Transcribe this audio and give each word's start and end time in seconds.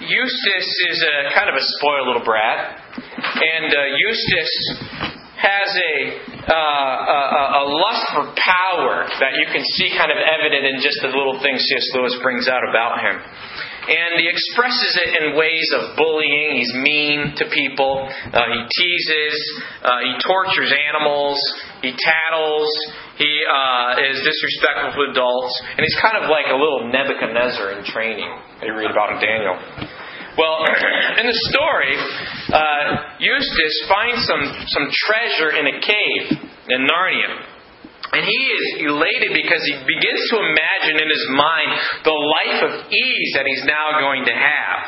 Eustace 0.00 0.72
is 0.90 1.02
a 1.02 1.34
kind 1.34 1.50
of 1.50 1.56
a 1.58 1.64
spoiled 1.78 2.06
little 2.06 2.24
brat, 2.24 2.78
and 3.18 3.66
uh, 3.66 3.98
Eustace 3.98 4.54
has 5.38 5.70
a, 5.74 5.94
uh, 6.46 6.54
a, 6.54 7.42
a 7.58 7.64
lust 7.66 8.04
for 8.14 8.24
power 8.38 9.06
that 9.18 9.34
you 9.38 9.46
can 9.50 9.62
see 9.74 9.90
kind 9.98 10.10
of 10.10 10.18
evident 10.18 10.66
in 10.66 10.82
just 10.82 10.98
the 11.02 11.10
little 11.10 11.38
things 11.42 11.62
C.S. 11.66 11.86
Lewis 11.94 12.14
brings 12.22 12.46
out 12.46 12.62
about 12.62 13.02
him. 13.02 13.16
And 13.88 14.20
he 14.20 14.28
expresses 14.28 15.00
it 15.00 15.10
in 15.16 15.32
ways 15.32 15.64
of 15.80 15.96
bullying. 15.96 16.60
He's 16.60 16.74
mean 16.76 17.32
to 17.40 17.48
people. 17.48 18.04
Uh, 18.04 18.44
he 18.52 18.60
teases. 18.76 19.36
Uh, 19.80 20.04
he 20.04 20.12
tortures 20.20 20.68
animals. 20.68 21.40
He 21.80 21.96
tattles. 21.96 22.68
He 23.16 23.32
uh, 23.48 24.12
is 24.12 24.20
disrespectful 24.20 24.92
to 24.92 25.10
adults. 25.10 25.52
And 25.72 25.80
he's 25.80 25.96
kind 26.04 26.20
of 26.20 26.28
like 26.28 26.52
a 26.52 26.58
little 26.60 26.92
Nebuchadnezzar 26.92 27.80
in 27.80 27.84
training 27.88 28.28
you 28.62 28.74
read 28.74 28.90
about 28.90 29.16
in 29.16 29.20
Daniel. 29.24 29.56
Well, 30.36 30.62
in 31.20 31.26
the 31.26 31.38
story, 31.50 31.94
uh, 32.52 33.16
Eustace 33.18 33.78
finds 33.88 34.22
some, 34.26 34.44
some 34.68 34.86
treasure 35.08 35.50
in 35.56 35.66
a 35.66 35.76
cave 35.80 36.44
in 36.68 36.86
Narnia. 36.86 37.57
And 38.08 38.24
he 38.24 38.42
is 38.48 38.88
elated 38.88 39.36
because 39.36 39.60
he 39.68 39.76
begins 39.84 40.22
to 40.32 40.36
imagine 40.40 40.96
in 40.96 41.08
his 41.12 41.26
mind 41.36 41.70
the 42.08 42.16
life 42.16 42.60
of 42.64 42.72
ease 42.88 43.30
that 43.36 43.44
he's 43.44 43.64
now 43.68 44.00
going 44.00 44.24
to 44.24 44.32
have 44.32 44.78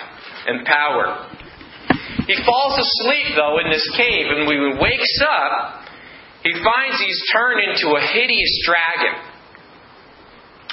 and 0.48 0.64
power. 0.64 1.28
He 2.24 2.36
falls 2.46 2.74
asleep, 2.80 3.36
though, 3.36 3.60
in 3.60 3.68
this 3.68 3.84
cave, 3.96 4.26
and 4.32 4.46
when 4.48 4.56
he 4.56 4.72
wakes 4.80 5.16
up, 5.20 5.84
he 6.46 6.52
finds 6.56 6.96
he's 6.96 7.22
turned 7.32 7.60
into 7.60 7.92
a 7.92 8.00
hideous 8.00 8.54
dragon. 8.64 9.14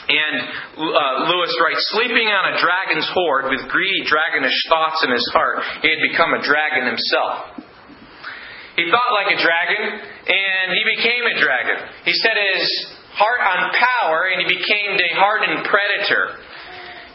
And 0.08 0.36
uh, 0.80 1.28
Lewis 1.28 1.52
writes, 1.60 1.84
sleeping 1.92 2.32
on 2.32 2.56
a 2.56 2.60
dragon's 2.64 3.10
hoard 3.12 3.52
with 3.52 3.68
greedy 3.68 4.08
dragonish 4.08 4.56
thoughts 4.72 5.04
in 5.04 5.12
his 5.12 5.28
heart, 5.36 5.60
he 5.84 5.90
had 5.92 6.00
become 6.00 6.32
a 6.32 6.40
dragon 6.40 6.88
himself. 6.88 7.60
He 8.80 8.88
thought 8.88 9.12
like 9.20 9.36
a 9.36 9.40
dragon, 9.42 9.84
and 10.28 10.76
he 10.76 10.84
became 10.96 11.24
a 11.24 11.40
dragon. 11.40 11.88
He 12.04 12.14
set 12.14 12.36
his 12.36 12.68
heart 13.16 13.42
on 13.42 13.72
power, 13.72 14.28
and 14.28 14.44
he 14.44 14.48
became 14.48 15.00
a 15.00 15.12
hardened 15.16 15.66
predator. 15.66 16.38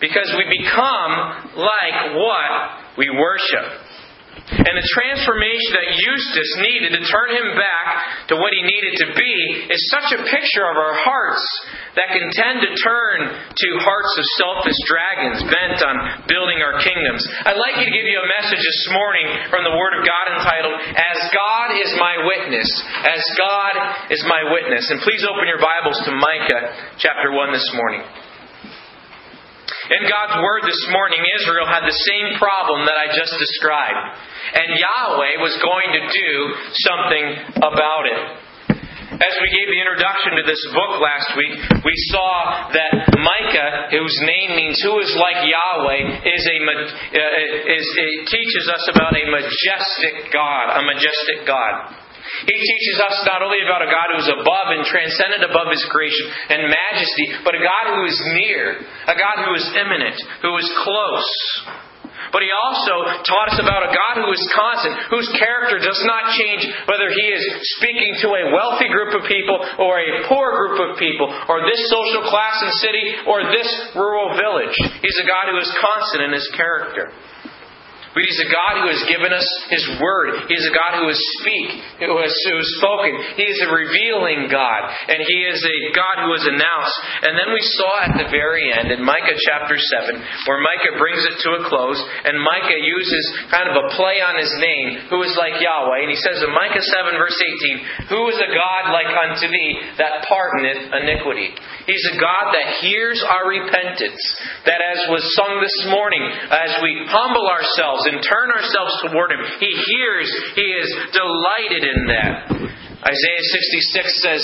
Because 0.01 0.35
we 0.35 0.49
become 0.51 1.53
like 1.55 2.17
what 2.17 2.99
we 2.99 3.09
worship. 3.11 3.82
And 4.53 4.75
the 4.77 4.89
transformation 4.93 5.71
that 5.81 5.89
Eustace 5.97 6.53
needed 6.61 6.91
to 6.99 7.03
turn 7.09 7.31
him 7.33 7.57
back 7.57 7.87
to 8.29 8.35
what 8.37 8.53
he 8.53 8.61
needed 8.61 9.01
to 9.01 9.09
be 9.17 9.35
is 9.73 9.81
such 9.89 10.13
a 10.13 10.21
picture 10.29 10.69
of 10.69 10.77
our 10.77 10.93
hearts 10.93 11.45
that 11.97 12.13
can 12.13 12.29
tend 12.29 12.61
to 12.61 12.71
turn 12.77 13.17
to 13.33 13.69
hearts 13.81 14.13
of 14.13 14.25
selfish 14.41 14.77
dragons 14.85 15.41
bent 15.49 15.81
on 15.81 15.97
building 16.29 16.61
our 16.61 16.85
kingdoms. 16.85 17.25
I'd 17.49 17.61
like 17.61 17.81
you 17.81 17.89
to 17.89 17.95
give 17.97 18.05
you 18.05 18.19
a 18.21 18.29
message 18.41 18.61
this 18.61 18.83
morning 18.93 19.27
from 19.49 19.65
the 19.65 19.73
Word 19.73 19.97
of 19.97 20.03
God 20.05 20.25
entitled, 20.37 20.77
As 21.01 21.19
God 21.33 21.69
is 21.81 21.91
my 21.97 22.15
witness. 22.21 22.69
As 23.09 23.23
God 23.41 23.75
is 24.13 24.23
my 24.29 24.53
witness. 24.53 24.85
And 24.93 25.01
please 25.01 25.25
open 25.25 25.49
your 25.49 25.61
Bibles 25.65 25.97
to 26.05 26.13
Micah 26.13 26.97
chapter 27.01 27.33
1 27.33 27.57
this 27.57 27.69
morning. 27.73 28.05
In 29.93 30.09
God's 30.09 30.41
Word 30.41 30.65
this 30.65 30.81
morning, 30.89 31.21
Israel 31.37 31.69
had 31.69 31.85
the 31.85 31.93
same 31.93 32.41
problem 32.41 32.89
that 32.89 32.97
I 32.97 33.13
just 33.13 33.29
described. 33.37 34.01
And 34.57 34.81
Yahweh 34.81 35.37
was 35.45 35.53
going 35.61 35.91
to 35.93 36.03
do 36.09 36.33
something 36.81 37.25
about 37.61 38.05
it. 38.09 38.21
As 39.13 39.35
we 39.37 39.49
gave 39.53 39.69
the 39.69 39.77
introduction 39.77 40.41
to 40.41 40.45
this 40.49 40.65
book 40.73 40.97
last 40.97 41.37
week, 41.37 41.55
we 41.85 41.95
saw 42.09 42.73
that 42.73 43.13
Micah, 43.21 43.93
whose 43.93 44.17
name 44.25 44.57
means 44.57 44.81
"who 44.81 44.97
is 45.05 45.13
like 45.21 45.45
Yahweh," 45.45 46.25
is 46.25 46.43
a 46.49 46.57
uh, 46.57 47.77
is, 47.77 47.85
teaches 48.33 48.73
us 48.73 48.89
about 48.97 49.13
a 49.13 49.29
majestic 49.29 50.33
God, 50.33 50.73
a 50.73 50.83
majestic 50.89 51.45
God. 51.45 52.02
He 52.49 52.57
teaches 52.57 52.97
us 53.05 53.17
not 53.29 53.43
only 53.43 53.61
about 53.65 53.85
a 53.85 53.91
God 53.91 54.09
who 54.15 54.21
is 54.25 54.31
above 54.33 54.69
and 54.75 54.83
transcendent 54.87 55.45
above 55.47 55.69
His 55.71 55.85
creation 55.89 56.27
and 56.53 56.71
majesty, 56.71 57.27
but 57.45 57.57
a 57.57 57.63
God 57.63 57.97
who 57.97 58.03
is 58.09 58.19
near, 58.35 58.81
a 59.09 59.17
God 59.17 59.37
who 59.47 59.53
is 59.57 59.67
immanent, 59.77 60.19
who 60.41 60.53
is 60.57 60.69
close. 60.83 61.31
But 62.33 62.41
he 62.41 62.49
also 62.49 63.21
taught 63.29 63.53
us 63.53 63.61
about 63.61 63.85
a 63.85 63.93
God 63.93 64.25
who 64.25 64.33
is 64.33 64.41
constant, 64.57 64.97
whose 65.13 65.29
character 65.37 65.77
does 65.77 66.01
not 66.09 66.33
change 66.33 66.65
whether 66.89 67.13
he 67.13 67.27
is 67.29 67.45
speaking 67.77 68.17
to 68.25 68.29
a 68.33 68.49
wealthy 68.57 68.89
group 68.89 69.13
of 69.13 69.29
people 69.29 69.61
or 69.77 70.01
a 70.01 70.25
poor 70.33 70.49
group 70.57 70.77
of 70.81 70.91
people, 70.97 71.29
or 71.29 71.61
this 71.69 71.83
social 71.93 72.25
class 72.33 72.57
and 72.65 72.73
city 72.81 73.05
or 73.29 73.45
this 73.53 73.69
rural 73.93 74.33
village. 74.33 74.77
He's 75.05 75.21
a 75.21 75.29
God 75.29 75.53
who 75.53 75.61
is 75.61 75.69
constant 75.77 76.25
in 76.25 76.33
his 76.33 76.49
character. 76.57 77.13
But 78.13 78.29
He's 78.29 78.45
a 78.45 78.53
God 78.53 78.85
who 78.85 78.89
has 78.93 79.05
given 79.09 79.33
us 79.33 79.49
His 79.73 79.85
Word. 79.97 80.45
He 80.49 80.57
is 80.57 80.69
a 80.69 80.77
God 80.77 81.01
who 81.01 81.09
has 81.09 81.21
speak, 81.41 81.69
who 82.05 82.21
has, 82.21 82.35
who 82.49 82.57
has 82.61 82.71
spoken. 82.77 83.13
He 83.41 83.49
is 83.49 83.59
a 83.65 83.73
revealing 83.73 84.53
God, 84.53 84.83
and 85.09 85.21
He 85.25 85.39
is 85.49 85.61
a 85.65 85.79
God 85.97 86.29
who 86.29 86.33
has 86.37 86.45
announced. 86.45 86.97
And 87.25 87.41
then 87.41 87.51
we 87.57 87.65
saw 87.81 87.93
at 88.05 88.15
the 88.21 88.29
very 88.29 88.69
end 88.69 88.93
in 88.93 89.01
Micah 89.01 89.39
chapter 89.49 89.81
seven, 89.81 90.21
where 90.45 90.61
Micah 90.61 91.01
brings 91.01 91.25
it 91.25 91.41
to 91.41 91.51
a 91.57 91.65
close, 91.73 91.97
and 92.29 92.37
Micah 92.37 92.81
uses 92.85 93.25
kind 93.49 93.73
of 93.73 93.81
a 93.81 93.89
play 93.97 94.21
on 94.21 94.37
his 94.37 94.53
name, 94.61 95.09
who 95.09 95.25
is 95.25 95.33
like 95.41 95.57
Yahweh, 95.57 96.05
and 96.05 96.13
he 96.13 96.21
says 96.21 96.45
in 96.45 96.53
Micah 96.53 96.85
seven 96.85 97.17
verse 97.17 97.39
eighteen, 97.41 97.77
"Who 98.13 98.29
is 98.29 98.37
a 98.37 98.53
God 98.53 98.93
like 98.93 99.09
unto 99.09 99.49
thee 99.49 99.73
that 99.97 100.29
pardoneth 100.29 100.93
iniquity?" 101.01 101.57
He's 101.89 102.05
a 102.13 102.21
God 102.21 102.53
that 102.53 102.85
hears 102.85 103.25
our 103.25 103.49
repentance. 103.49 104.21
That 104.69 104.79
as 104.79 105.01
was 105.11 105.25
sung 105.35 105.59
this 105.59 105.91
morning, 105.91 106.23
as 106.51 106.77
we 106.83 107.09
humble 107.09 107.49
ourselves 107.49 108.02
and 108.09 108.23
turn 108.23 108.49
ourselves 108.51 108.95
toward 109.07 109.33
Him, 109.33 109.43
He 109.61 109.71
hears, 109.71 110.29
He 110.55 110.69
is 110.73 110.89
delighted 111.13 111.83
in 111.85 112.01
that. 112.11 112.35
Isaiah 113.03 113.45
66 113.99 114.23
says, 114.23 114.43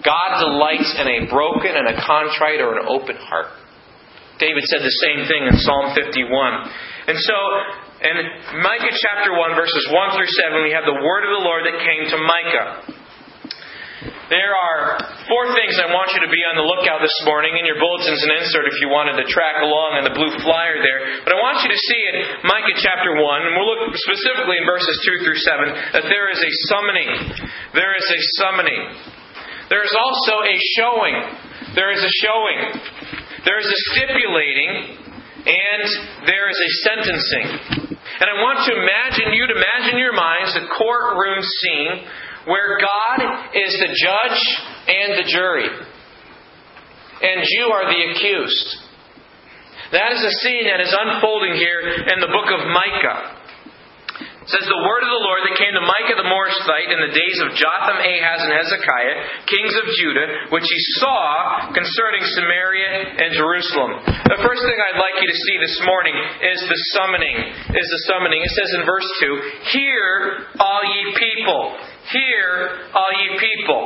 God 0.00 0.40
delights 0.40 0.96
in 0.96 1.06
a 1.06 1.18
broken 1.28 1.76
and 1.76 1.92
a 1.92 1.96
contrite 2.00 2.60
or 2.60 2.80
an 2.80 2.88
open 2.88 3.16
heart. 3.20 3.52
David 4.40 4.64
said 4.70 4.80
the 4.80 4.96
same 5.04 5.26
thing 5.28 5.44
in 5.44 5.54
Psalm 5.60 5.92
51. 5.92 7.10
And 7.10 7.18
so, 7.18 7.36
in 8.00 8.14
Micah 8.62 8.94
chapter 8.96 9.34
1, 9.34 9.58
verses 9.58 9.84
1 9.90 10.16
through 10.16 10.30
7, 10.30 10.62
we 10.62 10.72
have 10.72 10.86
the 10.86 10.94
word 10.94 11.22
of 11.26 11.32
the 11.36 11.44
Lord 11.44 11.66
that 11.66 11.76
came 11.82 12.02
to 12.14 12.18
Micah. 12.22 12.98
There 14.28 14.52
are 14.52 15.00
four 15.24 15.56
things 15.56 15.80
I 15.80 15.88
want 15.88 16.12
you 16.12 16.20
to 16.20 16.28
be 16.28 16.44
on 16.44 16.60
the 16.60 16.66
lookout 16.68 17.00
this 17.00 17.16
morning. 17.24 17.56
In 17.56 17.64
your 17.64 17.80
bulletins 17.80 18.20
and 18.20 18.44
insert 18.44 18.68
if 18.68 18.76
you 18.76 18.92
wanted 18.92 19.16
to 19.16 19.24
track 19.24 19.64
along 19.64 19.96
on 19.96 20.04
the 20.04 20.12
blue 20.12 20.28
flyer 20.44 20.84
there. 20.84 21.24
But 21.24 21.32
I 21.32 21.40
want 21.40 21.64
you 21.64 21.72
to 21.72 21.80
see 21.88 22.00
in 22.12 22.44
Micah 22.44 22.76
chapter 22.76 23.16
1, 23.16 23.24
and 23.24 23.56
we'll 23.56 23.72
look 23.72 23.96
specifically 23.96 24.60
in 24.60 24.68
verses 24.68 24.92
2 25.24 25.24
through 25.24 25.40
7, 25.40 25.96
that 25.96 26.06
there 26.12 26.28
is 26.28 26.44
a 26.44 26.52
summoning. 26.68 27.08
There 27.72 27.96
is 27.96 28.04
a 28.04 28.20
summoning. 28.36 28.82
There 29.72 29.80
is 29.80 29.96
also 29.96 30.44
a 30.44 30.56
showing. 30.76 31.16
There 31.72 31.88
is 31.88 32.04
a 32.04 32.12
showing. 32.20 32.58
There 33.48 33.56
is 33.56 33.68
a 33.72 33.78
stipulating. 33.96 35.08
And 35.48 35.84
there 36.28 36.52
is 36.52 36.60
a 36.60 36.70
sentencing. 36.84 37.48
And 38.20 38.28
I 38.28 38.36
want 38.44 38.60
to 38.68 38.76
imagine 38.76 39.32
you 39.32 39.48
to 39.48 39.56
imagine 39.56 39.96
in 39.96 40.04
your 40.04 40.12
minds 40.12 40.52
the 40.52 40.68
courtroom 40.68 41.40
scene 41.40 42.04
where 42.46 42.78
God 42.78 43.50
is 43.54 43.72
the 43.78 43.90
judge 43.90 44.40
and 44.86 45.08
the 45.18 45.30
jury, 45.30 45.68
and 47.22 47.42
you 47.42 47.64
are 47.72 47.84
the 47.86 48.00
accused. 48.12 48.68
That 49.92 50.12
is 50.12 50.20
a 50.20 50.34
scene 50.44 50.68
that 50.68 50.84
is 50.84 50.92
unfolding 50.92 51.54
here 51.56 51.80
in 52.12 52.20
the 52.20 52.28
book 52.28 52.52
of 52.52 52.60
Micah. 52.68 53.38
It 54.48 54.56
says, 54.56 54.64
The 54.64 54.80
word 54.80 55.04
of 55.04 55.12
the 55.12 55.24
Lord 55.28 55.44
that 55.44 55.60
came 55.60 55.76
to 55.76 55.84
Micah 55.84 56.16
the 56.16 56.24
Morasthite 56.24 56.88
in 56.88 57.00
the 57.04 57.12
days 57.12 57.38
of 57.44 57.52
Jotham, 57.52 58.00
Ahaz, 58.00 58.40
and 58.48 58.52
Hezekiah, 58.56 59.44
kings 59.44 59.76
of 59.76 59.84
Judah, 60.00 60.28
which 60.56 60.64
he 60.64 60.80
saw 61.04 61.68
concerning 61.76 62.24
Samaria 62.32 63.16
and 63.28 63.36
Jerusalem. 63.36 63.92
The 64.08 64.40
first 64.40 64.64
thing 64.64 64.72
I'd 64.72 64.96
like 64.96 65.20
you 65.20 65.28
to 65.28 65.36
see 65.36 65.56
this 65.60 65.76
morning 65.84 66.16
is 66.48 66.64
the 66.64 66.80
summoning. 66.96 67.36
Is 67.76 67.88
the 67.92 68.02
summoning. 68.08 68.40
It 68.40 68.52
says 68.56 68.70
in 68.80 68.82
verse 68.88 69.08
2, 69.20 69.76
Hear, 69.76 70.48
all 70.56 70.80
ye 70.80 71.12
people. 71.12 71.76
Hear, 72.10 72.88
all 72.94 73.12
ye 73.12 73.38
people. 73.38 73.82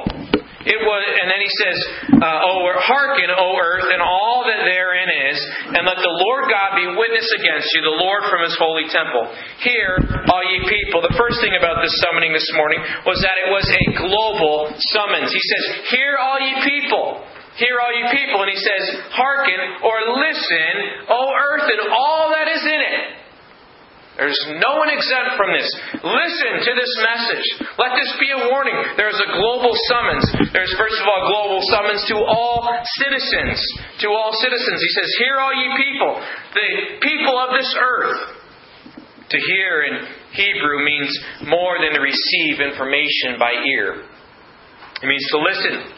It 0.63 0.79
was, 0.79 1.03
and 1.19 1.27
then 1.27 1.43
he 1.43 1.51
says, 1.59 1.77
uh, 2.23 2.47
"O 2.47 2.71
hearken, 2.87 3.35
O 3.35 3.59
earth, 3.59 3.91
and 3.91 3.99
all 3.99 4.47
that 4.47 4.63
therein 4.63 5.11
is, 5.27 5.39
and 5.75 5.83
let 5.83 5.99
the 5.99 6.15
Lord 6.23 6.47
God 6.47 6.79
be 6.79 6.87
witness 6.87 7.27
against 7.43 7.67
you, 7.75 7.83
the 7.83 7.99
Lord 7.99 8.23
from 8.31 8.47
His 8.47 8.55
holy 8.55 8.87
temple. 8.87 9.27
Hear, 9.67 9.99
all 10.31 10.45
ye 10.47 10.63
people." 10.63 11.03
The 11.03 11.19
first 11.19 11.43
thing 11.43 11.59
about 11.59 11.83
this 11.83 11.91
summoning 12.07 12.31
this 12.33 12.47
morning 12.55 12.79
was 13.03 13.19
that 13.27 13.43
it 13.43 13.51
was 13.51 13.67
a 13.67 13.85
global 14.07 14.71
summons. 14.95 15.35
He 15.35 15.43
says, 15.43 15.91
"Hear, 15.91 16.17
all 16.17 16.39
ye 16.39 16.55
people." 16.63 17.27
Hear, 17.57 17.81
all 17.83 17.93
ye 17.93 18.07
people, 18.15 18.41
and 18.43 18.51
he 18.51 18.57
says, 18.57 19.03
"Hearken 19.11 19.83
or 19.83 20.01
listen, 20.15 20.73
O 21.11 21.35
earth, 21.35 21.69
and 21.69 21.91
all 21.91 22.31
that 22.31 22.47
is 22.47 22.65
in 22.65 22.81
it." 22.81 23.22
There's 24.17 24.37
no 24.61 24.77
one 24.77 24.93
exempt 24.93 25.41
from 25.41 25.57
this. 25.57 25.65
Listen 26.05 26.53
to 26.69 26.73
this 26.77 26.93
message. 27.01 27.47
Let 27.81 27.97
this 27.97 28.13
be 28.21 28.29
a 28.29 28.45
warning. 28.53 28.77
There's 29.01 29.17
a 29.17 29.31
global 29.41 29.73
summons. 29.89 30.53
There's, 30.53 30.73
first 30.77 31.01
of 31.01 31.05
all, 31.09 31.17
a 31.17 31.29
global 31.33 31.61
summons 31.73 32.05
to 32.13 32.17
all 32.21 32.61
citizens. 33.01 33.57
To 34.05 34.13
all 34.13 34.37
citizens. 34.37 34.79
He 34.85 34.93
says, 35.01 35.09
Hear, 35.17 35.41
all 35.41 35.57
ye 35.57 35.69
people, 35.81 36.13
the 36.53 36.69
people 37.01 37.37
of 37.41 37.57
this 37.57 37.71
earth. 37.81 38.21
To 39.33 39.39
hear 39.49 39.81
in 39.89 39.95
Hebrew 40.37 40.85
means 40.85 41.09
more 41.49 41.81
than 41.81 41.97
to 41.97 42.01
receive 42.05 42.61
information 42.61 43.41
by 43.41 43.57
ear, 43.65 44.05
it 45.01 45.09
means 45.09 45.25
to 45.33 45.39
listen 45.41 45.89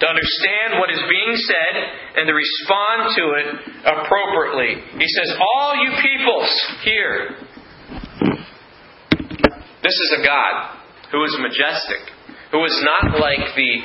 to 0.00 0.06
understand 0.06 0.80
what 0.82 0.90
is 0.92 1.00
being 1.08 1.32
said 1.32 1.74
and 2.20 2.28
to 2.28 2.34
respond 2.34 3.14
to 3.16 3.24
it 3.40 3.46
appropriately. 3.88 4.84
He 5.00 5.08
says, 5.08 5.32
All 5.40 5.72
you 5.80 5.90
peoples, 6.02 6.50
hear. 6.84 7.40
This 9.84 9.92
is 9.92 10.16
a 10.18 10.24
God 10.24 10.80
who 11.12 11.22
is 11.24 11.36
majestic, 11.44 12.00
who 12.50 12.64
is 12.64 12.72
not 12.88 13.20
like 13.20 13.52
the 13.54 13.82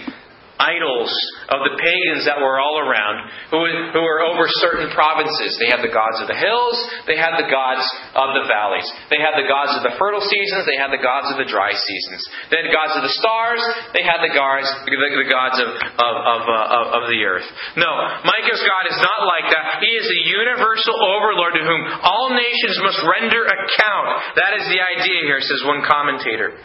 idols 0.60 1.12
of 1.50 1.64
the 1.64 1.80
pagans 1.80 2.28
that 2.28 2.38
were 2.38 2.60
all 2.60 2.84
around, 2.84 3.32
who, 3.50 3.64
were 4.04 4.22
over 4.28 4.46
certain 4.60 4.92
provinces. 4.92 5.56
They 5.58 5.72
had 5.72 5.80
the 5.80 5.92
gods 5.92 6.20
of 6.20 6.28
the 6.28 6.36
hills, 6.36 6.76
they 7.08 7.16
had 7.16 7.40
the 7.40 7.48
gods 7.48 7.88
of 8.14 8.36
the 8.36 8.46
valleys. 8.46 8.86
They 9.08 9.24
had 9.24 9.40
the 9.40 9.48
gods 9.48 9.74
of 9.80 9.88
the 9.88 9.96
fertile 9.96 10.22
seasons, 10.22 10.68
they 10.68 10.76
had 10.76 10.92
the 10.92 11.02
gods 11.02 11.32
of 11.32 11.40
the 11.40 11.48
dry 11.48 11.72
seasons. 11.72 12.22
They 12.52 12.60
had 12.60 12.68
the 12.68 12.76
gods 12.76 12.94
of 13.00 13.04
the 13.08 13.16
stars, 13.16 13.64
they 13.96 14.04
had 14.04 14.20
the 14.20 14.36
gods, 14.36 14.68
the, 14.84 14.92
the 14.92 15.32
gods 15.32 15.58
of, 15.64 15.70
of, 15.74 16.16
of, 16.20 16.42
uh, 16.46 16.98
of 17.00 17.04
the 17.08 17.24
earth. 17.24 17.48
No, 17.80 17.90
Micah's 18.28 18.62
God 18.62 18.86
is 18.92 19.00
not 19.00 19.22
like 19.24 19.48
that. 19.56 19.80
He 19.80 19.92
is 19.96 20.06
a 20.06 20.22
universal 20.28 20.96
overlord 21.00 21.56
to 21.56 21.64
whom 21.64 21.82
all 22.04 22.36
nations 22.36 22.78
must 22.84 23.00
render 23.08 23.48
account. 23.48 24.08
That 24.36 24.60
is 24.60 24.68
the 24.68 24.82
idea 24.84 25.24
here, 25.24 25.40
says 25.40 25.64
one 25.64 25.88
commentator. 25.88 26.60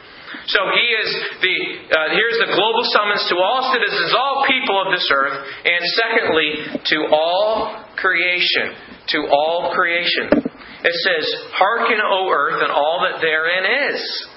So 0.46 0.60
he 0.74 0.86
is 1.00 1.08
the 1.40 1.58
uh, 1.88 2.08
here's 2.12 2.38
the 2.44 2.50
global 2.52 2.84
summons 2.92 3.24
to 3.30 3.36
all 3.36 3.72
citizens, 3.72 4.12
all 4.12 4.44
people 4.46 4.76
of 4.82 4.92
this 4.92 5.08
earth, 5.12 5.46
and 5.64 5.82
secondly 5.96 6.48
to 6.84 6.98
all 7.12 7.84
creation, 7.96 8.76
to 9.08 9.18
all 9.30 9.72
creation. 9.74 10.28
It 10.84 10.96
says, 11.06 11.24
"Hearken, 11.52 11.98
O 12.02 12.28
earth, 12.28 12.62
and 12.62 12.70
all 12.70 13.08
that 13.08 13.20
therein 13.20 13.94
is." 13.94 14.28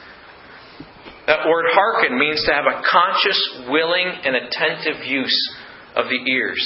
That 1.28 1.46
word 1.46 1.66
"hearken" 1.74 2.18
means 2.18 2.44
to 2.46 2.54
have 2.54 2.66
a 2.66 2.82
conscious, 2.90 3.68
willing, 3.68 4.08
and 4.24 4.36
attentive 4.36 5.06
use 5.06 5.56
of 5.98 6.06
the 6.08 6.32
ears. 6.32 6.64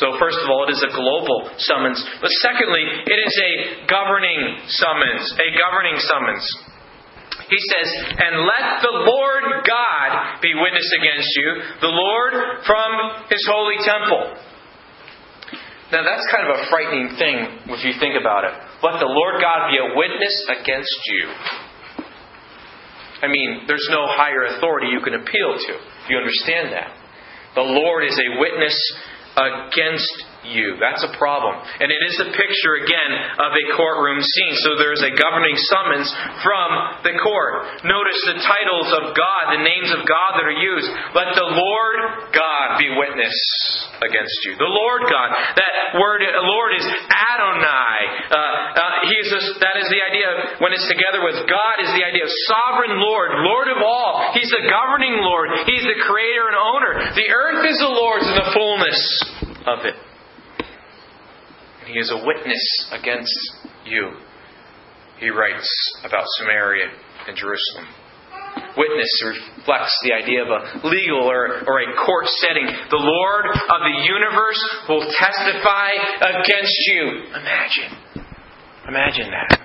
So, 0.00 0.18
first 0.18 0.38
of 0.42 0.48
all, 0.50 0.68
it 0.68 0.72
is 0.72 0.82
a 0.82 0.92
global 0.92 1.50
summons. 1.58 2.02
But 2.20 2.30
secondly, 2.42 2.84
it 2.84 3.18
is 3.26 3.34
a 3.40 3.86
governing 3.86 4.60
summons. 4.68 5.32
A 5.36 5.48
governing 5.56 5.96
summons. 6.00 6.44
He 7.46 7.60
says, 7.70 7.88
And 8.18 8.42
let 8.42 8.82
the 8.82 8.94
Lord 9.06 9.62
God 9.62 10.42
be 10.42 10.50
witness 10.54 10.88
against 10.98 11.30
you, 11.36 11.48
the 11.80 11.94
Lord 11.94 12.32
from 12.66 12.90
his 13.30 13.42
holy 13.46 13.78
temple. 13.86 14.34
Now 15.94 16.02
that's 16.02 16.26
kind 16.34 16.50
of 16.50 16.58
a 16.58 16.66
frightening 16.66 17.14
thing 17.14 17.70
if 17.70 17.86
you 17.86 17.94
think 18.02 18.18
about 18.18 18.42
it. 18.42 18.54
Let 18.82 18.98
the 18.98 19.06
Lord 19.06 19.38
God 19.38 19.70
be 19.70 19.78
a 19.78 19.94
witness 19.94 20.34
against 20.58 20.98
you. 21.06 21.24
I 23.22 23.28
mean, 23.30 23.64
there's 23.66 23.86
no 23.90 24.04
higher 24.10 24.56
authority 24.56 24.88
you 24.90 25.00
can 25.00 25.14
appeal 25.14 25.54
to. 25.54 25.72
You 26.10 26.18
understand 26.18 26.74
that. 26.74 26.90
The 27.54 27.62
Lord 27.62 28.04
is 28.04 28.18
a 28.18 28.40
witness 28.42 28.76
against 29.38 30.12
you. 30.50 30.78
That's 30.78 31.02
a 31.02 31.12
problem. 31.16 31.58
And 31.80 31.88
it 31.90 32.02
is 32.02 32.16
a 32.22 32.28
picture, 32.30 32.74
again, 32.82 33.10
of 33.40 33.50
a 33.50 33.64
courtroom 33.74 34.20
scene. 34.22 34.54
So 34.62 34.78
there 34.78 34.94
is 34.94 35.02
a 35.02 35.12
governing 35.14 35.56
summons 35.70 36.08
from 36.42 36.68
the 37.02 37.14
court. 37.18 37.82
Notice 37.82 38.20
the 38.30 38.38
titles 38.42 38.88
of 38.94 39.04
God, 39.16 39.42
the 39.54 39.64
names 39.66 39.90
of 39.90 40.06
God 40.06 40.30
that 40.38 40.46
are 40.46 40.58
used. 40.58 40.88
Let 41.14 41.34
the 41.34 41.50
Lord 41.50 41.96
God 42.30 42.78
be 42.78 42.92
witness 42.94 43.34
against 44.02 44.38
you. 44.46 44.54
The 44.58 44.70
Lord 44.70 45.08
God. 45.08 45.28
That 45.56 45.72
word, 45.98 46.22
Lord, 46.22 46.70
is 46.76 46.86
Adonai. 46.86 47.98
Uh, 48.30 48.36
uh, 48.36 48.94
he 49.08 49.14
is 49.18 49.30
a, 49.32 49.40
that 49.62 49.76
is 49.80 49.88
the 49.88 50.02
idea, 50.02 50.26
of, 50.28 50.36
when 50.60 50.72
it's 50.76 50.86
together 50.86 51.24
with 51.24 51.42
God, 51.48 51.74
is 51.82 51.90
the 51.94 52.04
idea 52.04 52.24
of 52.24 52.32
sovereign 52.46 52.98
Lord, 53.00 53.30
Lord 53.42 53.68
of 53.72 53.80
all. 53.82 54.32
He's 54.34 54.50
the 54.50 54.64
governing 54.68 55.18
Lord. 55.22 55.50
He's 55.66 55.84
the 55.84 55.98
creator 56.04 56.46
and 56.50 56.58
owner. 56.58 56.92
The 57.14 57.28
earth 57.30 57.62
is 57.66 57.78
the 57.78 57.92
Lord's 57.92 58.26
and 58.26 58.36
the 58.36 58.50
fullness 58.52 59.00
of 59.66 59.78
it. 59.86 59.96
He 61.86 61.98
is 61.98 62.10
a 62.10 62.26
witness 62.26 62.62
against 62.90 63.38
you. 63.86 64.10
He 65.20 65.30
writes 65.30 65.70
about 66.04 66.24
Samaria 66.38 66.86
and 67.28 67.36
Jerusalem. 67.36 67.86
Witness 68.76 69.12
reflects 69.24 69.94
the 70.02 70.12
idea 70.12 70.42
of 70.42 70.50
a 70.50 70.88
legal 70.88 71.30
or, 71.30 71.62
or 71.64 71.80
a 71.80 71.88
court 72.04 72.26
setting. 72.42 72.66
The 72.66 72.98
Lord 72.98 73.46
of 73.46 73.80
the 73.86 73.96
universe 74.04 74.60
will 74.88 75.06
testify 75.16 75.94
against 76.20 76.76
you. 76.88 77.02
Imagine. 77.32 77.90
Imagine 78.88 79.30
that. 79.30 79.62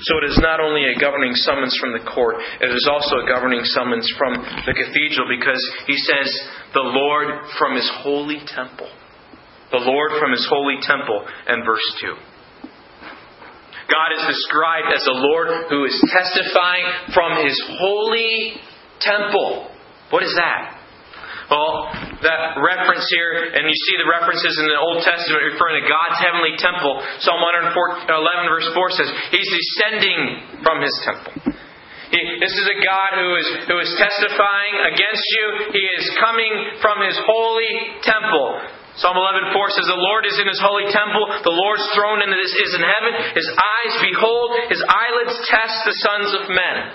So 0.00 0.18
it 0.18 0.30
is 0.30 0.38
not 0.42 0.60
only 0.60 0.82
a 0.84 0.98
governing 0.98 1.34
summons 1.34 1.76
from 1.80 1.92
the 1.92 2.04
court, 2.10 2.36
it 2.60 2.70
is 2.70 2.88
also 2.90 3.22
a 3.22 3.26
governing 3.26 3.62
summons 3.64 4.06
from 4.18 4.34
the 4.66 4.74
cathedral 4.74 5.26
because 5.30 5.62
he 5.86 5.96
says, 5.96 6.28
the 6.74 6.82
Lord 6.82 7.46
from 7.58 7.76
his 7.76 7.88
holy 8.02 8.40
temple 8.46 8.90
the 9.72 9.82
Lord 9.82 10.12
from 10.20 10.30
his 10.30 10.46
holy 10.48 10.78
temple, 10.84 11.24
and 11.48 11.64
verse 11.64 11.88
2. 12.00 12.14
God 13.88 14.10
is 14.16 14.24
described 14.24 14.88
as 14.94 15.04
a 15.04 15.16
Lord 15.16 15.48
who 15.68 15.84
is 15.84 15.96
testifying 16.12 17.12
from 17.12 17.44
his 17.44 17.56
holy 17.80 18.60
temple. 19.00 19.68
What 20.08 20.22
is 20.22 20.32
that? 20.36 20.78
Well, 21.52 21.92
that 22.24 22.56
reference 22.64 23.04
here, 23.12 23.52
and 23.52 23.68
you 23.68 23.76
see 23.76 23.96
the 24.00 24.08
references 24.08 24.56
in 24.56 24.72
the 24.72 24.80
Old 24.80 25.04
Testament 25.04 25.52
referring 25.52 25.84
to 25.84 25.86
God's 25.90 26.16
heavenly 26.16 26.56
temple. 26.56 27.04
Psalm 27.20 27.40
111, 27.44 28.08
verse 28.48 28.68
4 28.72 28.96
says, 28.96 29.08
He's 29.28 29.50
descending 29.52 30.62
from 30.64 30.80
His 30.80 30.96
temple. 31.04 31.52
He, 32.08 32.20
this 32.40 32.56
is 32.56 32.66
a 32.72 32.78
God 32.80 33.10
who 33.20 33.30
is, 33.36 33.48
who 33.68 33.76
is 33.84 33.92
testifying 34.00 34.96
against 34.96 35.26
you. 35.36 35.44
He 35.76 35.84
is 36.00 36.04
coming 36.16 36.80
from 36.80 37.04
His 37.04 37.20
holy 37.28 38.00
temple. 38.00 38.80
Psalm 38.96 39.16
11:4 39.16 39.70
says, 39.72 39.86
"The 39.88 39.96
Lord 39.96 40.26
is 40.26 40.38
in 40.38 40.46
His 40.46 40.60
holy 40.60 40.84
temple; 40.92 41.24
the 41.42 41.56
Lord's 41.56 41.86
throne 41.96 42.20
is 42.20 42.74
in 42.74 42.84
heaven. 42.84 43.12
His 43.32 43.48
eyes 43.48 43.94
behold, 44.02 44.50
His 44.68 44.84
eyelids 44.84 45.48
test 45.48 45.84
the 45.84 45.96
sons 45.96 46.34
of 46.34 46.48
men." 46.50 46.92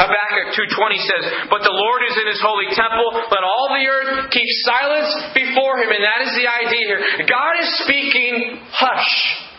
Habakkuk 0.00 0.56
2:20 0.56 0.98
says, 0.98 1.24
"But 1.50 1.62
the 1.62 1.70
Lord 1.70 2.02
is 2.08 2.16
in 2.16 2.26
His 2.26 2.40
holy 2.40 2.66
temple; 2.72 3.12
let 3.30 3.44
all 3.44 3.68
the 3.76 3.86
earth 3.86 4.30
keep 4.30 4.48
silence 4.64 5.32
before 5.34 5.78
Him." 5.78 5.92
And 5.92 6.02
that 6.02 6.20
is 6.22 6.34
the 6.34 6.48
idea 6.48 6.86
here. 6.86 7.26
God 7.28 7.60
is 7.60 7.78
speaking, 7.84 8.66
hush 8.72 9.12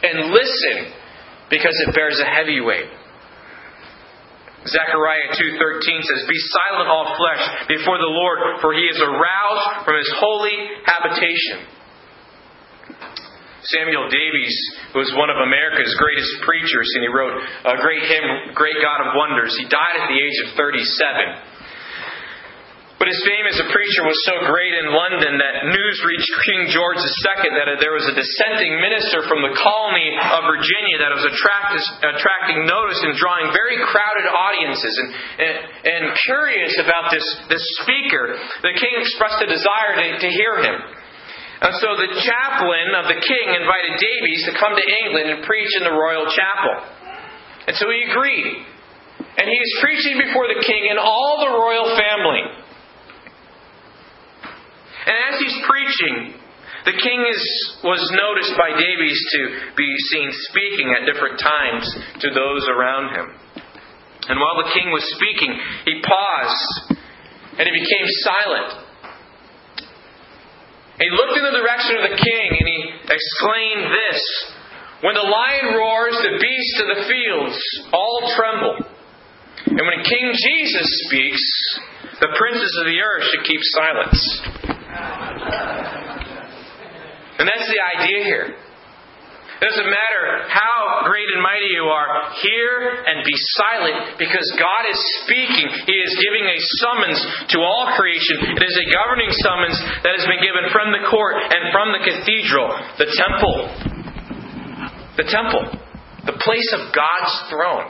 and 0.03 0.33
listen, 0.33 0.91
because 1.49 1.75
it 1.87 1.93
bears 1.93 2.19
a 2.19 2.25
heavy 2.25 2.61
weight. 2.61 2.89
Zechariah 4.67 5.35
2:13 5.35 6.01
says, 6.03 6.27
"Be 6.27 6.39
silent 6.39 6.89
all 6.89 7.15
flesh 7.15 7.67
before 7.67 7.97
the 7.97 8.07
Lord, 8.07 8.61
for 8.61 8.73
he 8.73 8.87
is 8.87 8.99
aroused 9.01 9.85
from 9.85 9.97
his 9.97 10.11
holy 10.17 10.71
habitation." 10.85 11.67
Samuel 13.63 14.09
Davies 14.09 14.55
was 14.93 15.07
one 15.15 15.29
of 15.29 15.37
America's 15.37 15.95
greatest 15.95 16.41
preachers, 16.43 16.89
and 16.95 17.03
he 17.03 17.07
wrote 17.07 17.43
a 17.65 17.77
great 17.79 18.03
hymn, 18.03 18.53
Great 18.53 18.75
God 18.81 19.07
of 19.07 19.15
Wonders. 19.15 19.55
He 19.57 19.63
died 19.65 19.95
at 19.99 20.07
the 20.09 20.19
age 20.19 20.39
of 20.45 20.55
37. 20.55 21.37
But 23.03 23.11
his 23.11 23.27
fame 23.27 23.43
as 23.51 23.59
a 23.59 23.67
preacher 23.67 24.07
was 24.07 24.15
so 24.23 24.47
great 24.47 24.71
in 24.79 24.87
London 24.87 25.35
that 25.35 25.67
news 25.67 25.97
reached 26.07 26.31
King 26.47 26.71
George 26.71 27.03
II 27.03 27.51
that 27.51 27.83
there 27.83 27.91
was 27.91 28.07
a 28.07 28.15
dissenting 28.15 28.79
minister 28.79 29.27
from 29.27 29.43
the 29.43 29.51
colony 29.59 30.15
of 30.15 30.47
Virginia 30.47 31.03
that 31.03 31.11
was 31.11 31.27
attracting 31.27 32.63
notice 32.63 33.03
and 33.03 33.11
drawing 33.19 33.51
very 33.51 33.75
crowded 33.91 34.23
audiences. 34.31 34.95
And, 34.95 35.09
and, 35.35 35.55
and 35.83 36.03
curious 36.31 36.79
about 36.79 37.11
this, 37.11 37.27
this 37.51 37.59
speaker, 37.83 38.39
the 38.63 38.71
king 38.71 38.95
expressed 38.95 39.43
a 39.43 39.51
desire 39.51 39.99
to, 39.99 40.23
to 40.23 40.29
hear 40.39 40.63
him. 40.63 40.77
And 41.59 41.75
so 41.83 41.99
the 41.99 42.07
chaplain 42.07 43.03
of 43.03 43.11
the 43.11 43.19
king 43.19 43.47
invited 43.51 43.99
Davies 43.99 44.47
to 44.47 44.55
come 44.55 44.79
to 44.79 44.85
England 45.03 45.27
and 45.27 45.39
preach 45.43 45.75
in 45.75 45.83
the 45.83 45.91
royal 45.91 46.31
chapel. 46.31 46.87
And 47.67 47.75
so 47.75 47.83
he 47.91 48.07
agreed. 48.07 48.63
And 49.19 49.51
he 49.51 49.59
is 49.59 49.71
preaching 49.83 50.23
before 50.23 50.47
the 50.47 50.63
king 50.63 50.87
and 50.87 50.95
all 50.95 51.43
the 51.43 51.51
royal 51.51 51.99
family. 51.99 52.63
And 55.05 55.15
as 55.31 55.35
he's 55.39 55.57
preaching, 55.67 56.39
the 56.85 56.99
king 56.99 57.19
is, 57.31 57.43
was 57.83 58.03
noticed 58.11 58.55
by 58.59 58.75
Davies 58.75 59.19
to 59.35 59.41
be 59.75 59.89
seen 60.11 60.29
speaking 60.51 60.91
at 60.91 61.07
different 61.07 61.39
times 61.39 61.87
to 62.19 62.27
those 62.31 62.67
around 62.67 63.15
him. 63.15 63.27
And 64.27 64.39
while 64.39 64.63
the 64.63 64.71
king 64.71 64.91
was 64.91 65.03
speaking, 65.15 65.51
he 65.87 66.03
paused 66.03 66.99
and 67.59 67.63
he 67.67 67.73
became 67.75 68.07
silent. 68.23 68.69
He 70.99 71.09
looked 71.11 71.35
in 71.39 71.45
the 71.47 71.59
direction 71.59 71.99
of 71.99 72.03
the 72.11 72.19
king 72.19 72.47
and 72.51 72.67
he 72.67 72.79
exclaimed 73.11 73.85
this 73.91 74.19
When 75.03 75.15
the 75.15 75.27
lion 75.27 75.75
roars, 75.75 76.15
the 76.19 76.39
beasts 76.39 76.77
of 76.83 76.87
the 76.95 77.03
fields 77.07 77.59
all 77.91 78.31
tremble. 78.35 78.75
And 79.67 79.87
when 79.87 80.03
King 80.03 80.27
Jesus 80.35 80.87
speaks, 81.07 81.43
the 82.19 82.35
princes 82.37 82.73
of 82.79 82.85
the 82.85 82.99
earth 82.99 83.23
should 83.31 83.45
keep 83.47 83.61
silence. 83.63 84.19
And 87.39 87.45
that's 87.49 87.67
the 87.67 87.81
idea 87.99 88.23
here. 88.23 88.47
It 89.63 89.71
doesn't 89.71 89.87
matter 89.87 90.23
how 90.51 91.07
great 91.07 91.23
and 91.31 91.39
mighty 91.39 91.71
you 91.71 91.87
are, 91.87 92.35
hear 92.43 92.99
and 93.07 93.23
be 93.23 93.31
silent 93.55 94.19
because 94.19 94.43
God 94.59 94.83
is 94.91 94.99
speaking. 95.23 95.71
He 95.87 95.97
is 96.03 96.11
giving 96.19 96.43
a 96.43 96.57
summons 96.83 97.19
to 97.55 97.63
all 97.63 97.95
creation. 97.95 98.59
It 98.59 98.63
is 98.63 98.75
a 98.75 98.91
governing 98.91 99.31
summons 99.39 99.79
that 100.03 100.19
has 100.19 100.27
been 100.27 100.43
given 100.43 100.67
from 100.75 100.91
the 100.91 101.07
court 101.07 101.39
and 101.47 101.71
from 101.71 101.95
the 101.95 102.03
cathedral, 102.03 102.75
the 102.99 103.07
temple. 103.15 103.55
The 105.15 105.31
temple, 105.31 105.63
the 106.27 106.35
place 106.43 106.69
of 106.75 106.91
God's 106.91 107.33
throne. 107.47 107.87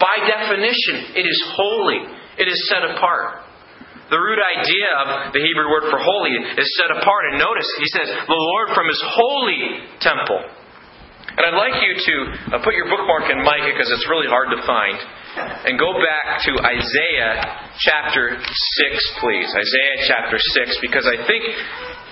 By 0.00 0.16
definition, 0.24 1.12
it 1.12 1.28
is 1.28 1.38
holy, 1.60 2.08
it 2.40 2.48
is 2.48 2.56
set 2.72 2.88
apart. 2.88 3.49
The 4.10 4.18
root 4.18 4.42
idea 4.42 4.90
of 5.06 5.06
the 5.30 5.38
Hebrew 5.38 5.70
word 5.70 5.86
for 5.86 6.02
holy 6.02 6.34
is 6.58 6.68
set 6.82 6.90
apart. 6.98 7.22
And 7.30 7.38
notice, 7.38 7.70
he 7.78 7.88
says, 7.94 8.08
the 8.10 8.42
Lord 8.42 8.74
from 8.74 8.90
his 8.90 8.98
holy 9.06 9.86
temple. 10.02 10.42
And 11.30 11.46
I'd 11.46 11.54
like 11.54 11.78
you 11.78 11.94
to 11.94 12.14
uh, 12.52 12.60
put 12.66 12.74
your 12.74 12.90
bookmark 12.90 13.30
in 13.30 13.38
Micah 13.46 13.70
because 13.70 13.86
it's 13.94 14.04
really 14.10 14.26
hard 14.26 14.50
to 14.50 14.58
find. 14.66 14.98
And 15.62 15.78
go 15.78 15.94
back 15.94 16.42
to 16.42 16.58
Isaiah 16.58 17.70
chapter 17.86 18.34
6, 18.34 19.22
please. 19.22 19.46
Isaiah 19.46 19.98
chapter 20.10 20.42
6, 20.42 20.82
because 20.82 21.06
I 21.06 21.22
think 21.30 21.46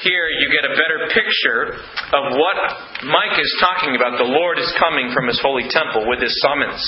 here 0.06 0.30
you 0.38 0.46
get 0.54 0.70
a 0.70 0.74
better 0.78 1.10
picture 1.10 1.82
of 2.14 2.24
what 2.38 2.56
Micah 3.10 3.42
is 3.42 3.54
talking 3.58 3.98
about. 3.98 4.22
The 4.22 4.30
Lord 4.30 4.62
is 4.62 4.70
coming 4.78 5.10
from 5.10 5.26
his 5.26 5.42
holy 5.42 5.66
temple 5.66 6.06
with 6.06 6.22
his 6.22 6.32
summons. 6.38 6.78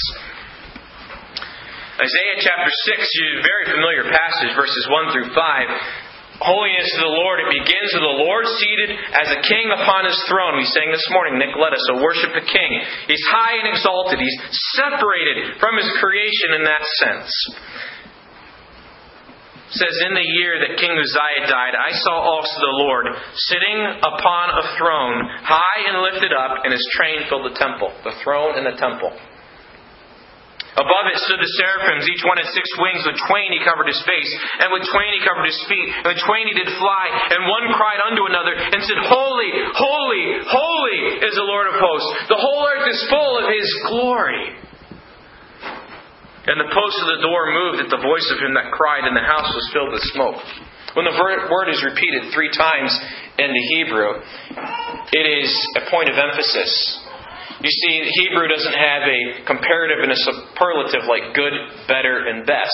Isaiah 2.00 2.40
chapter 2.40 2.72
6 2.96 2.96
is 2.96 3.28
a 3.36 3.44
very 3.44 3.76
familiar 3.76 4.08
passage, 4.08 4.56
verses 4.56 4.84
1 4.88 5.12
through 5.12 5.36
5 5.36 6.40
holiness 6.40 6.88
to 6.96 7.04
the 7.04 7.12
Lord. 7.12 7.44
It 7.44 7.52
begins 7.52 7.92
with 7.92 8.00
the 8.00 8.18
Lord 8.24 8.48
seated 8.56 8.96
as 8.96 9.28
a 9.28 9.44
king 9.44 9.68
upon 9.68 10.08
his 10.08 10.16
throne. 10.24 10.56
We 10.56 10.64
sang 10.64 10.88
this 10.88 11.04
morning, 11.12 11.36
Nick 11.36 11.52
led 11.52 11.76
us, 11.76 11.84
so 11.92 12.00
worship 12.00 12.32
the 12.32 12.48
king. 12.48 12.70
He's 13.04 13.20
high 13.28 13.60
and 13.60 13.68
exalted. 13.68 14.16
He's 14.16 14.38
separated 14.80 15.60
from 15.60 15.76
his 15.76 15.84
creation 16.00 16.56
in 16.56 16.64
that 16.64 16.80
sense. 17.04 17.28
It 19.68 19.84
says, 19.84 19.94
In 20.08 20.16
the 20.16 20.24
year 20.40 20.56
that 20.56 20.80
King 20.80 20.96
Uzziah 20.96 21.52
died, 21.52 21.76
I 21.76 21.92
saw 22.00 22.16
also 22.16 22.56
the 22.64 22.80
Lord 22.80 23.12
sitting 23.52 23.78
upon 24.00 24.56
a 24.56 24.64
throne, 24.80 25.20
high 25.44 25.80
and 25.92 26.00
lifted 26.00 26.32
up, 26.32 26.64
and 26.64 26.72
his 26.72 26.86
train 26.96 27.28
filled 27.28 27.44
the 27.44 27.60
temple. 27.60 27.92
The 28.08 28.16
throne 28.24 28.56
and 28.56 28.64
the 28.64 28.80
temple. 28.80 29.12
Above 30.78 31.04
it 31.10 31.18
stood 31.26 31.42
the 31.42 31.54
seraphims, 31.58 32.06
each 32.06 32.22
one 32.22 32.38
had 32.38 32.46
six 32.54 32.66
wings. 32.78 33.02
With 33.02 33.18
twain 33.26 33.50
he 33.50 33.60
covered 33.66 33.90
his 33.90 33.98
face, 34.06 34.30
and 34.62 34.70
with 34.70 34.86
twain 34.86 35.10
he 35.18 35.22
covered 35.26 35.46
his 35.46 35.58
feet, 35.66 35.88
and 35.98 36.06
with 36.14 36.22
twain 36.22 36.46
he 36.46 36.54
did 36.54 36.70
fly. 36.78 37.04
And 37.34 37.42
one 37.50 37.74
cried 37.74 37.98
unto 38.06 38.22
another, 38.30 38.54
and 38.54 38.78
said, 38.78 39.00
Holy, 39.10 39.50
holy, 39.74 40.24
holy 40.46 41.00
is 41.26 41.34
the 41.34 41.48
Lord 41.48 41.66
of 41.66 41.74
hosts. 41.74 42.10
The 42.30 42.38
whole 42.38 42.62
earth 42.70 42.86
is 42.86 43.00
full 43.10 43.34
of 43.42 43.46
his 43.50 43.66
glory. 43.90 44.46
And 46.50 46.56
the 46.56 46.72
post 46.72 46.96
of 47.02 47.08
the 47.18 47.22
door 47.22 47.50
moved 47.50 47.78
at 47.84 47.90
the 47.90 48.00
voice 48.00 48.26
of 48.30 48.38
him 48.38 48.54
that 48.54 48.70
cried, 48.70 49.04
and 49.04 49.14
the 49.14 49.26
house 49.26 49.50
was 49.50 49.66
filled 49.74 49.92
with 49.92 50.02
smoke. 50.14 50.38
When 50.94 51.06
the 51.06 51.14
word 51.14 51.68
is 51.70 51.82
repeated 51.84 52.34
three 52.34 52.50
times 52.50 52.90
in 53.38 53.50
the 53.50 53.64
Hebrew, 53.74 54.22
it 55.12 55.26
is 55.26 55.50
a 55.78 55.90
point 55.90 56.08
of 56.08 56.18
emphasis. 56.18 56.99
You 57.60 57.68
see, 57.68 57.94
Hebrew 58.24 58.48
doesn't 58.48 58.72
have 58.72 59.02
a 59.04 59.20
comparative 59.44 60.00
and 60.00 60.12
a 60.12 60.16
superlative 60.16 61.04
like 61.04 61.36
good, 61.36 61.52
better, 61.88 62.24
and 62.28 62.46
best. 62.46 62.72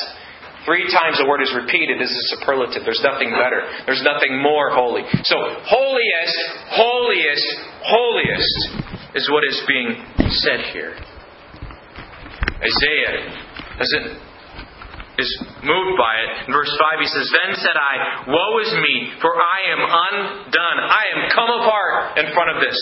Three 0.62 0.86
times 0.90 1.18
the 1.18 1.26
word 1.26 1.42
is 1.42 1.54
repeated 1.54 2.02
as 2.02 2.10
a 2.10 2.24
superlative. 2.34 2.82
There's 2.86 3.02
nothing 3.02 3.30
better. 3.34 3.66
There's 3.86 4.02
nothing 4.02 4.42
more 4.42 4.70
holy. 4.70 5.02
So, 5.26 5.36
holiest, 5.62 6.38
holiest, 6.70 7.48
holiest 7.82 8.58
is 9.14 9.30
what 9.30 9.42
is 9.46 9.58
being 9.66 9.94
said 10.42 10.70
here. 10.70 10.94
Isaiah 12.62 13.30
doesn't 13.78 14.26
is 15.18 15.30
moved 15.64 15.96
by 15.96 16.14
it. 16.20 16.30
In 16.46 16.52
verse 16.52 16.68
5, 16.68 17.00
he 17.00 17.08
says, 17.08 17.26
Then 17.32 17.56
said 17.56 17.72
I, 17.72 18.28
Woe 18.28 18.60
is 18.60 18.72
me, 18.76 19.16
for 19.20 19.32
I 19.32 19.58
am 19.72 19.80
undone. 19.80 20.78
I 20.84 21.04
am 21.16 21.20
come 21.32 21.50
apart 21.62 22.18
in 22.20 22.26
front 22.34 22.52
of 22.52 22.60
this. 22.60 22.76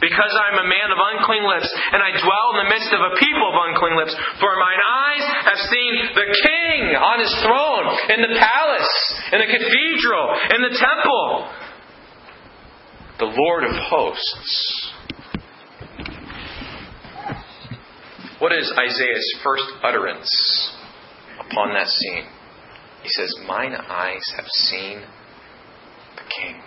Because 0.00 0.32
I 0.34 0.54
am 0.54 0.62
a 0.62 0.70
man 0.70 0.88
of 0.94 0.98
unclean 0.98 1.42
lips, 1.42 1.66
and 1.66 1.98
I 1.98 2.14
dwell 2.14 2.46
in 2.54 2.58
the 2.62 2.70
midst 2.70 2.90
of 2.94 3.02
a 3.02 3.12
people 3.18 3.46
of 3.50 3.56
unclean 3.66 3.96
lips. 3.98 4.14
For 4.38 4.52
mine 4.54 4.82
eyes 4.82 5.24
have 5.50 5.60
seen 5.66 5.92
the 6.14 6.28
King 6.38 6.82
on 6.94 7.18
his 7.18 7.34
throne, 7.42 7.86
in 8.14 8.20
the 8.22 8.34
palace, 8.38 8.94
in 9.34 9.38
the 9.42 9.50
cathedral, 9.50 10.26
in 10.54 10.60
the 10.62 10.74
temple, 10.78 11.50
the 13.18 13.30
Lord 13.34 13.64
of 13.64 13.74
hosts. 13.74 14.92
What 18.38 18.52
is 18.52 18.72
Isaiah's 18.78 19.34
first 19.42 19.66
utterance 19.82 20.30
upon 21.40 21.74
that 21.74 21.88
scene? 21.88 22.24
He 23.02 23.08
says, 23.08 23.34
Mine 23.48 23.74
eyes 23.74 24.22
have 24.36 24.46
seen 24.46 25.00
the 26.14 26.22
King. 26.22 26.62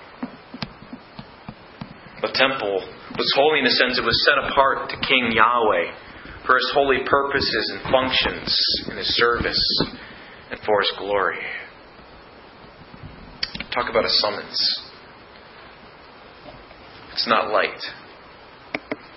The 2.21 2.31
temple 2.33 2.85
was 3.17 3.33
holy 3.35 3.59
in 3.59 3.65
the 3.65 3.71
sense 3.71 3.97
it 3.97 4.05
was 4.05 4.25
set 4.29 4.51
apart 4.51 4.89
to 4.89 4.95
King 5.07 5.31
Yahweh 5.33 6.45
for 6.45 6.55
his 6.55 6.71
holy 6.73 6.99
purposes 7.05 7.73
and 7.73 7.91
functions 7.91 8.55
in 8.89 8.97
his 8.97 9.15
service 9.17 9.61
and 10.51 10.59
for 10.65 10.81
his 10.81 10.93
glory. 10.97 11.39
Talk 13.73 13.89
about 13.89 14.05
a 14.05 14.09
summons. 14.09 14.81
It's 17.13 17.27
not 17.27 17.51
light. 17.51 17.81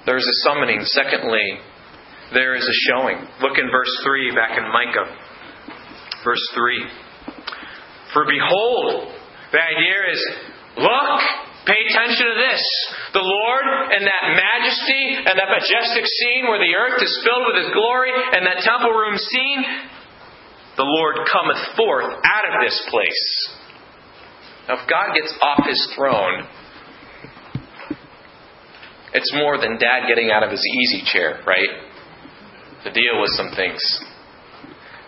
There 0.06 0.16
is 0.16 0.26
a 0.26 0.48
summoning. 0.48 0.80
Secondly, 0.84 1.58
there 2.32 2.54
is 2.56 2.64
a 2.64 2.78
showing. 2.90 3.16
Look 3.40 3.58
in 3.58 3.70
verse 3.70 3.90
3 4.04 4.34
back 4.34 4.58
in 4.58 4.64
Micah. 4.64 5.16
Verse 6.24 6.42
3. 6.54 6.86
For 8.12 8.24
behold, 8.24 9.12
the 9.52 9.58
idea 9.58 10.12
is 10.12 10.26
look, 10.78 11.20
pay 11.66 11.80
attention 11.88 12.24
to 12.28 12.36
this. 12.36 12.62
The 13.12 13.24
Lord 13.24 13.66
and 13.92 14.04
that 14.04 14.24
majesty 14.36 15.04
and 15.24 15.34
that 15.34 15.50
majestic 15.50 16.04
scene 16.06 16.46
where 16.48 16.60
the 16.60 16.74
earth 16.76 17.02
is 17.02 17.12
filled 17.24 17.44
with 17.48 17.64
His 17.64 17.70
glory 17.72 18.12
and 18.12 18.46
that 18.46 18.62
temple 18.62 18.92
room 18.92 19.16
scene, 19.16 19.60
the 20.76 20.86
Lord 20.86 21.24
cometh 21.28 21.60
forth 21.76 22.10
out 22.24 22.44
of 22.48 22.54
this 22.64 22.76
place. 22.90 23.24
Now, 24.68 24.80
if 24.80 24.88
God 24.88 25.14
gets 25.14 25.32
off 25.40 25.64
His 25.66 25.80
throne, 25.96 26.48
it's 29.14 29.32
more 29.34 29.58
than 29.58 29.78
Dad 29.78 30.08
getting 30.08 30.30
out 30.30 30.42
of 30.42 30.50
his 30.50 30.62
easy 30.82 31.02
chair, 31.06 31.38
right? 31.46 31.94
to 32.84 32.92
deal 32.92 33.16
with 33.16 33.32
some 33.32 33.48
things. 33.56 33.80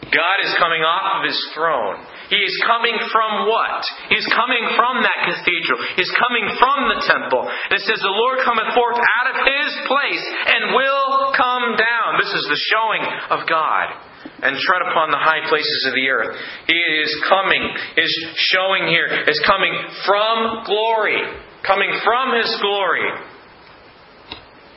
God 0.08 0.36
is 0.42 0.56
coming 0.56 0.80
off 0.80 1.20
of 1.20 1.28
his 1.28 1.36
throne. 1.52 2.00
He 2.28 2.40
is 2.42 2.56
coming 2.66 2.98
from 3.12 3.46
what? 3.46 3.82
He's 4.10 4.26
coming 4.26 4.64
from 4.74 5.02
that 5.06 5.30
cathedral. 5.30 5.78
He's 5.94 6.10
coming 6.18 6.46
from 6.58 6.78
the 6.90 6.98
temple. 7.06 7.46
It 7.70 7.82
says, 7.86 8.02
The 8.02 8.18
Lord 8.18 8.42
cometh 8.42 8.74
forth 8.74 8.98
out 8.98 9.28
of 9.30 9.36
his 9.46 9.70
place 9.86 10.24
and 10.50 10.74
will 10.74 11.34
come 11.38 11.78
down. 11.78 12.18
This 12.18 12.34
is 12.34 12.46
the 12.50 12.62
showing 12.74 13.04
of 13.30 13.46
God. 13.46 13.86
And 14.42 14.58
tread 14.58 14.82
upon 14.90 15.14
the 15.14 15.22
high 15.22 15.48
places 15.48 15.86
of 15.86 15.94
the 15.94 16.08
earth. 16.10 16.36
He 16.66 16.76
is 16.76 17.10
coming, 17.30 17.62
is 17.96 18.12
showing 18.52 18.90
here, 18.90 19.06
is 19.06 19.40
coming 19.46 19.72
from 20.04 20.66
glory. 20.66 21.22
Coming 21.62 21.94
from 22.02 22.36
his 22.36 22.50
glory. 22.60 23.06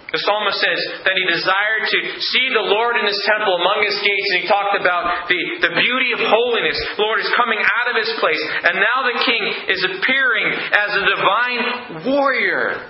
The 0.09 0.21
psalmist 0.25 0.57
says 0.57 0.81
that 1.05 1.13
he 1.13 1.25
desired 1.29 1.83
to 1.85 1.99
see 2.17 2.45
the 2.49 2.65
Lord 2.65 2.97
in 2.97 3.05
his 3.05 3.21
temple 3.29 3.61
among 3.61 3.85
his 3.85 3.93
gates, 4.01 4.29
and 4.33 4.37
he 4.41 4.47
talked 4.49 4.73
about 4.73 5.29
the, 5.29 5.41
the 5.69 5.73
beauty 5.77 6.09
of 6.17 6.21
holiness. 6.25 6.77
The 6.97 7.05
Lord 7.05 7.21
is 7.21 7.29
coming 7.37 7.61
out 7.61 7.87
of 7.93 7.95
his 7.95 8.09
place, 8.17 8.41
and 8.41 8.81
now 8.81 8.99
the 9.05 9.17
king 9.21 9.43
is 9.69 9.81
appearing 9.85 10.47
as 10.49 10.89
a 10.97 11.03
divine 11.13 11.61
warrior. 12.09 12.89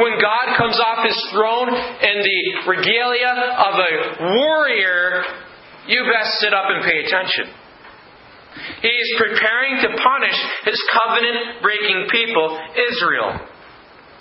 When 0.00 0.16
God 0.16 0.56
comes 0.56 0.80
off 0.80 1.04
his 1.04 1.20
throne 1.36 1.68
in 1.76 2.16
the 2.24 2.40
regalia 2.64 3.32
of 3.60 3.74
a 3.76 3.92
warrior, 4.40 5.20
you 5.88 6.00
best 6.08 6.40
sit 6.40 6.56
up 6.56 6.64
and 6.72 6.80
pay 6.80 7.04
attention. 7.04 7.52
He 8.80 8.88
is 8.88 9.10
preparing 9.20 9.84
to 9.84 9.88
punish 10.00 10.38
his 10.64 10.80
covenant 10.96 11.60
breaking 11.60 12.08
people, 12.08 12.56
Israel 12.72 13.52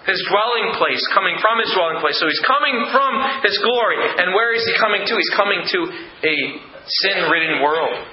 his 0.06 0.22
dwelling 0.30 0.78
place, 0.78 1.02
coming 1.14 1.36
from 1.42 1.58
his 1.60 1.74
dwelling 1.74 2.00
place. 2.00 2.18
So 2.22 2.30
he's 2.30 2.46
coming 2.46 2.78
from 2.94 3.12
his 3.42 3.58
glory. 3.58 3.98
And 4.02 4.38
where 4.38 4.54
is 4.54 4.62
he 4.66 4.74
coming 4.78 5.02
to? 5.02 5.14
He's 5.18 5.34
coming 5.34 5.62
to 5.66 5.80
a 6.26 6.36
sin 6.86 7.18
ridden 7.30 7.62
world. 7.66 8.06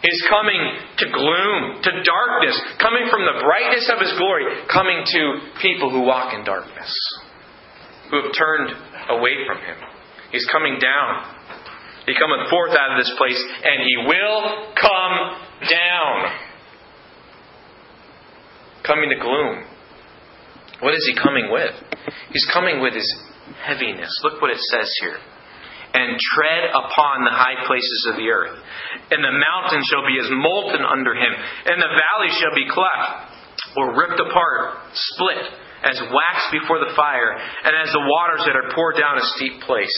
He's 0.00 0.22
coming 0.28 0.60
to 1.00 1.06
gloom, 1.08 1.80
to 1.80 1.90
darkness, 2.04 2.56
coming 2.76 3.08
from 3.08 3.24
the 3.24 3.40
brightness 3.40 3.88
of 3.88 4.00
his 4.00 4.12
glory, 4.20 4.44
coming 4.68 5.00
to 5.00 5.22
people 5.60 5.88
who 5.88 6.04
walk 6.04 6.32
in 6.32 6.44
darkness. 6.44 6.92
who 8.10 8.22
have 8.22 8.32
turned 8.36 8.70
away 9.10 9.32
from 9.46 9.58
him. 9.58 9.76
He's 10.30 10.46
coming 10.52 10.78
down. 10.78 11.34
He 12.06 12.14
cometh 12.14 12.50
forth 12.50 12.72
out 12.76 12.92
of 12.92 12.98
this 12.98 13.12
place, 13.16 13.40
and 13.64 13.82
he 13.82 13.96
will 14.06 14.74
come 14.76 15.16
down. 15.68 16.16
Coming 18.84 19.08
to 19.10 19.16
gloom. 19.16 19.64
What 20.84 20.92
is 20.92 21.00
he 21.08 21.16
coming 21.16 21.48
with? 21.48 21.72
He's 22.28 22.44
coming 22.52 22.84
with 22.84 22.92
his 22.92 23.08
heaviness. 23.64 24.12
Look 24.20 24.44
what 24.44 24.52
it 24.52 24.60
says 24.60 24.92
here. 25.00 25.16
And 25.96 26.20
tread 26.36 26.68
upon 26.76 27.24
the 27.24 27.32
high 27.32 27.64
places 27.64 28.12
of 28.12 28.20
the 28.20 28.28
earth. 28.28 28.60
And 29.08 29.24
the 29.24 29.32
mountains 29.32 29.88
shall 29.88 30.04
be 30.04 30.20
as 30.20 30.28
molten 30.28 30.84
under 30.84 31.16
him, 31.16 31.32
and 31.32 31.80
the 31.80 31.88
valleys 31.88 32.36
shall 32.36 32.52
be 32.52 32.68
cleft, 32.68 33.32
or 33.80 33.96
ripped 33.96 34.20
apart, 34.20 34.84
split, 34.92 35.56
as 35.88 35.96
wax 36.12 36.36
before 36.52 36.84
the 36.84 36.92
fire, 36.92 37.32
and 37.32 37.72
as 37.80 37.88
the 37.88 38.04
waters 38.04 38.44
that 38.44 38.52
are 38.52 38.74
poured 38.76 39.00
down 39.00 39.16
a 39.16 39.24
steep 39.40 39.64
place. 39.64 39.96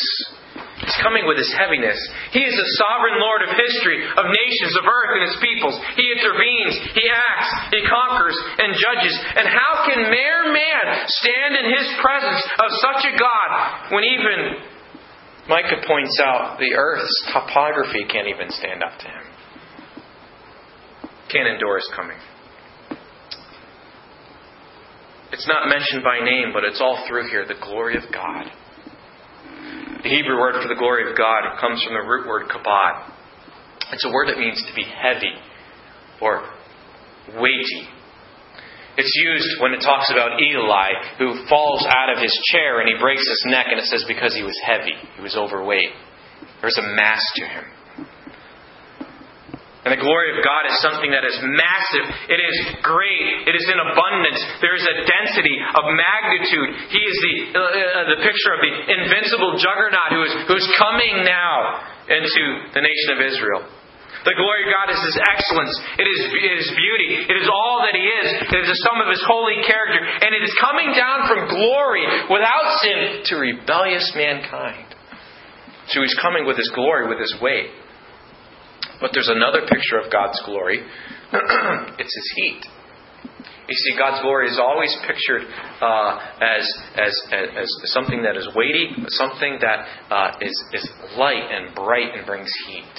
He's 0.76 1.00
coming 1.00 1.24
with 1.24 1.40
his 1.40 1.48
heaviness. 1.56 1.96
He 2.36 2.44
is 2.44 2.52
the 2.52 2.70
sovereign 2.84 3.16
Lord 3.16 3.48
of 3.48 3.56
history, 3.56 3.96
of 3.96 4.28
nations, 4.28 4.76
of 4.76 4.84
earth, 4.84 5.12
and 5.16 5.24
his 5.24 5.38
peoples. 5.40 5.76
He 5.96 6.04
intervenes, 6.12 6.74
he 6.92 7.04
acts, 7.08 7.48
he 7.72 7.80
conquers, 7.88 8.36
and 8.60 8.76
judges. 8.76 9.14
And 9.40 9.48
how 9.48 9.88
can 9.88 10.12
mere 10.12 10.52
man 10.52 10.84
stand 11.08 11.56
in 11.56 11.66
his 11.72 11.86
presence 12.04 12.44
of 12.60 12.68
such 12.84 13.08
a 13.08 13.16
God 13.16 13.48
when 13.88 14.04
even 14.04 14.38
Micah 15.48 15.80
points 15.88 16.20
out 16.20 16.60
the 16.60 16.76
earth's 16.76 17.14
topography 17.32 18.04
can't 18.12 18.28
even 18.28 18.52
stand 18.52 18.84
up 18.84 19.00
to 19.00 19.08
him? 19.08 19.24
Can't 21.32 21.48
endure 21.48 21.80
his 21.80 21.88
coming. 21.96 22.20
It's 25.32 25.48
not 25.48 25.68
mentioned 25.72 26.04
by 26.04 26.20
name, 26.20 26.52
but 26.52 26.64
it's 26.64 26.80
all 26.84 27.02
through 27.08 27.30
here 27.30 27.46
the 27.48 27.58
glory 27.64 27.96
of 27.96 28.04
God. 28.12 28.52
The 30.06 30.14
Hebrew 30.14 30.38
word 30.38 30.62
for 30.62 30.68
the 30.68 30.78
glory 30.78 31.10
of 31.10 31.18
God 31.18 31.58
comes 31.58 31.82
from 31.82 31.94
the 31.94 32.06
root 32.06 32.28
word 32.28 32.46
kabod. 32.46 33.10
It's 33.90 34.04
a 34.04 34.08
word 34.08 34.28
that 34.28 34.38
means 34.38 34.62
to 34.62 34.72
be 34.72 34.84
heavy 34.86 35.34
or 36.22 36.46
weighty. 37.34 37.82
It's 38.96 39.10
used 39.16 39.60
when 39.60 39.74
it 39.74 39.82
talks 39.82 40.08
about 40.12 40.38
Eli, 40.40 40.90
who 41.18 41.44
falls 41.50 41.84
out 41.90 42.14
of 42.14 42.22
his 42.22 42.30
chair 42.54 42.78
and 42.78 42.88
he 42.88 42.94
breaks 43.02 43.26
his 43.26 43.46
neck, 43.50 43.66
and 43.68 43.80
it 43.80 43.86
says 43.86 44.04
because 44.06 44.32
he 44.32 44.44
was 44.44 44.54
heavy, 44.64 44.94
he 45.16 45.22
was 45.22 45.34
overweight. 45.34 45.90
There's 46.60 46.78
a 46.78 46.86
mass 46.94 47.22
to 47.42 47.44
him. 47.44 47.64
And 49.86 49.94
the 49.94 50.02
glory 50.02 50.34
of 50.34 50.42
God 50.42 50.66
is 50.66 50.74
something 50.82 51.14
that 51.14 51.22
is 51.22 51.38
massive. 51.46 52.06
It 52.26 52.42
is 52.42 52.56
great. 52.82 53.46
It 53.46 53.54
is 53.54 53.70
in 53.70 53.78
abundance. 53.78 54.42
There 54.58 54.74
is 54.74 54.82
a 54.82 55.06
density 55.06 55.54
of 55.62 55.86
magnitude. 55.94 56.90
He 56.90 57.02
is 57.06 57.16
the, 57.22 57.34
uh, 57.54 57.60
uh, 57.62 57.78
the 58.10 58.20
picture 58.26 58.50
of 58.50 58.66
the 58.66 58.72
invincible 58.98 59.54
juggernaut 59.62 60.10
who 60.10 60.22
is, 60.26 60.32
who 60.50 60.56
is 60.58 60.66
coming 60.74 61.22
now 61.22 61.86
into 62.10 62.42
the 62.74 62.82
nation 62.82 63.14
of 63.14 63.30
Israel. 63.30 63.62
The 64.26 64.34
glory 64.34 64.66
of 64.66 64.74
God 64.74 64.90
is 64.90 64.98
His 65.06 65.22
excellence. 65.22 65.70
It 66.02 66.10
is 66.10 66.18
His 66.34 66.66
beauty. 66.74 67.22
It 67.30 67.38
is 67.38 67.46
all 67.46 67.86
that 67.86 67.94
He 67.94 68.02
is. 68.02 68.26
It 68.42 68.58
is 68.66 68.68
the 68.74 68.80
sum 68.90 68.98
of 68.98 69.06
His 69.06 69.22
holy 69.22 69.62
character. 69.62 70.02
And 70.02 70.34
it 70.34 70.42
is 70.42 70.50
coming 70.58 70.98
down 70.98 71.30
from 71.30 71.46
glory 71.46 72.02
without 72.26 72.82
sin 72.82 73.22
to 73.30 73.38
rebellious 73.38 74.10
mankind. 74.18 74.90
So 75.94 76.02
He's 76.02 76.18
coming 76.18 76.42
with 76.42 76.58
His 76.58 76.74
glory, 76.74 77.06
with 77.06 77.22
His 77.22 77.38
weight. 77.38 77.85
But 79.00 79.10
there's 79.12 79.28
another 79.28 79.62
picture 79.68 79.98
of 79.98 80.10
God's 80.10 80.40
glory 80.44 80.80
it's 81.98 82.14
His 82.14 82.32
heat. 82.36 82.62
You 83.68 83.74
see, 83.74 83.98
God's 83.98 84.22
glory 84.22 84.46
is 84.46 84.60
always 84.62 84.94
pictured 85.02 85.42
uh, 85.82 86.18
as, 86.38 86.62
as, 86.94 87.12
as, 87.34 87.68
something 87.90 88.22
that 88.22 88.36
is 88.36 88.46
weighty, 88.54 88.94
something 89.08 89.58
that 89.60 89.86
uh, 90.08 90.38
is 90.40 90.54
is 90.72 90.88
light 91.18 91.50
and 91.50 91.74
bright 91.74 92.14
and 92.14 92.24
brings 92.24 92.48
heat. 92.68 92.94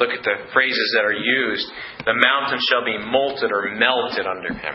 Look 0.00 0.10
at 0.10 0.24
the 0.24 0.50
phrases 0.52 0.96
that 0.96 1.04
are 1.04 1.14
used. 1.14 1.66
The 2.04 2.16
mountains 2.16 2.66
shall 2.72 2.84
be 2.84 2.98
molten 2.98 3.52
or 3.52 3.70
melted 3.78 4.26
under 4.26 4.52
him. 4.52 4.74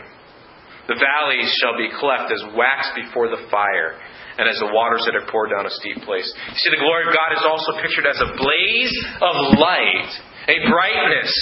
The 0.88 0.94
valleys 0.94 1.52
shall 1.60 1.76
be 1.76 1.90
cleft 1.92 2.32
as 2.32 2.40
wax 2.56 2.88
before 2.94 3.28
the 3.28 3.44
fire 3.50 4.00
and 4.38 4.48
as 4.48 4.60
the 4.60 4.68
waters 4.72 5.02
that 5.08 5.16
are 5.16 5.26
poured 5.32 5.50
down 5.50 5.64
a 5.64 5.74
steep 5.80 6.04
place. 6.04 6.28
You 6.52 6.60
see, 6.60 6.70
the 6.70 6.82
glory 6.82 7.08
of 7.08 7.12
God 7.16 7.32
is 7.32 7.44
also 7.44 7.80
pictured 7.80 8.04
as 8.04 8.20
a 8.20 8.30
blaze 8.36 8.94
of 9.24 9.34
light, 9.56 10.10
a 10.48 10.56
brightness 10.68 11.32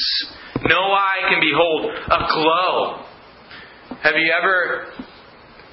no 0.65 0.81
eye 0.81 1.29
can 1.29 1.41
behold, 1.41 1.93
a 1.93 2.21
glow. 2.33 3.05
Have 4.01 4.15
you 4.17 4.33
ever 4.33 4.87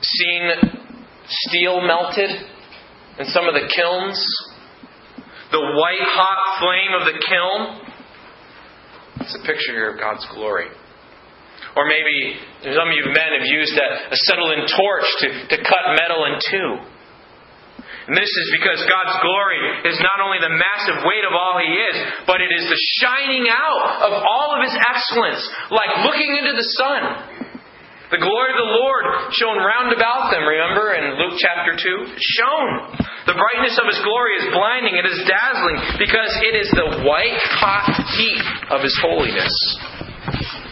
seen 0.02 0.52
steel 1.28 1.80
melted 1.80 2.30
in 3.20 3.26
some 3.28 3.48
of 3.48 3.54
the 3.54 3.72
kilns? 3.74 4.20
The 5.52 5.60
white 5.60 6.04
hot 6.12 6.60
flame 6.60 6.92
of 7.00 7.08
the 7.08 7.20
kiln? 7.24 7.82
It's 9.22 9.38
a 9.42 9.48
picture 9.48 9.72
here 9.72 9.92
of 9.94 10.00
God's 10.00 10.28
glory. 10.36 10.68
Or 11.78 11.88
maybe 11.88 12.36
some 12.76 12.90
of 12.90 12.94
you 12.94 13.06
men 13.16 13.32
have 13.40 13.48
used 13.48 13.72
that 13.78 14.12
acetylene 14.12 14.68
torch 14.68 15.08
to, 15.20 15.28
to 15.56 15.58
cut 15.64 15.96
metal 15.96 16.26
in 16.26 16.36
two. 16.52 16.91
And 18.10 18.18
this 18.18 18.30
is 18.30 18.48
because 18.58 18.82
God's 18.90 19.16
glory 19.22 19.62
is 19.86 19.98
not 20.02 20.18
only 20.26 20.42
the 20.42 20.50
massive 20.50 21.06
weight 21.06 21.22
of 21.22 21.38
all 21.38 21.62
He 21.62 21.70
is, 21.70 21.96
but 22.26 22.42
it 22.42 22.50
is 22.50 22.66
the 22.66 22.82
shining 22.98 23.46
out 23.46 24.10
of 24.10 24.14
all 24.26 24.58
of 24.58 24.66
His 24.66 24.74
excellence, 24.74 25.42
like 25.70 26.02
looking 26.02 26.34
into 26.34 26.58
the 26.58 26.68
sun. 26.82 27.02
The 28.12 28.20
glory 28.20 28.52
of 28.52 28.60
the 28.60 28.74
Lord 28.76 29.06
shone 29.32 29.56
round 29.56 29.96
about 29.96 30.36
them, 30.36 30.44
remember 30.44 30.92
in 31.00 31.16
Luke 31.16 31.40
chapter 31.40 31.78
2? 31.80 32.12
shone. 32.20 33.00
The 33.24 33.38
brightness 33.38 33.80
of 33.80 33.88
His 33.88 34.02
glory 34.04 34.36
is 34.36 34.52
blinding, 34.52 34.98
it 34.98 35.08
is 35.08 35.22
dazzling, 35.24 35.80
because 35.96 36.32
it 36.44 36.58
is 36.58 36.68
the 36.74 37.08
white 37.08 37.40
hot 37.56 37.88
heat 38.18 38.44
of 38.74 38.84
His 38.84 38.98
holiness. 39.00 39.54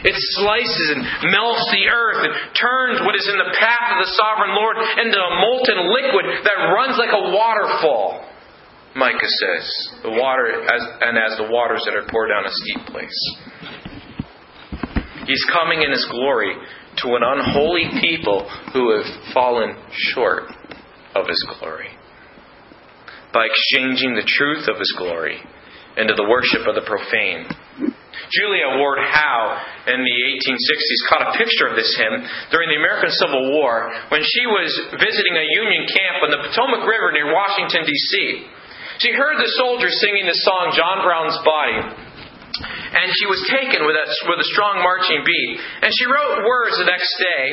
It 0.03 0.15
slices 0.39 0.87
and 0.95 1.03
melts 1.31 1.67
the 1.75 1.91
earth 1.91 2.23
and 2.23 2.33
turns 2.55 3.03
what 3.03 3.19
is 3.19 3.27
in 3.27 3.35
the 3.35 3.51
path 3.59 3.99
of 3.99 3.99
the 3.99 4.11
sovereign 4.15 4.55
Lord 4.55 4.77
into 4.79 5.19
a 5.19 5.31
molten 5.43 5.79
liquid 5.91 6.25
that 6.47 6.71
runs 6.71 6.95
like 6.95 7.11
a 7.11 7.35
waterfall. 7.35 8.23
Micah 8.95 9.31
says, 9.43 9.65
the 10.03 10.11
water 10.11 10.63
as, 10.63 10.81
and 11.01 11.17
as 11.17 11.37
the 11.37 11.51
waters 11.51 11.83
that 11.85 11.95
are 11.95 12.07
poured 12.09 12.31
down 12.31 12.45
a 12.45 12.53
steep 12.63 12.81
place. 12.87 13.19
He's 15.27 15.45
coming 15.53 15.83
in 15.83 15.91
his 15.91 16.07
glory 16.09 16.55
to 17.03 17.07
an 17.15 17.21
unholy 17.21 17.85
people 18.01 18.49
who 18.73 18.97
have 18.97 19.33
fallen 19.33 19.75
short 19.91 20.49
of 21.13 21.27
his 21.27 21.45
glory 21.59 21.89
by 23.33 23.45
exchanging 23.45 24.15
the 24.15 24.25
truth 24.25 24.67
of 24.67 24.79
his 24.79 24.93
glory 24.97 25.37
into 25.97 26.13
the 26.15 26.27
worship 26.27 26.67
of 26.67 26.75
the 26.75 26.81
profane. 26.81 27.45
Julia 28.27 28.75
Ward 28.75 28.99
Howe 28.99 29.47
in 29.87 30.03
the 30.03 30.17
1860s 30.35 31.01
caught 31.07 31.23
a 31.31 31.37
picture 31.39 31.71
of 31.71 31.79
this 31.79 31.89
hymn 31.95 32.27
during 32.51 32.67
the 32.69 32.79
American 32.79 33.09
Civil 33.15 33.55
War 33.55 33.89
when 34.11 34.21
she 34.21 34.43
was 34.45 34.69
visiting 34.99 35.35
a 35.39 35.47
Union 35.63 35.87
camp 35.87 36.27
on 36.27 36.29
the 36.35 36.41
Potomac 36.51 36.83
River 36.83 37.15
near 37.15 37.31
Washington, 37.31 37.87
D.C. 37.87 38.45
She 38.99 39.15
heard 39.15 39.39
the 39.39 39.47
soldiers 39.55 39.95
singing 40.03 40.27
the 40.27 40.35
song 40.43 40.75
John 40.75 40.99
Brown's 41.07 41.39
Body, 41.47 42.08
and 42.59 43.07
she 43.15 43.27
was 43.31 43.39
taken 43.47 43.87
with 43.87 43.95
a, 43.95 44.05
with 44.27 44.39
a 44.43 44.49
strong 44.51 44.83
marching 44.83 45.23
beat. 45.23 45.51
And 45.83 45.91
she 45.93 46.05
wrote 46.09 46.43
words 46.43 46.75
the 46.75 46.89
next 46.89 47.11
day. 47.15 47.43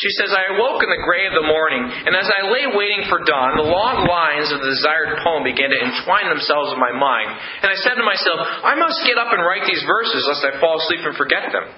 She 0.00 0.10
says, 0.16 0.32
I 0.32 0.56
awoke 0.56 0.80
in 0.80 0.90
the 0.90 1.04
gray 1.04 1.28
of 1.28 1.36
the 1.36 1.46
morning, 1.46 1.84
and 1.84 2.16
as 2.16 2.26
I 2.26 2.48
lay 2.48 2.66
waiting 2.72 3.06
for 3.06 3.22
dawn, 3.22 3.60
the 3.60 3.68
long 3.68 4.08
lines 4.08 4.50
of 4.50 4.64
the 4.64 4.72
desired 4.72 5.20
poem 5.22 5.44
began 5.44 5.70
to 5.70 5.78
entwine 5.78 6.32
themselves 6.32 6.72
in 6.72 6.80
my 6.80 6.94
mind. 6.96 7.28
And 7.62 7.68
I 7.70 7.78
said 7.78 8.00
to 8.00 8.06
myself, 8.06 8.38
I 8.64 8.74
must 8.80 9.04
get 9.04 9.20
up 9.20 9.30
and 9.30 9.44
write 9.44 9.68
these 9.68 9.84
verses 9.84 10.24
lest 10.26 10.42
I 10.48 10.58
fall 10.58 10.80
asleep 10.80 11.04
and 11.04 11.14
forget 11.14 11.52
them. 11.52 11.68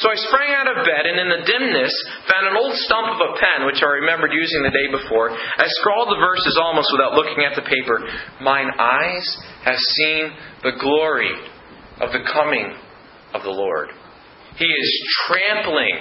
So 0.00 0.08
I 0.08 0.16
sprang 0.16 0.48
out 0.56 0.70
of 0.70 0.80
bed 0.88 1.04
and 1.04 1.20
in 1.20 1.28
the 1.28 1.44
dimness 1.44 1.92
found 2.24 2.48
an 2.48 2.56
old 2.56 2.72
stump 2.88 3.12
of 3.12 3.20
a 3.20 3.36
pen 3.36 3.68
which 3.68 3.84
I 3.84 4.00
remembered 4.00 4.32
using 4.32 4.64
the 4.64 4.72
day 4.72 4.88
before. 4.88 5.28
I 5.28 5.68
scrawled 5.82 6.08
the 6.08 6.24
verses 6.24 6.56
almost 6.56 6.88
without 6.96 7.12
looking 7.12 7.44
at 7.44 7.52
the 7.52 7.68
paper. 7.68 8.00
Mine 8.40 8.72
eyes 8.80 9.26
have 9.68 9.76
seen 9.76 10.32
the 10.64 10.72
glory 10.80 11.36
of 12.00 12.12
the 12.12 12.24
coming 12.32 12.72
of 13.34 13.42
the 13.42 13.50
Lord. 13.50 13.88
He 14.56 14.66
is 14.66 14.90
trampling, 15.26 15.96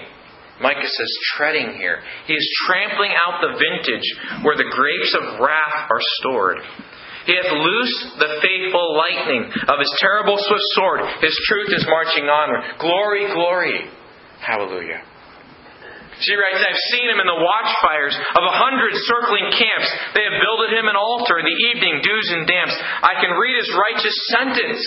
Micah 0.62 0.88
says, 0.88 1.12
treading 1.38 1.78
here. 1.78 2.02
He 2.28 2.34
is 2.34 2.48
trampling 2.68 3.12
out 3.16 3.42
the 3.42 3.56
vintage 3.56 4.08
where 4.44 4.58
the 4.58 4.68
grapes 4.72 5.16
of 5.16 5.40
wrath 5.40 5.88
are 5.92 6.04
stored. 6.20 6.58
He 7.26 7.36
hath 7.36 7.52
loosed 7.52 8.18
the 8.18 8.42
faithful 8.42 8.98
lightning 8.98 9.54
of 9.68 9.78
his 9.78 9.92
terrible 10.00 10.36
swift 10.40 10.68
sword. 10.74 11.02
His 11.22 11.36
truth 11.46 11.70
is 11.78 11.86
marching 11.86 12.26
onward. 12.26 12.80
Glory, 12.80 13.28
glory. 13.32 13.86
Hallelujah. 14.42 15.04
She 16.20 16.36
writes, 16.36 16.60
I've 16.60 16.84
seen 16.92 17.08
him 17.08 17.24
in 17.24 17.30
the 17.32 17.40
watchfires 17.40 18.12
of 18.12 18.44
a 18.44 18.56
hundred 18.60 18.92
circling 19.08 19.56
camps. 19.56 19.88
They 20.12 20.26
have 20.28 20.42
builded 20.44 20.76
him 20.76 20.92
an 20.92 21.00
altar 21.00 21.40
in 21.40 21.48
the 21.48 21.60
evening 21.72 22.04
dews 22.04 22.28
and 22.36 22.44
damps. 22.44 22.76
I 22.76 23.24
can 23.24 23.32
read 23.40 23.56
his 23.56 23.72
righteous 23.72 24.18
sentence 24.36 24.84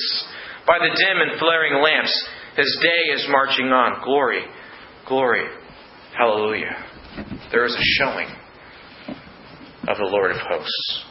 by 0.66 0.78
the 0.78 0.94
dim 0.94 1.18
and 1.20 1.38
flaring 1.38 1.82
lamps. 1.82 2.12
His 2.56 2.78
day 2.82 3.12
is 3.14 3.26
marching 3.30 3.66
on. 3.66 4.02
Glory, 4.04 4.42
glory, 5.08 5.44
hallelujah. 6.16 6.76
There 7.50 7.64
is 7.64 7.74
a 7.74 7.86
showing. 7.98 8.28
of 9.88 9.98
the 9.98 10.10
Lord 10.10 10.30
of 10.30 10.38
hosts. 10.38 11.04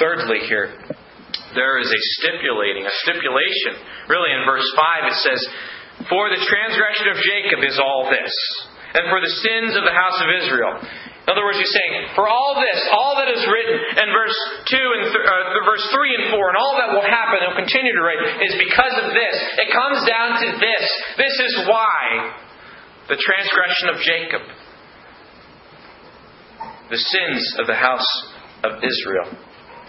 Thirdly, 0.00 0.40
here, 0.48 0.72
there 1.54 1.78
is 1.80 1.88
a 1.88 2.00
stipulating, 2.20 2.86
a 2.86 2.94
stipulation. 3.04 3.76
Really, 4.08 4.32
in 4.32 4.42
verse 4.48 4.66
5, 4.72 5.12
it 5.12 5.18
says, 5.20 5.40
For 6.08 6.32
the 6.32 6.40
transgression 6.40 7.12
of 7.12 7.16
Jacob 7.20 7.60
is 7.64 7.76
all 7.76 8.08
this, 8.08 8.32
and 8.96 9.04
for 9.12 9.20
the 9.20 9.34
sins 9.44 9.76
of 9.76 9.84
the 9.84 9.92
house 9.92 10.18
of 10.20 10.28
Israel. 10.32 10.72
In 11.26 11.34
other 11.34 11.42
words, 11.42 11.58
he's 11.58 11.74
saying, 11.74 12.14
for 12.14 12.30
all 12.30 12.54
this, 12.54 12.78
all 12.94 13.18
that 13.18 13.26
is 13.26 13.42
written 13.50 13.74
in 13.98 14.08
verse 14.14 14.38
2 14.70 14.78
and 14.78 15.02
th- 15.10 15.26
uh, 15.26 15.58
verse 15.66 15.82
3 15.90 16.22
and 16.22 16.24
4, 16.30 16.38
and 16.38 16.54
all 16.54 16.78
that 16.78 16.94
will 16.94 17.02
happen 17.02 17.42
and 17.42 17.50
will 17.50 17.58
continue 17.66 17.90
to 17.90 18.02
write, 18.06 18.46
is 18.46 18.54
because 18.54 18.94
of 19.02 19.10
this. 19.10 19.34
It 19.58 19.74
comes 19.74 20.06
down 20.06 20.38
to 20.38 20.48
this. 20.54 20.84
This 21.18 21.34
is 21.50 21.52
why 21.66 22.30
the 23.10 23.18
transgression 23.18 23.86
of 23.90 23.96
Jacob, 24.06 24.42
the 26.94 27.02
sins 27.02 27.42
of 27.58 27.66
the 27.66 27.74
house 27.74 28.10
of 28.62 28.86
Israel. 28.86 29.26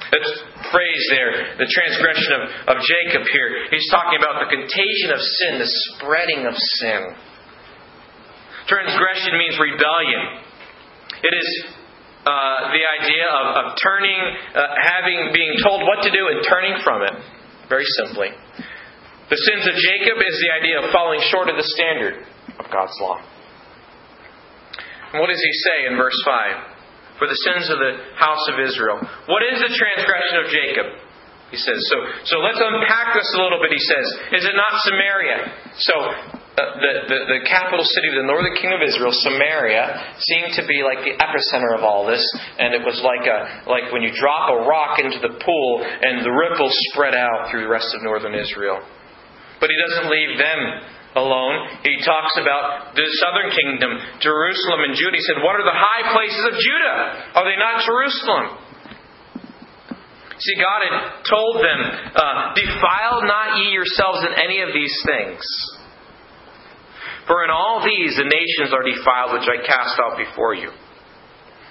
That 0.09 0.25
phrase 0.73 1.03
there, 1.13 1.53
the 1.61 1.69
transgression 1.69 2.31
of, 2.33 2.41
of 2.73 2.77
Jacob 2.81 3.29
here, 3.29 3.69
he's 3.69 3.85
talking 3.93 4.17
about 4.17 4.41
the 4.41 4.49
contagion 4.49 5.13
of 5.13 5.21
sin, 5.21 5.61
the 5.61 5.69
spreading 5.69 6.49
of 6.49 6.57
sin. 6.81 7.13
Transgression 8.65 9.37
means 9.37 9.53
rebellion. 9.61 10.46
It 11.23 11.33
is 11.33 11.49
uh, 12.27 12.75
the 12.75 12.83
idea 13.01 13.25
of, 13.25 13.45
of 13.55 13.65
turning, 13.79 14.19
uh, 14.53 14.61
having, 14.83 15.31
being 15.33 15.55
told 15.63 15.81
what 15.87 16.03
to 16.03 16.11
do 16.11 16.27
and 16.27 16.43
turning 16.43 16.75
from 16.83 17.01
it. 17.03 17.15
Very 17.69 17.87
simply. 18.03 18.29
The 19.29 19.39
sins 19.39 19.63
of 19.67 19.75
Jacob 19.75 20.19
is 20.23 20.35
the 20.39 20.51
idea 20.55 20.75
of 20.83 20.91
falling 20.91 21.19
short 21.31 21.49
of 21.49 21.55
the 21.55 21.67
standard 21.75 22.23
of 22.59 22.65
God's 22.71 22.95
law. 23.01 23.19
And 25.11 25.19
what 25.19 25.27
does 25.27 25.39
he 25.39 25.53
say 25.67 25.77
in 25.91 25.95
verse 25.95 26.15
5? 26.23 27.19
For 27.19 27.27
the 27.27 27.39
sins 27.47 27.71
of 27.71 27.79
the 27.79 27.93
house 28.15 28.43
of 28.51 28.59
Israel. 28.59 28.99
What 29.27 29.41
is 29.47 29.57
the 29.59 29.71
transgression 29.73 30.35
of 30.43 30.45
Jacob? 30.51 30.87
He 31.49 31.57
says. 31.57 31.79
So, 31.89 31.97
so 32.27 32.35
let's 32.43 32.59
unpack 32.59 33.15
this 33.15 33.27
a 33.35 33.39
little 33.41 33.59
bit. 33.63 33.71
He 33.71 33.79
says, 33.79 34.05
Is 34.35 34.43
it 34.43 34.55
not 34.55 34.71
Samaria? 34.83 35.39
So 35.79 35.95
the, 36.57 36.91
the, 37.05 37.19
the, 37.37 37.39
capital 37.45 37.85
city 37.85 38.09
of 38.09 38.17
the 38.17 38.25
northern 38.25 38.57
kingdom 38.57 38.81
of 38.81 38.85
Israel, 38.89 39.13
Samaria, 39.13 40.17
seemed 40.17 40.57
to 40.57 40.65
be 40.65 40.81
like 40.81 41.05
the 41.05 41.13
epicenter 41.13 41.77
of 41.77 41.85
all 41.85 42.09
this, 42.09 42.25
and 42.57 42.73
it 42.73 42.81
was 42.81 42.97
like 43.05 43.29
a 43.29 43.69
like 43.69 43.93
when 43.93 44.01
you 44.01 44.09
drop 44.17 44.49
a 44.49 44.65
rock 44.65 44.97
into 44.97 45.21
the 45.21 45.37
pool 45.37 45.85
and 45.85 46.25
the 46.25 46.33
ripples 46.33 46.73
spread 46.89 47.13
out 47.13 47.53
through 47.53 47.61
the 47.61 47.69
rest 47.69 47.93
of 47.93 48.01
northern 48.01 48.33
Israel. 48.33 48.81
But 49.61 49.69
he 49.69 49.77
doesn't 49.77 50.09
leave 50.09 50.33
them 50.41 50.59
alone. 51.13 51.85
He 51.85 52.01
talks 52.01 52.33
about 52.41 52.97
the 52.97 53.05
southern 53.21 53.53
kingdom, 53.53 53.93
Jerusalem 54.17 54.89
and 54.89 54.93
Judah. 54.97 55.13
He 55.13 55.25
said, 55.29 55.37
What 55.45 55.61
are 55.61 55.65
the 55.65 55.77
high 55.77 56.09
places 56.09 56.41
of 56.41 56.57
Judah? 56.57 56.97
Are 57.37 57.45
they 57.45 57.57
not 57.57 57.85
Jerusalem? 57.85 58.45
See, 60.41 60.57
God 60.57 60.79
had 60.85 60.95
told 61.25 61.61
them, 61.61 61.79
uh, 62.17 62.53
Defile 62.57 63.25
not 63.29 63.61
ye 63.61 63.73
yourselves 63.73 64.25
in 64.25 64.33
any 64.41 64.61
of 64.61 64.73
these 64.73 64.93
things. 65.05 65.41
For 67.27 67.43
in 67.43 67.51
all 67.51 67.83
these 67.83 68.15
the 68.15 68.25
nations 68.25 68.71
are 68.71 68.87
defiled 68.87 69.35
which 69.35 69.51
I 69.51 69.59
cast 69.61 69.99
out 69.99 70.15
before 70.17 70.55
you. 70.55 70.71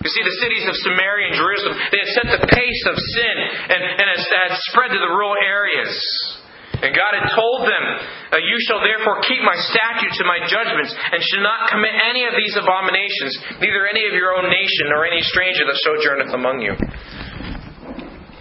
You 0.04 0.10
see, 0.12 0.22
the 0.22 0.38
cities 0.44 0.64
of 0.68 0.76
Samaria 0.86 1.32
and 1.32 1.36
Jerusalem, 1.40 1.74
they 1.90 1.98
had 2.04 2.12
set 2.14 2.26
the 2.28 2.44
pace 2.46 2.82
of 2.86 2.94
sin 2.94 3.36
and, 3.72 3.80
and 3.80 4.06
had 4.06 4.52
spread 4.70 4.92
to 4.92 5.00
the 5.00 5.10
rural 5.10 5.34
areas. 5.40 5.90
And 6.76 6.92
God 6.92 7.16
had 7.16 7.32
told 7.32 7.64
them, 7.64 7.84
uh, 8.30 8.44
You 8.44 8.60
shall 8.68 8.84
therefore 8.84 9.24
keep 9.24 9.40
my 9.40 9.56
statutes 9.56 10.20
and 10.20 10.28
my 10.28 10.44
judgments, 10.44 10.92
and 10.92 11.24
shall 11.24 11.40
not 11.40 11.72
commit 11.72 11.96
any 11.96 12.28
of 12.28 12.36
these 12.36 12.52
abominations, 12.52 13.32
neither 13.64 13.88
any 13.88 14.04
of 14.04 14.12
your 14.12 14.36
own 14.36 14.52
nation, 14.52 14.92
nor 14.92 15.08
any 15.08 15.24
stranger 15.24 15.64
that 15.64 15.80
sojourneth 15.80 16.36
among 16.36 16.60
you. 16.60 16.76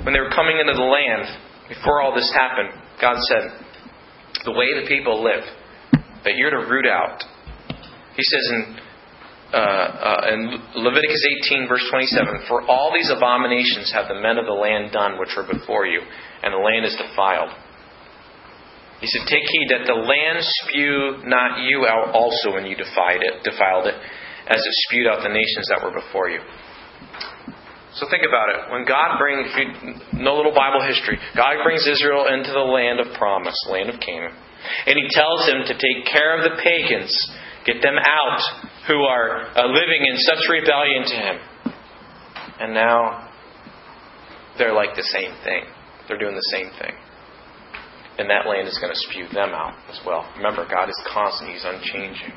When 0.03 0.11
they 0.11 0.19
were 0.19 0.35
coming 0.35 0.59
into 0.59 0.75
the 0.75 0.83
land, 0.83 1.31
before 1.71 2.03
all 2.03 2.13
this 2.13 2.27
happened, 2.35 2.75
God 2.99 3.15
said, 3.31 3.43
The 4.43 4.51
way 4.51 4.75
the 4.75 4.87
people 4.91 5.23
live, 5.23 5.47
that 6.25 6.35
you're 6.35 6.51
to 6.51 6.67
root 6.67 6.85
out. 6.85 7.23
He 8.17 8.23
says 8.23 8.45
in, 8.51 8.61
uh, 9.53 9.57
uh, 9.57 10.21
in 10.33 10.39
Leviticus 10.75 11.23
18, 11.47 11.67
verse 11.67 11.85
27, 11.89 12.49
For 12.49 12.65
all 12.65 12.91
these 12.93 13.09
abominations 13.09 13.91
have 13.93 14.07
the 14.09 14.19
men 14.19 14.37
of 14.37 14.45
the 14.45 14.57
land 14.57 14.91
done 14.91 15.19
which 15.19 15.37
are 15.37 15.45
before 15.45 15.85
you, 15.85 16.01
and 16.43 16.53
the 16.53 16.57
land 16.57 16.85
is 16.85 16.97
defiled. 16.97 17.53
He 18.99 19.07
said, 19.07 19.27
Take 19.27 19.43
heed 19.43 19.67
that 19.75 19.85
the 19.85 19.99
land 19.99 20.39
spew 20.41 21.21
not 21.27 21.61
you 21.61 21.85
out 21.85 22.15
also 22.15 22.55
when 22.55 22.65
you 22.65 22.75
defied 22.75 23.21
it, 23.21 23.43
defiled 23.43 23.87
it, 23.87 23.95
as 24.47 24.57
it 24.57 24.75
spewed 24.87 25.07
out 25.07 25.21
the 25.21 25.29
nations 25.29 25.67
that 25.69 25.83
were 25.83 25.91
before 25.91 26.29
you. 26.29 26.39
So 27.95 28.07
think 28.09 28.23
about 28.27 28.51
it. 28.51 28.71
When 28.71 28.83
God 28.83 29.19
brings, 29.19 29.47
know 30.11 30.35
little 30.35 30.55
Bible 30.55 30.83
history, 30.83 31.19
God 31.35 31.63
brings 31.63 31.87
Israel 31.87 32.27
into 32.27 32.51
the 32.51 32.65
land 32.65 32.99
of 32.99 33.13
promise, 33.15 33.55
land 33.69 33.89
of 33.89 33.99
Canaan. 33.99 34.35
And 34.85 34.95
he 34.95 35.07
tells 35.11 35.47
him 35.47 35.63
to 35.67 35.73
take 35.73 36.05
care 36.11 36.37
of 36.37 36.43
the 36.43 36.61
pagans, 36.61 37.13
get 37.65 37.81
them 37.81 37.97
out 37.97 38.41
who 38.87 39.01
are 39.03 39.47
uh, 39.57 39.67
living 39.67 40.05
in 40.07 40.17
such 40.17 40.43
rebellion 40.49 41.03
to 41.03 41.15
him. 41.15 41.37
And 42.59 42.73
now 42.73 43.29
they're 44.57 44.73
like 44.73 44.95
the 44.95 45.03
same 45.03 45.31
thing. 45.43 45.63
They're 46.07 46.19
doing 46.19 46.35
the 46.35 46.49
same 46.51 46.69
thing. 46.79 46.95
And 48.17 48.29
that 48.29 48.47
land 48.47 48.67
is 48.67 48.77
going 48.79 48.93
to 48.93 48.99
spew 49.09 49.27
them 49.33 49.49
out 49.49 49.75
as 49.89 49.99
well. 50.05 50.25
Remember, 50.37 50.65
God 50.69 50.87
is 50.87 51.01
constant, 51.11 51.51
He's 51.51 51.65
unchanging. 51.65 52.31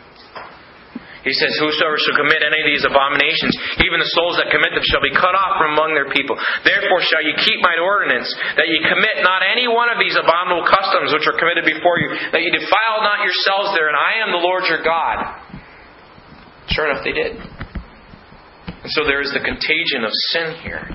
He 1.26 1.35
says, 1.35 1.50
Whosoever 1.59 1.98
shall 1.98 2.18
commit 2.22 2.46
any 2.46 2.61
of 2.62 2.68
these 2.68 2.87
abominations, 2.87 3.54
even 3.83 3.98
the 3.98 4.12
souls 4.14 4.38
that 4.38 4.54
commit 4.54 4.70
them 4.70 4.87
shall 4.87 5.02
be 5.02 5.14
cut 5.14 5.35
off 5.35 5.59
from 5.59 5.74
among 5.74 5.98
their 5.98 6.11
people. 6.14 6.38
Therefore 6.62 7.02
shall 7.02 7.22
ye 7.26 7.35
keep 7.42 7.59
mine 7.59 7.83
ordinance, 7.83 8.31
that 8.54 8.70
ye 8.70 8.78
commit 8.87 9.26
not 9.26 9.42
any 9.42 9.66
one 9.66 9.90
of 9.90 9.98
these 9.98 10.14
abominable 10.14 10.66
customs 10.66 11.11
which 11.11 11.26
are 11.26 11.35
committed 11.35 11.66
before 11.66 11.98
you, 11.98 12.09
that 12.31 12.42
ye 12.42 12.50
defile 12.54 13.02
not 13.02 13.26
yourselves 13.26 13.74
there, 13.74 13.90
and 13.90 13.98
I 13.98 14.12
am 14.22 14.31
the 14.31 14.42
Lord 14.42 14.62
your 14.70 14.83
God. 14.87 15.18
Sure 16.70 16.87
enough, 16.87 17.02
they 17.02 17.16
did. 17.16 17.35
And 17.35 18.90
so 18.94 19.02
there 19.02 19.20
is 19.20 19.35
the 19.35 19.42
contagion 19.42 20.07
of 20.07 20.12
sin 20.31 20.62
here 20.62 20.87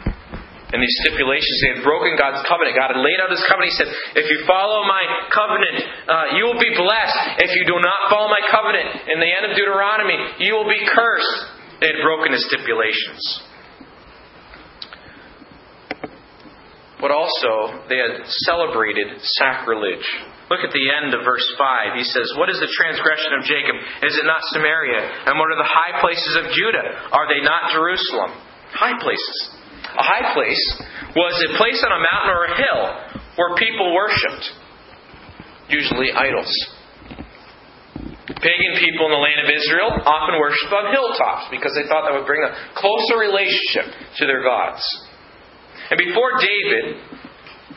and 0.73 0.81
these 0.81 0.97
stipulations. 1.05 1.55
They 1.62 1.71
had 1.77 1.86
broken 1.86 2.17
God's 2.17 2.41
covenant. 2.49 2.73
God 2.73 2.97
had 2.97 3.01
laid 3.05 3.21
out 3.21 3.29
His 3.29 3.45
covenant. 3.45 3.69
He 3.69 3.77
said, 3.77 3.93
If 4.17 4.25
you 4.25 4.41
follow 4.49 4.81
my 4.89 5.29
covenant, 5.29 5.77
uh, 6.09 6.25
you 6.41 6.49
will 6.49 6.57
be 6.57 6.73
blessed. 6.73 7.45
If 7.45 7.53
you 7.53 7.69
do 7.69 7.77
not 7.77 8.09
follow 8.09 8.25
my 8.25 8.41
covenant, 8.49 9.05
in 9.05 9.21
the 9.21 9.29
end 9.29 9.45
of 9.45 9.53
Deuteronomy, 9.53 10.17
you 10.41 10.57
will 10.57 10.65
be 10.65 10.81
cursed. 10.89 11.38
They 11.77 11.93
had 11.93 12.01
broken 12.01 12.33
His 12.33 12.41
stipulations. 12.49 13.21
But 16.97 17.13
also, 17.13 17.86
they 17.91 17.99
had 18.01 18.25
celebrated 18.49 19.21
sacrilege. 19.38 20.07
Look 20.49 20.65
at 20.65 20.73
the 20.73 20.86
end 20.89 21.13
of 21.13 21.21
verse 21.21 21.45
5. 21.53 22.01
He 22.01 22.07
says, 22.07 22.33
What 22.33 22.49
is 22.49 22.57
the 22.57 22.71
transgression 22.73 23.38
of 23.38 23.45
Jacob? 23.45 23.77
Is 24.09 24.17
it 24.17 24.25
not 24.25 24.41
Samaria? 24.49 25.29
And 25.29 25.38
what 25.38 25.53
are 25.53 25.59
the 25.62 25.69
high 25.69 26.01
places 26.01 26.33
of 26.41 26.49
Judah? 26.49 27.13
Are 27.13 27.29
they 27.29 27.45
not 27.45 27.69
Jerusalem? 27.69 28.33
High 28.73 28.97
places. 28.97 29.62
A 29.93 30.03
high 30.03 30.34
place 30.34 30.63
was 31.15 31.34
a 31.49 31.58
place 31.58 31.79
on 31.86 31.91
a 31.93 32.01
mountain 32.01 32.32
or 32.34 32.41
a 32.49 32.53
hill 32.58 32.82
where 33.38 33.56
people 33.58 33.93
worshipped, 33.93 34.45
usually 35.69 36.12
idols. 36.12 36.49
Pagan 38.25 38.73
people 38.79 39.08
in 39.08 39.13
the 39.13 39.23
land 39.23 39.39
of 39.43 39.49
Israel 39.51 39.91
often 40.03 40.39
worshipped 40.39 40.73
on 40.73 40.91
hilltops 40.91 41.51
because 41.51 41.75
they 41.75 41.88
thought 41.88 42.08
that 42.08 42.13
would 42.15 42.25
bring 42.25 42.41
a 42.41 42.51
closer 42.75 43.19
relationship 43.19 43.93
to 44.17 44.25
their 44.25 44.41
gods. 44.41 44.82
And 45.91 45.99
before 45.99 46.39
David 46.39 47.22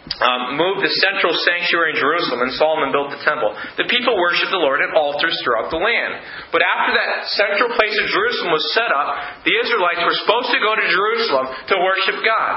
um, 0.07 0.55
moved 0.55 0.87
the 0.87 0.95
central 1.03 1.35
sanctuary 1.35 1.93
in 1.93 1.99
Jerusalem 1.99 2.47
and 2.47 2.55
Solomon 2.55 2.95
built 2.95 3.11
the 3.11 3.23
temple, 3.27 3.51
the 3.75 3.91
people 3.91 4.15
worshiped 4.15 4.55
the 4.55 4.63
Lord 4.63 4.79
at 4.79 4.95
altars 4.95 5.35
throughout 5.43 5.69
the 5.69 5.83
land. 5.83 6.23
But 6.55 6.63
after 6.63 6.95
that 6.95 7.27
central 7.35 7.75
place 7.75 7.97
of 7.99 8.07
Jerusalem 8.15 8.55
was 8.55 8.65
set 8.71 8.91
up, 8.95 9.43
the 9.43 9.55
Israelites 9.59 10.03
were 10.07 10.19
supposed 10.23 10.51
to 10.55 10.61
go 10.63 10.73
to 10.79 10.85
Jerusalem 10.87 11.47
to 11.51 11.75
worship 11.83 12.19
God. 12.23 12.55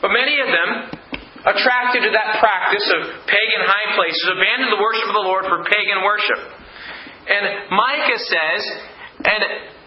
But 0.00 0.16
many 0.16 0.40
of 0.40 0.48
them, 0.48 0.68
attracted 1.44 2.08
to 2.08 2.12
that 2.16 2.40
practice 2.40 2.86
of 2.96 3.00
pagan 3.28 3.62
high 3.64 3.96
places, 4.00 4.24
abandoned 4.32 4.72
the 4.72 4.80
worship 4.80 5.08
of 5.12 5.16
the 5.16 5.28
Lord 5.28 5.44
for 5.44 5.60
pagan 5.68 6.00
worship. 6.00 6.40
And 7.28 7.68
Micah 7.68 8.20
says, 8.20 8.60
and 9.28 9.40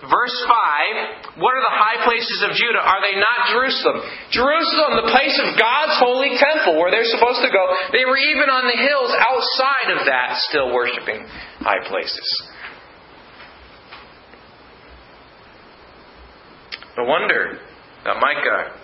Verse 0.03 0.35
5 1.31 1.39
What 1.39 1.55
are 1.55 1.63
the 1.63 1.77
high 1.79 2.03
places 2.03 2.43
of 2.43 2.51
Judah? 2.59 2.83
Are 2.83 2.99
they 2.99 3.15
not 3.15 3.55
Jerusalem? 3.55 4.03
Jerusalem, 4.35 4.99
the 4.99 5.11
place 5.15 5.37
of 5.39 5.55
God's 5.55 5.95
holy 6.03 6.35
temple 6.35 6.75
where 6.75 6.91
they're 6.91 7.07
supposed 7.07 7.39
to 7.39 7.51
go. 7.51 7.63
They 7.95 8.03
were 8.03 8.19
even 8.19 8.51
on 8.51 8.67
the 8.67 8.75
hills 8.75 9.11
outside 9.15 9.89
of 9.95 9.99
that 10.11 10.43
still 10.51 10.75
worshiping 10.75 11.23
high 11.63 11.87
places. 11.87 12.27
No 16.97 17.05
wonder 17.05 17.59
that 18.03 18.19
Micah, 18.19 18.75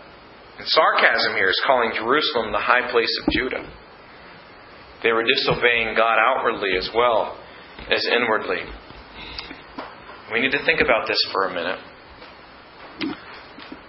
in 0.57 0.65
sarcasm 0.65 1.35
here, 1.35 1.49
is 1.49 1.61
calling 1.67 1.91
Jerusalem 1.99 2.51
the 2.51 2.63
high 2.63 2.89
place 2.91 3.11
of 3.21 3.33
Judah. 3.33 3.67
They 5.03 5.11
were 5.11 5.23
disobeying 5.23 5.95
God 5.95 6.17
outwardly 6.17 6.75
as 6.77 6.89
well 6.95 7.37
as 7.91 8.07
inwardly. 8.07 8.63
We 10.31 10.41
need 10.41 10.51
to 10.51 10.63
think 10.63 10.79
about 10.79 11.07
this 11.07 11.17
for 11.31 11.47
a 11.47 11.53
minute. 11.53 11.79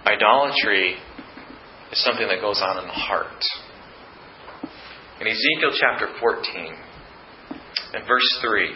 Idolatry 0.05 0.95
is 1.91 2.03
something 2.03 2.27
that 2.27 2.41
goes 2.41 2.59
on 2.63 2.79
in 2.79 2.87
the 2.87 2.93
heart. 2.93 3.43
In 5.19 5.27
Ezekiel 5.27 5.69
chapter 5.79 6.07
14 6.19 6.75
and 7.93 8.07
verse 8.07 8.39
3, 8.41 8.73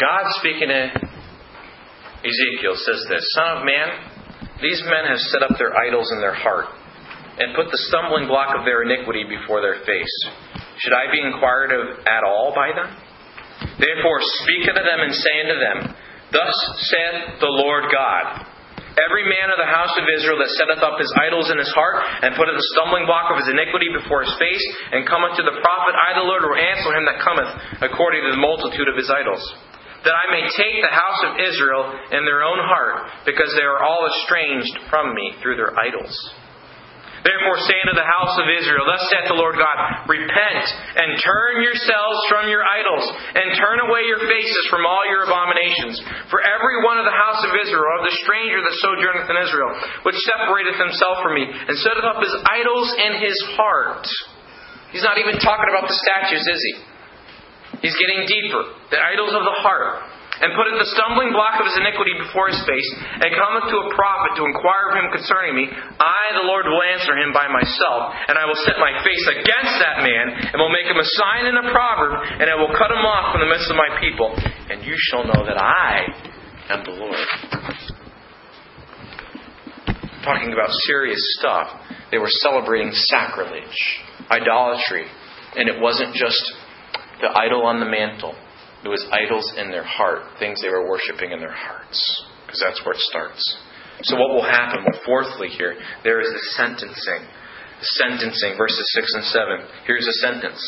God 0.00 0.24
speaking 0.40 0.68
to 0.68 0.90
Ezekiel 2.18 2.74
says 2.74 3.06
this 3.08 3.22
Son 3.34 3.58
of 3.58 3.64
man, 3.64 3.88
these 4.60 4.82
men 4.82 5.06
have 5.06 5.18
set 5.18 5.42
up 5.44 5.56
their 5.58 5.78
idols 5.78 6.10
in 6.10 6.18
their 6.18 6.34
heart 6.34 6.66
and 7.38 7.54
put 7.54 7.70
the 7.70 7.78
stumbling 7.86 8.26
block 8.26 8.56
of 8.58 8.64
their 8.64 8.82
iniquity 8.82 9.22
before 9.22 9.60
their 9.60 9.78
face. 9.86 10.26
Should 10.78 10.92
I 10.92 11.12
be 11.12 11.20
inquired 11.22 11.70
of 11.70 12.00
at 12.00 12.24
all 12.26 12.52
by 12.52 12.74
them? 12.74 13.07
Therefore 13.78 14.18
speak 14.42 14.68
unto 14.70 14.82
them 14.82 15.00
and 15.02 15.12
say 15.14 15.34
unto 15.46 15.56
them, 15.58 15.78
Thus 16.30 16.56
saith 16.92 17.40
the 17.40 17.52
Lord 17.52 17.88
God. 17.90 18.46
Every 18.98 19.22
man 19.30 19.54
of 19.54 19.62
the 19.62 19.70
house 19.70 19.94
of 19.94 20.10
Israel 20.10 20.42
that 20.42 20.50
setteth 20.58 20.82
up 20.82 20.98
his 20.98 21.12
idols 21.22 21.54
in 21.54 21.58
his 21.58 21.70
heart, 21.70 22.02
and 22.26 22.34
putteth 22.34 22.58
the 22.58 22.70
stumbling 22.74 23.06
block 23.06 23.30
of 23.30 23.38
his 23.38 23.46
iniquity 23.46 23.86
before 23.94 24.26
his 24.26 24.34
face, 24.42 24.64
and 24.90 25.06
cometh 25.06 25.38
to 25.38 25.46
the 25.46 25.54
prophet, 25.54 25.94
I 25.94 26.18
the 26.18 26.26
Lord 26.26 26.42
will 26.42 26.58
answer 26.58 26.90
him 26.90 27.06
that 27.06 27.22
cometh 27.22 27.50
according 27.86 28.26
to 28.26 28.34
the 28.34 28.42
multitude 28.42 28.90
of 28.90 28.98
his 28.98 29.06
idols 29.06 29.42
that 30.04 30.14
I 30.14 30.30
may 30.30 30.46
take 30.54 30.78
the 30.78 30.94
house 30.94 31.20
of 31.26 31.42
Israel 31.42 31.90
in 32.14 32.22
their 32.22 32.42
own 32.42 32.58
heart, 32.62 33.26
because 33.26 33.50
they 33.58 33.66
are 33.66 33.82
all 33.82 34.06
estranged 34.06 34.86
from 34.90 35.14
me 35.14 35.34
through 35.42 35.56
their 35.56 35.74
idols. 35.74 36.14
Therefore 37.26 37.58
say 37.66 37.78
unto 37.82 37.98
the 37.98 38.06
house 38.06 38.34
of 38.38 38.46
Israel, 38.46 38.86
Thus 38.86 39.04
saith 39.10 39.26
the 39.26 39.38
Lord 39.38 39.58
God, 39.58 39.78
Repent, 40.06 40.64
and 40.94 41.18
turn 41.18 41.66
yourselves 41.66 42.18
from 42.30 42.46
your 42.46 42.62
idols, 42.62 43.04
and 43.34 43.58
turn 43.58 43.78
away 43.86 44.06
your 44.06 44.22
faces 44.22 44.64
from 44.70 44.86
all 44.86 45.02
your 45.10 45.26
abominations. 45.26 45.98
For 46.30 46.38
every 46.42 46.82
one 46.86 47.02
of 47.02 47.06
the 47.06 47.14
house 47.14 47.42
of 47.42 47.52
Israel, 47.58 48.02
of 48.02 48.06
the 48.06 48.18
stranger 48.22 48.60
that 48.62 48.74
sojourneth 48.78 49.28
in 49.28 49.38
Israel, 49.42 49.72
which 50.06 50.18
separateth 50.22 50.78
himself 50.78 51.22
from 51.22 51.34
me, 51.34 51.46
and 51.46 51.74
setteth 51.82 52.06
up 52.06 52.22
his 52.22 52.34
idols 52.46 52.88
in 52.96 53.12
his 53.18 53.36
heart. 53.58 54.06
He's 54.94 55.04
not 55.04 55.18
even 55.18 55.36
talking 55.42 55.68
about 55.68 55.90
the 55.90 55.98
statues, 55.98 56.46
is 56.46 56.62
he? 56.62 56.74
He's 57.82 57.96
getting 57.98 58.26
deeper. 58.26 58.62
The 58.90 58.98
idols 58.98 59.34
of 59.34 59.42
the 59.42 59.56
heart. 59.62 60.17
And 60.38 60.54
putteth 60.54 60.78
the 60.78 60.90
stumbling 60.94 61.34
block 61.34 61.58
of 61.58 61.66
his 61.66 61.74
iniquity 61.82 62.14
before 62.14 62.46
his 62.46 62.62
face, 62.62 62.88
and 63.18 63.26
cometh 63.34 63.66
to 63.66 63.76
a 63.82 63.86
prophet 63.90 64.38
to 64.38 64.46
inquire 64.46 64.94
of 64.94 64.94
him 65.02 65.10
concerning 65.10 65.58
me. 65.58 65.66
I, 65.66 66.22
the 66.38 66.46
Lord, 66.46 66.70
will 66.70 66.84
answer 66.94 67.18
him 67.18 67.34
by 67.34 67.50
myself, 67.50 68.14
and 68.30 68.38
I 68.38 68.46
will 68.46 68.58
set 68.62 68.78
my 68.78 68.94
face 69.02 69.26
against 69.34 69.74
that 69.82 70.06
man, 70.06 70.54
and 70.54 70.56
will 70.62 70.70
make 70.70 70.86
him 70.86 70.94
a 70.94 71.08
sign 71.18 71.50
and 71.50 71.58
a 71.58 71.66
proverb, 71.74 72.22
and 72.38 72.46
I 72.46 72.54
will 72.54 72.70
cut 72.70 72.94
him 72.94 73.02
off 73.02 73.34
from 73.34 73.42
the 73.42 73.50
midst 73.50 73.66
of 73.66 73.74
my 73.74 73.98
people. 73.98 74.30
And 74.70 74.86
you 74.86 74.94
shall 75.10 75.26
know 75.26 75.42
that 75.42 75.58
I 75.58 76.06
am 76.70 76.86
the 76.86 76.94
Lord. 77.02 77.18
Talking 80.22 80.52
about 80.54 80.70
serious 80.86 81.20
stuff. 81.40 81.82
They 82.10 82.18
were 82.18 82.30
celebrating 82.46 82.92
sacrilege, 82.92 83.78
idolatry, 84.30 85.04
and 85.56 85.68
it 85.68 85.80
wasn't 85.80 86.14
just 86.14 86.40
the 87.20 87.28
idol 87.34 87.66
on 87.66 87.80
the 87.80 87.86
mantle. 87.86 88.34
It 88.88 88.96
was 88.96 89.04
idols 89.12 89.44
in 89.60 89.68
their 89.68 89.84
heart, 89.84 90.40
things 90.40 90.64
they 90.64 90.72
were 90.72 90.88
worshiping 90.88 91.36
in 91.36 91.44
their 91.44 91.52
hearts, 91.52 92.00
because 92.48 92.56
that's 92.56 92.80
where 92.88 92.96
it 92.96 93.04
starts. 93.12 93.44
So, 94.08 94.16
what 94.16 94.32
will 94.32 94.48
happen? 94.48 94.80
Well, 94.80 94.96
fourthly, 95.04 95.52
here, 95.52 95.76
there 96.08 96.24
is 96.24 96.32
the 96.32 96.44
sentencing. 96.56 97.20
Sentencing, 98.00 98.56
verses 98.56 98.80
6 98.96 99.12
and 99.12 99.24
7. 99.28 99.84
Here's 99.84 100.08
a 100.08 100.16
sentence. 100.24 100.64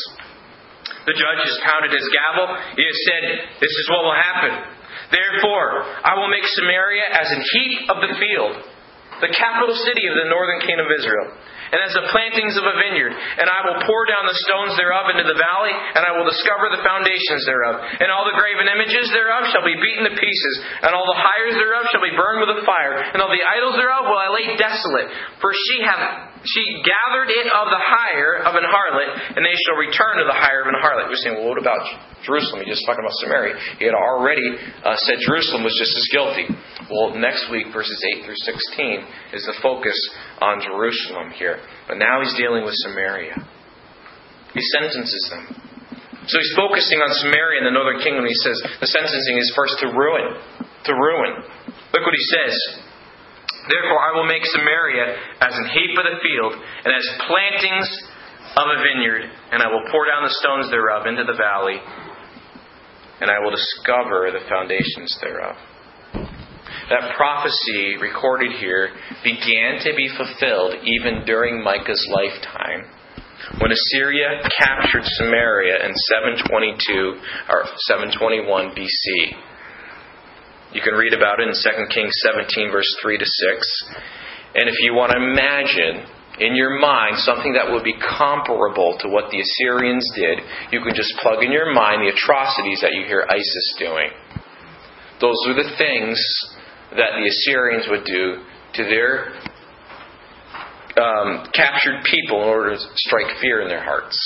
The 1.09 1.17
judge 1.17 1.41
has 1.49 1.57
pounded 1.65 1.97
his 1.97 2.05
gavel. 2.13 2.45
He 2.77 2.85
has 2.85 2.99
said, 3.09 3.23
This 3.57 3.73
is 3.73 3.89
what 3.89 4.05
will 4.05 4.13
happen. 4.13 4.69
Therefore, 5.09 5.81
I 6.05 6.13
will 6.21 6.29
make 6.29 6.45
Samaria 6.45 7.09
as 7.17 7.25
an 7.33 7.41
heap 7.41 7.89
of 7.89 8.05
the 8.05 8.13
field, 8.21 8.69
the 9.21 9.31
capital 9.31 9.73
city 9.87 10.03
of 10.09 10.15
the 10.17 10.27
northern 10.27 10.59
kingdom 10.65 10.89
of 10.89 10.93
Israel 10.97 11.27
and 11.71 11.79
as 11.79 11.95
the 11.95 12.05
plantings 12.11 12.59
of 12.59 12.67
a 12.67 12.75
vineyard. 12.75 13.15
And 13.15 13.47
I 13.47 13.59
will 13.63 13.79
pour 13.87 14.03
down 14.03 14.27
the 14.27 14.35
stones 14.43 14.75
thereof 14.75 15.07
into 15.07 15.23
the 15.23 15.39
valley, 15.39 15.71
and 15.71 16.03
I 16.03 16.11
will 16.19 16.27
discover 16.27 16.67
the 16.67 16.83
foundations 16.83 17.47
thereof. 17.47 17.79
And 18.03 18.11
all 18.11 18.27
the 18.27 18.35
graven 18.35 18.67
images 18.67 19.07
thereof 19.15 19.47
shall 19.55 19.63
be 19.63 19.79
beaten 19.79 20.03
to 20.11 20.13
pieces, 20.19 20.55
and 20.83 20.91
all 20.91 21.07
the 21.07 21.19
hires 21.19 21.55
thereof 21.55 21.87
shall 21.95 22.03
be 22.03 22.11
burned 22.11 22.43
with 22.43 22.59
a 22.59 22.67
fire, 22.67 22.99
and 23.15 23.23
all 23.23 23.31
the 23.31 23.39
idols 23.39 23.79
thereof 23.79 24.03
will 24.03 24.19
I 24.19 24.29
lay 24.35 24.59
desolate. 24.59 25.07
For 25.39 25.55
she 25.55 25.79
hath 25.87 26.31
she 26.41 26.81
gathered 26.81 27.29
it 27.29 27.45
of 27.53 27.69
the 27.69 27.77
hire 27.77 28.41
of 28.41 28.57
an 28.57 28.65
harlot, 28.65 29.37
and 29.37 29.45
they 29.45 29.53
shall 29.61 29.77
return 29.77 30.17
to 30.17 30.25
the 30.25 30.33
hire 30.33 30.65
of 30.65 30.73
an 30.73 30.79
harlot. 30.81 31.05
You're 31.05 31.21
saying, 31.21 31.37
well, 31.37 31.53
what 31.53 31.61
about 31.61 31.85
Jerusalem? 32.25 32.65
He 32.65 32.73
just 32.73 32.81
talking 32.81 33.05
about 33.05 33.13
Samaria. 33.21 33.77
He 33.77 33.85
had 33.85 33.93
already 33.93 34.57
uh, 34.57 34.97
said 35.05 35.21
Jerusalem 35.21 35.61
was 35.61 35.77
just 35.77 35.93
as 35.93 36.05
guilty. 36.09 36.45
Well, 36.91 37.15
next 37.15 37.47
week, 37.47 37.71
verses 37.71 37.95
8 38.19 38.27
through 38.27 38.35
16, 38.35 39.31
is 39.31 39.47
the 39.47 39.55
focus 39.63 39.95
on 40.43 40.59
Jerusalem 40.59 41.31
here. 41.31 41.63
But 41.87 41.95
now 41.95 42.19
he's 42.19 42.35
dealing 42.35 42.67
with 42.67 42.75
Samaria. 42.83 43.39
He 44.51 44.59
sentences 44.75 45.23
them. 45.31 45.55
So 46.27 46.35
he's 46.35 46.53
focusing 46.59 46.99
on 46.99 47.15
Samaria 47.23 47.63
in 47.63 47.65
the 47.65 47.71
northern 47.71 48.03
kingdom. 48.03 48.27
He 48.27 48.35
says 48.43 48.59
the 48.83 48.91
sentencing 48.91 49.37
is 49.39 49.55
first 49.55 49.79
to 49.79 49.87
ruin. 49.87 50.35
To 50.91 50.93
ruin. 50.93 51.33
Look 51.95 52.03
what 52.03 52.11
he 52.11 52.27
says. 52.35 52.53
Therefore, 53.71 54.01
I 54.03 54.11
will 54.19 54.27
make 54.27 54.43
Samaria 54.51 55.15
as 55.47 55.53
an 55.55 55.67
heap 55.71 55.95
of 55.95 56.05
the 56.11 56.19
field, 56.19 56.53
and 56.59 56.91
as 56.91 57.05
plantings 57.23 57.87
of 58.59 58.67
a 58.67 58.77
vineyard, 58.83 59.31
and 59.55 59.63
I 59.63 59.71
will 59.71 59.85
pour 59.87 60.03
down 60.11 60.27
the 60.27 60.35
stones 60.43 60.67
thereof 60.67 61.07
into 61.07 61.23
the 61.23 61.39
valley, 61.39 61.79
and 63.21 63.31
I 63.31 63.39
will 63.39 63.55
discover 63.55 64.27
the 64.33 64.43
foundations 64.49 65.15
thereof. 65.23 65.55
That 66.91 67.15
prophecy 67.15 67.95
recorded 68.03 68.51
here 68.59 68.91
began 69.23 69.79
to 69.79 69.95
be 69.95 70.11
fulfilled 70.11 70.75
even 70.83 71.23
during 71.23 71.63
Micah's 71.63 72.03
lifetime. 72.11 72.83
When 73.63 73.71
Assyria 73.71 74.43
captured 74.59 75.07
Samaria 75.15 75.87
in 75.87 75.95
722 75.95 77.15
or 77.47 77.63
721 77.87 78.75
BC. 78.75 79.07
You 80.75 80.81
can 80.83 80.99
read 80.99 81.13
about 81.13 81.39
it 81.39 81.47
in 81.47 81.55
2 81.55 81.95
Kings 81.95 82.11
17, 82.27 82.71
verse 82.71 82.91
3 83.01 83.17
to 83.17 83.25
6. 83.25 83.83
And 84.55 84.67
if 84.67 84.75
you 84.83 84.91
want 84.91 85.15
to 85.15 85.23
imagine 85.23 86.03
in 86.43 86.59
your 86.59 86.77
mind 86.77 87.15
something 87.23 87.53
that 87.53 87.71
would 87.71 87.87
be 87.87 87.95
comparable 87.95 88.99
to 88.99 89.07
what 89.07 89.31
the 89.31 89.39
Assyrians 89.39 90.03
did, 90.13 90.43
you 90.75 90.83
can 90.83 90.93
just 90.93 91.15
plug 91.23 91.41
in 91.41 91.55
your 91.55 91.71
mind 91.71 92.03
the 92.03 92.11
atrocities 92.11 92.83
that 92.83 92.91
you 92.91 93.07
hear 93.07 93.23
ISIS 93.31 93.75
doing. 93.79 94.11
Those 95.21 95.39
are 95.47 95.55
the 95.55 95.71
things 95.77 96.19
that 96.95 97.11
the 97.15 97.27
Assyrians 97.27 97.85
would 97.89 98.05
do 98.05 98.43
to 98.75 98.83
their 98.83 99.33
um, 100.99 101.47
captured 101.53 102.03
people 102.03 102.41
in 102.43 102.49
order 102.49 102.75
to 102.75 102.79
strike 102.95 103.39
fear 103.39 103.61
in 103.61 103.67
their 103.69 103.83
hearts. 103.83 104.17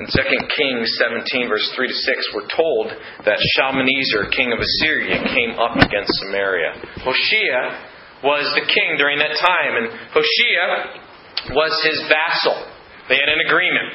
In 0.00 0.06
2 0.08 0.12
Kings 0.56 0.88
17, 0.96 1.48
verse 1.48 1.68
3 1.76 1.88
to 1.88 1.92
6, 1.92 2.32
we're 2.32 2.48
told 2.48 2.88
that 3.28 3.36
Shalmaneser, 3.36 4.32
king 4.32 4.48
of 4.48 4.58
Assyria, 4.58 5.20
came 5.28 5.60
up 5.60 5.76
against 5.76 6.08
Samaria. 6.24 6.72
Hoshea 7.04 8.24
was 8.24 8.48
the 8.56 8.64
king 8.64 8.96
during 8.96 9.20
that 9.20 9.36
time, 9.36 9.76
and 9.76 9.92
Hoshea 10.16 11.52
was 11.52 11.72
his 11.84 12.00
vassal. 12.08 12.64
They 13.12 13.20
had 13.20 13.28
an 13.28 13.44
agreement. 13.44 13.92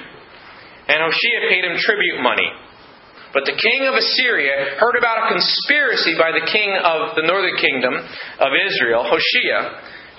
And 0.93 1.01
Hoshea 1.01 1.49
paid 1.49 1.65
him 1.65 1.73
tribute 1.81 2.21
money. 2.21 2.53
But 3.35 3.43
the 3.43 3.59
king 3.59 3.83
of 3.83 3.99
Assyria 3.99 4.79
heard 4.79 4.95
about 4.95 5.27
a 5.27 5.35
conspiracy 5.35 6.15
by 6.15 6.31
the 6.31 6.47
king 6.47 6.71
of 6.71 7.19
the 7.19 7.27
northern 7.27 7.59
kingdom 7.59 7.91
of 7.91 8.51
Israel, 8.55 9.03
Hoshea, 9.03 9.59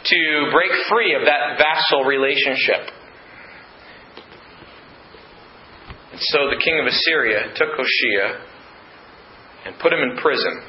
to 0.04 0.20
break 0.52 0.68
free 0.92 1.16
of 1.16 1.24
that 1.24 1.56
vassal 1.56 2.04
relationship. 2.04 2.92
And 6.12 6.20
so 6.20 6.52
the 6.52 6.60
king 6.60 6.76
of 6.76 6.84
Assyria 6.84 7.56
took 7.56 7.72
Hoshea 7.72 8.36
and 9.64 9.78
put 9.80 9.96
him 9.96 10.04
in 10.04 10.20
prison. 10.20 10.60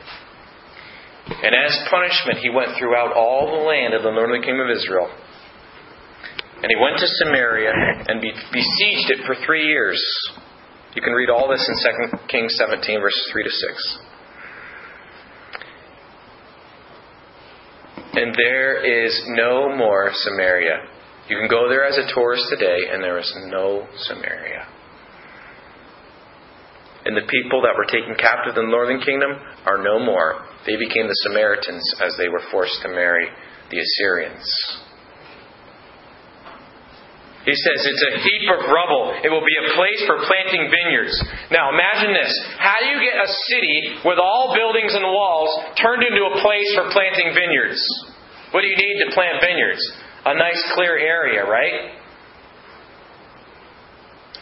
And 1.28 1.52
as 1.52 1.76
punishment, 1.92 2.40
he 2.40 2.50
went 2.50 2.80
throughout 2.80 3.12
all 3.12 3.60
the 3.60 3.64
land 3.68 3.94
of 3.94 4.04
the 4.04 4.12
northern 4.12 4.42
kingdom 4.42 4.72
of 4.72 4.72
Israel. 4.72 5.12
And 6.64 6.72
he 6.72 6.80
went 6.80 6.96
to 6.98 7.08
Samaria 7.28 7.76
and 8.08 8.24
besieged 8.24 9.12
it 9.12 9.28
for 9.28 9.36
three 9.46 9.68
years. 9.68 10.00
You 10.98 11.04
can 11.04 11.14
read 11.14 11.30
all 11.30 11.48
this 11.48 11.62
in 11.70 12.10
2 12.10 12.26
Kings 12.28 12.56
17, 12.58 13.00
verses 13.00 13.30
3 13.32 13.44
to 13.44 13.50
6. 13.52 13.98
And 18.14 18.34
there 18.34 19.06
is 19.06 19.22
no 19.28 19.78
more 19.78 20.10
Samaria. 20.12 20.88
You 21.30 21.38
can 21.38 21.48
go 21.52 21.70
there 21.70 21.86
as 21.86 22.00
a 22.00 22.12
tourist 22.16 22.46
today, 22.50 22.90
and 22.92 23.04
there 23.04 23.20
is 23.20 23.32
no 23.46 23.86
Samaria. 23.96 24.66
And 27.06 27.16
the 27.16 27.30
people 27.30 27.62
that 27.62 27.78
were 27.78 27.86
taken 27.86 28.16
captive 28.18 28.58
in 28.58 28.66
the 28.66 28.72
northern 28.72 29.00
kingdom 29.00 29.38
are 29.68 29.78
no 29.78 30.00
more. 30.04 30.48
They 30.66 30.78
became 30.78 31.06
the 31.06 31.22
Samaritans 31.30 31.94
as 32.02 32.16
they 32.18 32.28
were 32.28 32.42
forced 32.50 32.82
to 32.82 32.90
marry 32.90 33.28
the 33.70 33.78
Assyrians. 33.78 34.50
He 37.48 37.56
says 37.56 37.80
it's 37.80 38.06
a 38.12 38.18
heap 38.28 38.46
of 38.52 38.68
rubble. 38.68 39.16
It 39.24 39.32
will 39.32 39.46
be 39.48 39.56
a 39.56 39.72
place 39.72 40.04
for 40.04 40.20
planting 40.28 40.68
vineyards. 40.68 41.16
Now 41.48 41.72
imagine 41.72 42.12
this. 42.12 42.28
How 42.60 42.76
do 42.84 42.92
you 42.92 43.00
get 43.00 43.16
a 43.16 43.30
city 43.48 44.04
with 44.04 44.20
all 44.20 44.52
buildings 44.52 44.92
and 44.92 45.08
walls 45.08 45.48
turned 45.80 46.04
into 46.04 46.28
a 46.28 46.44
place 46.44 46.70
for 46.76 46.92
planting 46.92 47.32
vineyards? 47.32 47.80
What 48.52 48.62
do 48.62 48.68
you 48.68 48.76
need 48.76 49.00
to 49.08 49.16
plant 49.16 49.40
vineyards? 49.40 49.80
A 50.28 50.36
nice 50.36 50.60
clear 50.76 51.00
area, 51.00 51.48
right? 51.48 51.96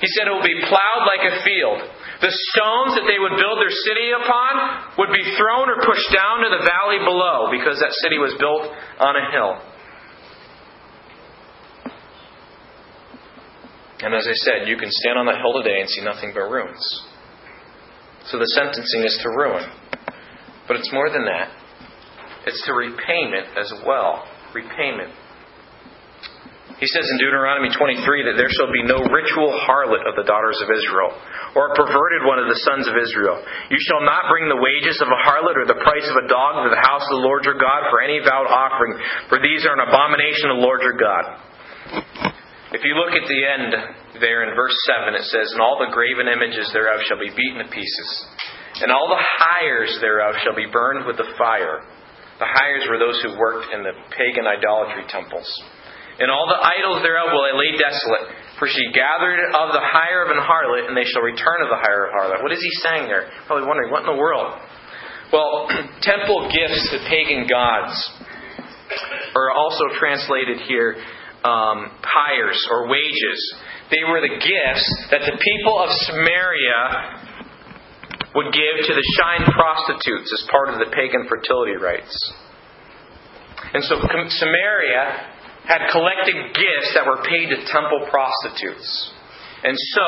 He 0.02 0.10
said 0.10 0.26
it 0.26 0.34
will 0.34 0.42
be 0.42 0.66
plowed 0.66 1.04
like 1.06 1.30
a 1.30 1.46
field. 1.46 1.86
The 2.26 2.34
stones 2.34 2.98
that 2.98 3.06
they 3.06 3.22
would 3.22 3.38
build 3.38 3.62
their 3.62 3.76
city 3.86 4.18
upon 4.18 4.98
would 4.98 5.14
be 5.14 5.22
thrown 5.38 5.70
or 5.70 5.78
pushed 5.86 6.10
down 6.10 6.42
to 6.42 6.50
the 6.50 6.66
valley 6.66 7.06
below 7.06 7.54
because 7.54 7.78
that 7.86 7.94
city 8.02 8.18
was 8.18 8.34
built 8.42 8.66
on 8.98 9.14
a 9.14 9.30
hill. 9.30 9.75
And 14.06 14.14
as 14.14 14.30
I 14.30 14.38
said, 14.46 14.70
you 14.70 14.78
can 14.78 14.94
stand 15.02 15.18
on 15.18 15.26
that 15.26 15.42
hill 15.42 15.58
today 15.66 15.82
and 15.82 15.90
see 15.90 16.06
nothing 16.06 16.30
but 16.30 16.46
ruins. 16.46 16.86
So 18.30 18.38
the 18.38 18.46
sentencing 18.54 19.02
is 19.02 19.18
to 19.26 19.34
ruin. 19.34 19.66
But 20.70 20.78
it's 20.78 20.94
more 20.94 21.10
than 21.10 21.26
that. 21.26 21.50
It's 22.46 22.62
to 22.70 22.74
repayment 22.78 23.58
as 23.58 23.74
well. 23.82 24.30
Repayment. 24.54 25.10
He 26.78 26.86
says 26.86 27.02
in 27.02 27.18
Deuteronomy 27.18 27.74
23 27.74 28.30
that 28.30 28.38
there 28.38 28.52
shall 28.54 28.70
be 28.70 28.86
no 28.86 29.10
ritual 29.10 29.50
harlot 29.66 30.06
of 30.06 30.14
the 30.14 30.28
daughters 30.30 30.62
of 30.62 30.70
Israel, 30.70 31.10
or 31.58 31.72
a 31.72 31.74
perverted 31.74 32.30
one 32.30 32.38
of 32.38 32.46
the 32.46 32.62
sons 32.62 32.86
of 32.86 32.94
Israel. 32.94 33.42
You 33.74 33.82
shall 33.90 34.06
not 34.06 34.30
bring 34.30 34.46
the 34.52 34.62
wages 34.62 35.02
of 35.02 35.10
a 35.10 35.20
harlot 35.26 35.58
or 35.58 35.66
the 35.66 35.82
price 35.82 36.06
of 36.06 36.18
a 36.20 36.30
dog 36.30 36.62
to 36.62 36.70
the 36.70 36.84
house 36.86 37.02
of 37.10 37.16
the 37.16 37.26
Lord 37.26 37.42
your 37.42 37.58
God 37.58 37.90
for 37.90 38.06
any 38.06 38.22
vowed 38.22 38.46
offering, 38.54 39.02
for 39.34 39.42
these 39.42 39.66
are 39.66 39.74
an 39.74 39.88
abomination 39.88 40.54
to 40.54 40.62
the 40.62 40.66
Lord 40.68 40.86
your 40.86 41.00
God. 41.00 42.35
If 42.76 42.84
you 42.84 42.92
look 43.00 43.16
at 43.16 43.24
the 43.24 43.42
end 43.56 43.72
there 44.20 44.44
in 44.44 44.52
verse 44.52 44.76
7, 45.00 45.16
it 45.16 45.24
says, 45.32 45.48
And 45.56 45.64
all 45.64 45.80
the 45.80 45.96
graven 45.96 46.28
images 46.28 46.68
thereof 46.76 47.00
shall 47.08 47.16
be 47.16 47.32
beaten 47.32 47.64
to 47.64 47.72
pieces, 47.72 48.10
and 48.84 48.92
all 48.92 49.08
the 49.08 49.24
hires 49.40 49.96
thereof 50.04 50.36
shall 50.44 50.60
be 50.60 50.68
burned 50.68 51.08
with 51.08 51.16
the 51.16 51.32
fire. 51.40 51.88
The 52.36 52.52
hires 52.52 52.84
were 52.92 53.00
those 53.00 53.16
who 53.24 53.40
worked 53.40 53.72
in 53.72 53.80
the 53.80 53.96
pagan 54.12 54.44
idolatry 54.44 55.08
temples. 55.08 55.48
And 56.20 56.28
all 56.28 56.52
the 56.52 56.60
idols 56.60 57.00
thereof 57.00 57.32
will 57.32 57.48
I 57.48 57.56
lay 57.56 57.80
desolate, 57.80 58.60
for 58.60 58.68
she 58.68 58.92
gathered 58.92 59.40
of 59.56 59.72
the 59.72 59.80
hire 59.80 60.28
of 60.28 60.36
an 60.36 60.44
harlot, 60.44 60.92
and 60.92 61.00
they 61.00 61.08
shall 61.08 61.24
return 61.24 61.64
of 61.64 61.72
the 61.72 61.80
hire 61.80 62.12
of 62.12 62.12
harlot. 62.12 62.44
What 62.44 62.52
is 62.52 62.60
he 62.60 62.72
saying 62.84 63.08
there? 63.08 63.32
Probably 63.48 63.72
wondering, 63.72 63.88
what 63.88 64.04
in 64.04 64.12
the 64.12 64.20
world? 64.20 64.52
Well, 65.32 65.72
temple 66.04 66.52
gifts 66.52 66.92
to 66.92 67.00
pagan 67.08 67.48
gods 67.48 67.96
are 69.32 69.56
also 69.56 69.96
translated 69.96 70.60
here 70.68 71.00
um, 71.46 71.94
hires 72.02 72.58
or 72.74 72.90
wages. 72.90 73.40
They 73.94 74.02
were 74.02 74.20
the 74.20 74.42
gifts 74.42 74.88
that 75.14 75.22
the 75.22 75.38
people 75.38 75.78
of 75.78 75.94
Samaria 76.10 76.82
would 78.34 78.50
give 78.52 78.76
to 78.90 78.94
the 78.98 79.06
shrine 79.16 79.46
prostitutes 79.54 80.34
as 80.34 80.50
part 80.50 80.74
of 80.74 80.82
the 80.82 80.90
pagan 80.90 81.30
fertility 81.30 81.78
rites. 81.78 82.18
And 83.74 83.84
so 83.86 84.02
Samaria 84.02 85.06
had 85.70 85.90
collected 85.92 86.36
gifts 86.54 86.94
that 86.94 87.06
were 87.06 87.22
paid 87.24 87.50
to 87.54 87.58
temple 87.72 88.10
prostitutes. 88.10 89.14
And 89.66 89.74
so 89.74 90.08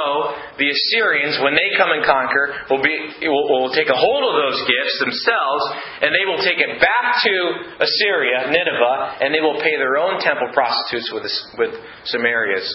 the 0.62 0.70
Assyrians, 0.70 1.42
when 1.42 1.58
they 1.58 1.66
come 1.82 1.90
and 1.90 2.06
conquer, 2.06 2.54
will, 2.70 2.84
be, 2.86 2.94
will, 3.26 3.50
will 3.50 3.74
take 3.74 3.90
a 3.90 3.98
hold 3.98 4.22
of 4.30 4.34
those 4.38 4.62
gifts 4.70 4.96
themselves, 5.02 5.64
and 6.06 6.14
they 6.14 6.30
will 6.30 6.38
take 6.46 6.62
it 6.62 6.78
back 6.78 7.18
to 7.26 7.34
Assyria, 7.82 8.54
Nineveh, 8.54 9.26
and 9.26 9.34
they 9.34 9.42
will 9.42 9.58
pay 9.58 9.74
their 9.82 9.98
own 9.98 10.22
temple 10.22 10.54
prostitutes 10.54 11.10
with, 11.10 11.26
with 11.58 11.74
Samaria's 12.06 12.70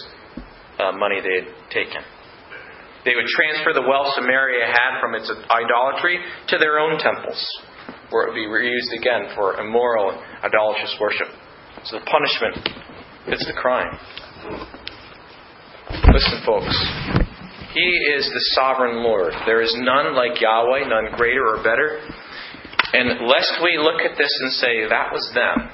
uh, 0.75 0.91
money 0.91 1.23
they 1.23 1.47
had 1.47 1.49
taken. 1.71 2.03
They 3.07 3.15
would 3.15 3.31
transfer 3.31 3.71
the 3.71 3.87
wealth 3.87 4.15
Samaria 4.15 4.67
had 4.67 4.99
from 4.99 5.15
its 5.15 5.31
idolatry 5.51 6.19
to 6.51 6.57
their 6.59 6.79
own 6.79 6.99
temples, 6.99 7.39
where 8.11 8.27
it 8.27 8.35
would 8.35 8.39
be 8.39 8.47
reused 8.47 8.91
again 8.99 9.35
for 9.35 9.55
immoral, 9.59 10.19
idolatrous 10.43 10.95
worship. 10.99 11.27
So 11.87 11.99
the 11.99 12.05
punishment 12.05 12.59
fits 13.27 13.45
the 13.47 13.55
crime. 13.55 14.82
Listen, 15.93 16.41
folks. 16.45 16.73
He 17.73 17.89
is 18.17 18.25
the 18.25 18.45
sovereign 18.57 19.03
Lord. 19.03 19.33
There 19.45 19.61
is 19.61 19.73
none 19.77 20.15
like 20.15 20.41
Yahweh, 20.41 20.87
none 20.87 21.15
greater 21.15 21.45
or 21.47 21.57
better. 21.63 22.01
And 22.93 23.27
lest 23.27 23.61
we 23.63 23.77
look 23.77 24.01
at 24.01 24.17
this 24.17 24.31
and 24.41 24.51
say, 24.53 24.89
that 24.89 25.11
was 25.11 25.31
them. 25.33 25.69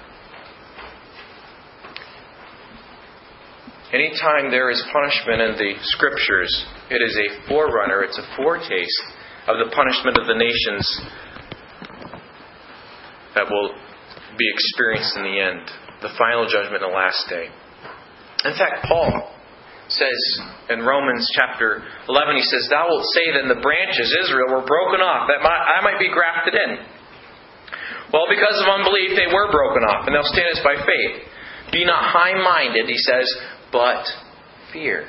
Anytime 3.92 4.52
there 4.52 4.70
is 4.70 4.84
punishment 4.94 5.42
in 5.42 5.52
the 5.58 5.74
scriptures, 5.82 6.66
it 6.90 7.02
is 7.02 7.18
a 7.18 7.48
forerunner, 7.48 8.04
it's 8.04 8.20
a 8.20 8.36
foretaste 8.38 9.02
of 9.48 9.58
the 9.58 9.74
punishment 9.76 10.18
of 10.18 10.28
the 10.28 10.36
nations 10.36 11.02
that 13.36 13.50
will 13.50 13.72
be 14.38 14.46
experienced 14.54 15.18
in 15.18 15.24
the 15.24 15.40
end, 15.40 15.62
the 16.02 16.14
final 16.18 16.48
judgment 16.48 16.82
the 16.82 16.88
last 16.88 17.28
day. 17.30 17.48
In 18.46 18.56
fact, 18.56 18.86
Paul 18.86 19.36
says 19.90 20.22
in 20.70 20.86
Romans 20.86 21.26
chapter 21.34 21.84
11, 22.08 22.36
he 22.38 22.46
says, 22.46 22.70
Thou 22.70 22.88
wilt 22.90 23.06
say 23.14 23.26
that 23.36 23.50
the 23.50 23.62
branches, 23.62 24.10
Israel, 24.26 24.54
were 24.54 24.66
broken 24.66 25.02
off, 25.02 25.30
that 25.30 25.42
I 25.42 25.82
might 25.82 26.00
be 26.00 26.14
grafted 26.14 26.54
in. 26.54 26.72
Well, 28.14 28.26
because 28.30 28.58
of 28.58 28.70
unbelief, 28.70 29.14
they 29.14 29.30
were 29.30 29.54
broken 29.54 29.86
off, 29.86 30.06
and 30.06 30.14
they'll 30.14 30.34
stand 30.34 30.50
us 30.58 30.62
by 30.66 30.78
faith. 30.82 31.30
Be 31.72 31.86
not 31.86 32.02
high 32.02 32.34
minded, 32.38 32.90
he 32.90 32.98
says, 32.98 33.28
but 33.72 34.02
fear. 34.74 35.06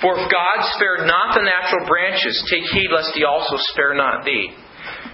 For 0.00 0.14
if 0.14 0.30
God 0.30 0.58
spared 0.78 1.10
not 1.10 1.34
the 1.34 1.42
natural 1.42 1.86
branches, 1.90 2.38
take 2.46 2.62
heed 2.70 2.90
lest 2.94 3.18
he 3.18 3.26
also 3.26 3.58
spare 3.74 3.98
not 3.98 4.22
thee. 4.22 4.54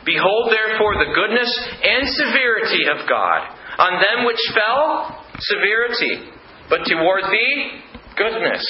Behold, 0.04 0.52
therefore, 0.52 1.00
the 1.00 1.16
goodness 1.16 1.48
and 1.80 2.04
severity 2.04 2.84
of 2.92 3.08
God. 3.08 3.48
On 3.80 3.96
them 3.96 4.28
which 4.28 4.40
fell, 4.52 5.24
severity. 5.40 6.28
But 6.68 6.84
toward 6.84 7.24
thee, 7.32 7.80
goodness. 8.16 8.64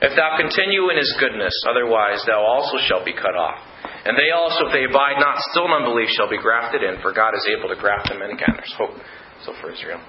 If 0.00 0.16
thou 0.16 0.36
continue 0.40 0.88
in 0.88 0.96
his 0.96 1.12
goodness, 1.20 1.52
otherwise 1.68 2.24
thou 2.26 2.40
also 2.40 2.78
shalt 2.88 3.04
be 3.04 3.12
cut 3.12 3.36
off. 3.36 3.60
And 4.04 4.16
they 4.16 4.32
also, 4.32 4.66
if 4.68 4.72
they 4.72 4.88
abide 4.88 5.20
not 5.20 5.36
still 5.52 5.68
in 5.68 5.72
unbelief, 5.72 6.08
shall 6.16 6.28
be 6.28 6.40
grafted 6.40 6.82
in, 6.82 7.02
for 7.02 7.12
God 7.12 7.36
is 7.36 7.44
able 7.52 7.68
to 7.68 7.76
graft 7.76 8.08
them 8.08 8.22
in 8.22 8.32
again. 8.32 8.56
There's 8.56 8.74
hope 8.78 8.96
so 9.44 9.52
for 9.60 9.70
Israel. 9.70 10.00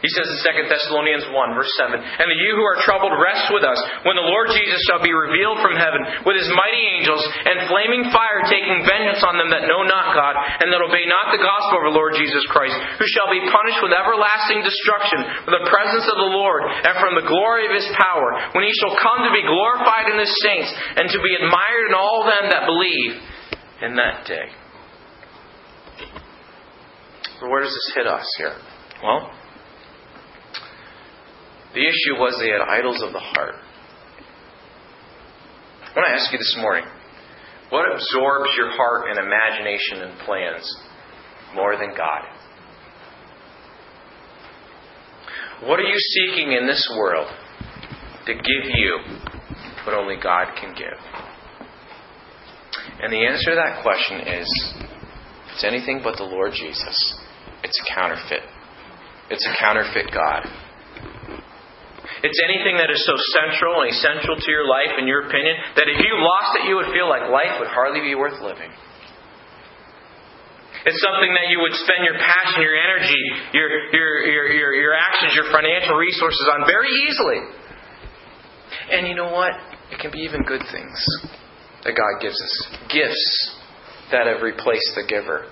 He 0.00 0.08
says 0.08 0.32
in 0.32 0.64
2 0.64 0.72
Thessalonians 0.72 1.28
1, 1.28 1.36
verse 1.52 1.68
7, 1.76 1.92
And 1.92 2.28
the 2.32 2.40
you 2.40 2.56
who 2.56 2.64
are 2.64 2.80
troubled, 2.80 3.12
rest 3.20 3.52
with 3.52 3.60
us, 3.60 3.76
when 4.08 4.16
the 4.16 4.24
Lord 4.24 4.48
Jesus 4.48 4.80
shall 4.88 5.04
be 5.04 5.12
revealed 5.12 5.60
from 5.60 5.76
heaven, 5.76 6.24
with 6.24 6.40
his 6.40 6.48
mighty 6.48 6.84
angels, 6.96 7.20
and 7.20 7.68
flaming 7.68 8.08
fire 8.08 8.48
taking 8.48 8.80
vengeance 8.88 9.20
on 9.20 9.36
them 9.36 9.52
that 9.52 9.68
know 9.68 9.84
not 9.84 10.16
God, 10.16 10.40
and 10.64 10.72
that 10.72 10.80
obey 10.80 11.04
not 11.04 11.36
the 11.36 11.44
gospel 11.44 11.84
of 11.84 11.92
our 11.92 11.96
Lord 11.96 12.16
Jesus 12.16 12.40
Christ, 12.48 12.72
who 12.96 13.04
shall 13.12 13.28
be 13.28 13.44
punished 13.44 13.84
with 13.84 13.92
everlasting 13.92 14.64
destruction 14.64 15.20
from 15.44 15.52
the 15.60 15.68
presence 15.68 16.08
of 16.08 16.16
the 16.16 16.32
Lord, 16.32 16.64
and 16.64 16.96
from 16.96 17.20
the 17.20 17.28
glory 17.28 17.68
of 17.68 17.76
his 17.76 17.88
power, 17.92 18.56
when 18.56 18.64
he 18.64 18.72
shall 18.80 18.96
come 18.96 19.28
to 19.28 19.36
be 19.36 19.44
glorified 19.44 20.08
in 20.08 20.16
his 20.16 20.32
saints, 20.40 20.72
and 20.96 21.12
to 21.12 21.20
be 21.20 21.36
admired 21.44 21.92
in 21.92 21.94
all 21.94 22.24
them 22.24 22.48
that 22.48 22.64
believe 22.64 23.20
in 23.84 24.00
that 24.00 24.24
day. 24.24 24.48
Where 27.44 27.60
does 27.60 27.72
this 27.72 27.92
hit 28.00 28.08
us 28.08 28.24
here? 28.40 28.56
Well, 29.04 29.32
the 31.74 31.80
issue 31.80 32.18
was 32.18 32.36
they 32.40 32.50
had 32.50 32.60
idols 32.60 33.02
of 33.02 33.12
the 33.12 33.20
heart. 33.20 33.54
I 35.82 35.92
want 35.96 36.06
to 36.08 36.14
ask 36.14 36.32
you 36.32 36.38
this 36.38 36.56
morning 36.60 36.84
what 37.70 37.86
absorbs 37.92 38.50
your 38.56 38.70
heart 38.72 39.10
and 39.10 39.18
imagination 39.18 40.02
and 40.02 40.18
plans 40.20 40.66
more 41.54 41.76
than 41.76 41.90
God? 41.96 42.22
What 45.68 45.78
are 45.78 45.84
you 45.84 45.98
seeking 45.98 46.52
in 46.52 46.66
this 46.66 46.92
world 46.98 47.28
to 48.26 48.34
give 48.34 48.70
you 48.74 48.98
what 49.84 49.94
only 49.94 50.16
God 50.20 50.54
can 50.60 50.74
give? 50.74 50.98
And 53.02 53.12
the 53.12 53.26
answer 53.26 53.50
to 53.50 53.56
that 53.56 53.82
question 53.82 54.20
is 54.20 54.74
it's 55.52 55.64
anything 55.64 56.00
but 56.02 56.16
the 56.16 56.24
Lord 56.24 56.52
Jesus. 56.52 57.20
It's 57.62 57.80
a 57.86 57.94
counterfeit. 57.94 58.42
It's 59.30 59.46
a 59.46 59.54
counterfeit 59.60 60.10
God. 60.12 60.46
It's 62.20 62.40
anything 62.44 62.76
that 62.76 62.92
is 62.92 63.00
so 63.08 63.16
central 63.40 63.80
and 63.80 63.88
essential 63.88 64.36
to 64.36 64.48
your 64.52 64.68
life, 64.68 65.00
in 65.00 65.08
your 65.08 65.24
opinion, 65.24 65.56
that 65.76 65.88
if 65.88 66.04
you 66.04 66.12
lost 66.20 66.52
it, 66.60 66.68
you 66.68 66.76
would 66.76 66.92
feel 66.92 67.08
like 67.08 67.24
life 67.32 67.56
would 67.56 67.72
hardly 67.72 68.04
be 68.04 68.12
worth 68.12 68.36
living. 68.44 68.68
It's 70.84 71.00
something 71.00 71.32
that 71.32 71.48
you 71.52 71.60
would 71.60 71.76
spend 71.80 72.04
your 72.04 72.16
passion, 72.16 72.60
your 72.60 72.76
energy, 72.76 73.24
your, 73.52 73.68
your, 73.92 74.12
your, 74.24 74.44
your, 74.52 74.72
your 74.72 74.94
actions, 74.96 75.36
your 75.36 75.48
financial 75.52 75.96
resources 75.96 76.44
on 76.56 76.64
very 76.68 76.88
easily. 77.08 77.40
And 78.92 79.08
you 79.08 79.14
know 79.14 79.32
what? 79.32 79.52
It 79.92 80.00
can 80.00 80.12
be 80.12 80.20
even 80.20 80.42
good 80.44 80.62
things 80.72 80.96
that 81.84 81.96
God 81.96 82.20
gives 82.20 82.36
us. 82.36 82.54
Gifts 82.88 83.56
that 84.12 84.26
have 84.26 84.40
replaced 84.40 84.92
the 84.96 85.04
giver. 85.08 85.48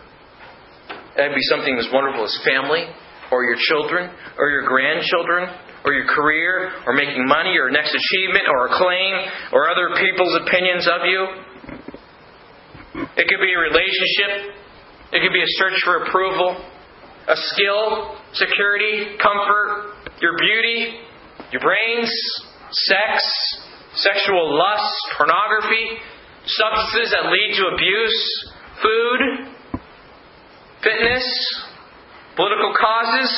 It 1.16 1.28
would 1.28 1.36
be 1.36 1.48
something 1.48 1.76
as 1.76 1.88
wonderful 1.92 2.24
as 2.24 2.32
family, 2.44 2.88
or 3.30 3.44
your 3.44 3.56
children, 3.68 4.08
or 4.38 4.48
your 4.48 4.64
grandchildren, 4.64 5.48
or 5.84 5.92
your 5.92 6.06
career 6.06 6.72
or 6.86 6.92
making 6.92 7.26
money 7.26 7.56
or 7.56 7.70
next 7.70 7.94
achievement 7.94 8.44
or 8.50 8.66
acclaim 8.66 9.14
or 9.52 9.70
other 9.70 9.94
people's 9.96 10.34
opinions 10.42 10.88
of 10.88 11.06
you. 11.06 11.20
It 13.16 13.24
could 13.28 13.42
be 13.42 13.52
a 13.54 13.60
relationship. 13.60 14.58
It 15.12 15.22
could 15.22 15.32
be 15.32 15.42
a 15.42 15.52
search 15.56 15.78
for 15.84 16.02
approval, 16.02 16.58
a 17.28 17.36
skill, 17.36 18.16
security, 18.34 19.16
comfort, 19.22 19.94
your 20.20 20.36
beauty, 20.36 21.00
your 21.52 21.62
brains, 21.62 22.10
sex, 22.70 23.24
sexual 23.94 24.58
lust, 24.58 24.94
pornography, 25.16 25.98
substances 26.44 27.14
that 27.14 27.30
lead 27.30 27.54
to 27.56 27.64
abuse, 27.72 28.52
food, 28.82 29.20
fitness, 30.82 31.24
political 32.36 32.74
causes, 32.78 33.30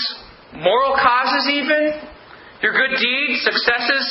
moral 0.54 0.94
causes, 0.94 1.48
even, 1.52 2.10
your 2.62 2.72
good 2.72 2.96
deeds, 2.96 3.42
successes, 3.42 4.04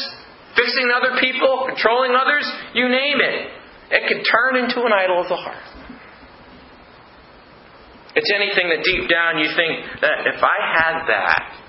fixing 0.56 0.90
other 0.94 1.20
people, 1.20 1.66
controlling 1.68 2.14
others, 2.16 2.46
you 2.74 2.90
name 2.90 3.22
it. 3.22 3.48
It 3.92 4.04
can 4.08 4.24
turn 4.24 4.64
into 4.64 4.86
an 4.86 4.94
idol 4.94 5.22
of 5.22 5.30
the 5.30 5.36
heart. 5.36 5.64
It's 8.16 8.32
anything 8.34 8.70
that 8.70 8.84
deep 8.84 9.10
down 9.10 9.38
you 9.40 9.50
think 9.56 10.02
that 10.02 10.26
if 10.26 10.42
I 10.42 10.58
had 10.74 11.06
that, 11.08 11.60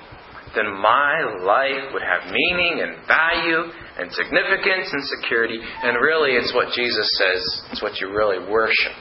then 0.56 0.66
my 0.66 1.22
life 1.44 1.92
would 1.92 2.02
have 2.02 2.32
meaning 2.32 2.82
and 2.82 3.06
value 3.06 3.70
and 3.98 4.10
significance 4.12 4.88
and 4.90 5.02
security. 5.20 5.60
And 5.60 5.96
really, 6.00 6.32
it's 6.32 6.52
what 6.54 6.72
Jesus 6.74 7.08
says, 7.14 7.62
it's 7.70 7.82
what 7.82 8.00
you 8.00 8.10
really 8.10 8.38
worship. 8.50 8.92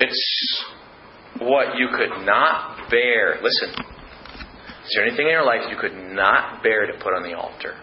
It's 0.00 0.64
what 1.38 1.76
you 1.78 1.88
could 1.96 2.26
not 2.26 2.90
bear. 2.90 3.40
Listen, 3.42 3.84
is 4.90 4.98
there 4.98 5.06
anything 5.06 5.30
in 5.30 5.38
your 5.38 5.46
life 5.46 5.70
you 5.70 5.78
could 5.78 5.94
not 5.94 6.66
bear 6.66 6.90
to 6.90 6.98
put 6.98 7.14
on 7.14 7.22
the 7.22 7.38
altar 7.38 7.78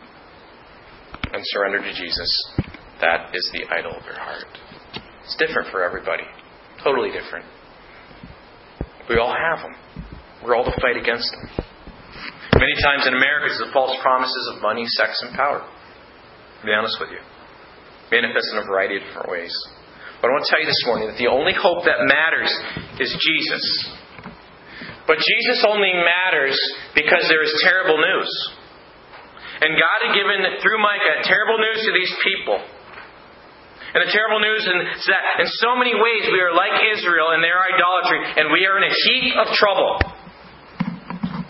and 1.32 1.40
surrender 1.56 1.80
to 1.80 1.94
Jesus? 1.96 2.28
That 3.00 3.32
is 3.32 3.48
the 3.56 3.64
idol 3.72 3.96
of 3.96 4.04
your 4.04 4.20
heart. 4.20 4.44
It's 5.24 5.40
different 5.40 5.72
for 5.72 5.88
everybody. 5.88 6.28
Totally 6.84 7.16
different. 7.16 7.48
We 9.08 9.16
all 9.24 9.32
have 9.32 9.64
them. 9.64 10.04
We're 10.44 10.60
all 10.60 10.68
to 10.68 10.76
fight 10.84 11.00
against 11.00 11.32
them. 11.32 11.64
Many 12.60 12.76
times 12.84 13.08
in 13.08 13.16
America, 13.16 13.56
it's 13.56 13.64
the 13.64 13.72
false 13.72 13.96
promises 14.04 14.52
of 14.52 14.62
money, 14.62 14.84
sex, 15.00 15.16
and 15.24 15.32
power. 15.32 15.64
To 15.64 16.64
be 16.68 16.76
honest 16.76 17.00
with 17.00 17.16
you. 17.16 17.24
Manifest 18.12 18.52
in 18.52 18.60
a 18.60 18.68
variety 18.68 19.00
of 19.00 19.08
different 19.08 19.32
ways. 19.32 19.56
But 20.20 20.28
I 20.28 20.32
want 20.36 20.44
to 20.44 20.52
tell 20.52 20.60
you 20.60 20.68
this 20.68 20.84
morning 20.84 21.08
that 21.08 21.16
the 21.16 21.32
only 21.32 21.56
hope 21.56 21.88
that 21.88 22.04
matters 22.04 22.52
is 23.00 23.16
Jesus. 23.16 23.64
But 25.08 25.24
Jesus 25.24 25.64
only 25.64 25.96
matters 25.96 26.60
because 26.94 27.24
there 27.32 27.42
is 27.42 27.52
terrible 27.64 27.96
news. 27.96 28.32
And 29.64 29.74
God 29.74 30.00
had 30.06 30.14
given, 30.14 30.44
through 30.62 30.80
Micah, 30.84 31.24
terrible 31.24 31.58
news 31.58 31.80
to 31.82 31.92
these 31.96 32.14
people. 32.22 32.60
And 33.96 34.04
the 34.04 34.12
terrible 34.12 34.44
news 34.44 34.62
is 34.68 35.08
that 35.08 35.24
in 35.42 35.50
so 35.64 35.80
many 35.80 35.96
ways 35.96 36.28
we 36.28 36.44
are 36.44 36.54
like 36.54 36.84
Israel 36.92 37.32
in 37.34 37.42
their 37.42 37.58
idolatry, 37.58 38.20
and 38.36 38.52
we 38.52 38.68
are 38.68 38.78
in 38.78 38.86
a 38.86 38.94
heap 38.94 39.34
of 39.40 39.48
trouble. 39.56 39.98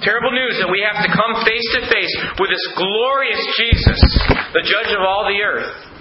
Terrible 0.05 0.31
news 0.31 0.61
that 0.61 0.69
we 0.69 0.85
have 0.85 1.01
to 1.01 1.09
come 1.09 1.41
face 1.41 1.67
to 1.75 1.89
face 1.89 2.13
with 2.37 2.53
this 2.53 2.65
glorious 2.77 3.41
Jesus, 3.57 3.99
the 4.53 4.63
judge 4.63 4.93
of 4.93 5.01
all 5.01 5.25
the 5.25 5.41
earth. 5.41 5.96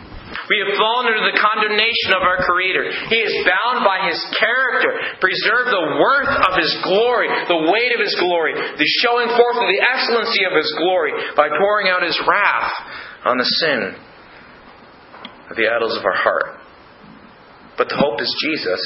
We 0.47 0.63
have 0.63 0.79
fallen 0.79 1.11
under 1.11 1.27
the 1.27 1.39
condemnation 1.41 2.15
of 2.15 2.23
our 2.23 2.45
Creator. 2.47 3.11
He 3.11 3.19
is 3.19 3.35
bound 3.43 3.83
by 3.83 4.07
His 4.07 4.21
character, 4.39 5.19
preserve 5.19 5.67
the 5.73 5.87
worth 5.99 6.31
of 6.31 6.53
His 6.61 6.73
glory, 6.87 7.27
the 7.51 7.67
weight 7.73 7.93
of 7.97 8.01
His 8.03 8.15
glory, 8.21 8.55
the 8.55 8.91
showing 9.03 9.27
forth 9.33 9.59
of 9.59 9.69
the 9.69 9.83
excellency 9.83 10.47
of 10.47 10.55
His 10.55 10.71
glory 10.79 11.13
by 11.35 11.51
pouring 11.51 11.91
out 11.91 12.07
His 12.07 12.19
wrath 12.23 12.71
on 13.27 13.39
the 13.39 13.51
sin 13.65 13.81
of 15.51 15.57
the 15.57 15.67
idols 15.67 15.97
of 15.99 16.05
our 16.05 16.21
heart. 16.21 16.63
But 17.79 17.89
the 17.89 17.99
hope 17.99 18.21
is 18.21 18.31
Jesus 18.41 18.83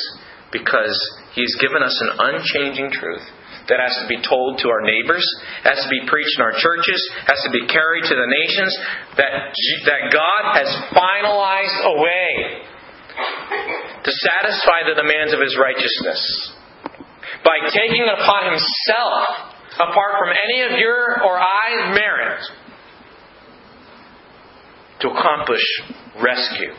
because 0.53 0.97
he 1.35 1.41
He's 1.41 1.57
given 1.57 1.83
us 1.83 1.97
an 2.01 2.11
unchanging 2.19 2.91
truth 2.91 3.23
that 3.71 3.79
has 3.79 3.95
to 4.03 4.07
be 4.11 4.19
told 4.21 4.59
to 4.61 4.69
our 4.69 4.83
neighbors, 4.83 5.25
has 5.63 5.79
to 5.81 5.91
be 5.91 6.03
preached 6.11 6.35
in 6.37 6.43
our 6.43 6.59
churches, 6.59 7.01
has 7.27 7.41
to 7.47 7.51
be 7.55 7.65
carried 7.71 8.05
to 8.05 8.15
the 8.19 8.29
nations, 8.29 8.73
that, 9.17 9.55
that 9.87 10.03
God 10.11 10.43
has 10.59 10.69
finalized 10.91 11.79
a 11.87 11.95
way 12.03 12.31
to 14.05 14.11
satisfy 14.11 14.91
the 14.91 14.99
demands 14.99 15.33
of 15.33 15.41
His 15.41 15.57
righteousness 15.57 16.21
by 17.45 17.63
taking 17.71 18.03
it 18.03 18.11
upon 18.11 18.51
Himself, 18.51 19.55
apart 19.79 20.19
from 20.19 20.35
any 20.35 20.63
of 20.63 20.79
your 20.79 21.23
or 21.23 21.39
I's 21.39 21.95
merit, 21.95 22.43
to 25.01 25.09
accomplish 25.09 25.65
rescue. 26.21 26.73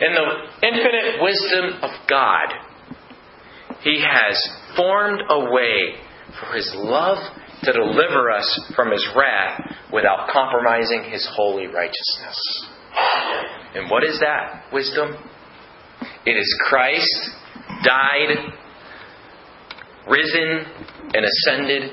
In 0.00 0.12
the 0.12 0.26
infinite 0.66 1.22
wisdom 1.22 1.82
of 1.82 1.90
God, 2.08 2.48
He 3.82 4.02
has 4.04 4.36
formed 4.80 5.20
a 5.28 5.52
way 5.52 6.00
for 6.40 6.56
His 6.56 6.72
love 6.74 7.18
to 7.64 7.72
deliver 7.72 8.30
us 8.30 8.72
from 8.74 8.90
His 8.90 9.06
wrath 9.14 9.60
without 9.92 10.28
compromising 10.32 11.04
His 11.10 11.28
holy 11.36 11.66
righteousness. 11.66 12.68
And 13.74 13.90
what 13.90 14.04
is 14.04 14.18
that 14.20 14.72
wisdom? 14.72 15.14
It 16.24 16.36
is 16.36 16.60
Christ 16.68 17.30
died, 17.84 18.36
risen, 20.08 20.64
and 21.14 21.24
ascended 21.24 21.92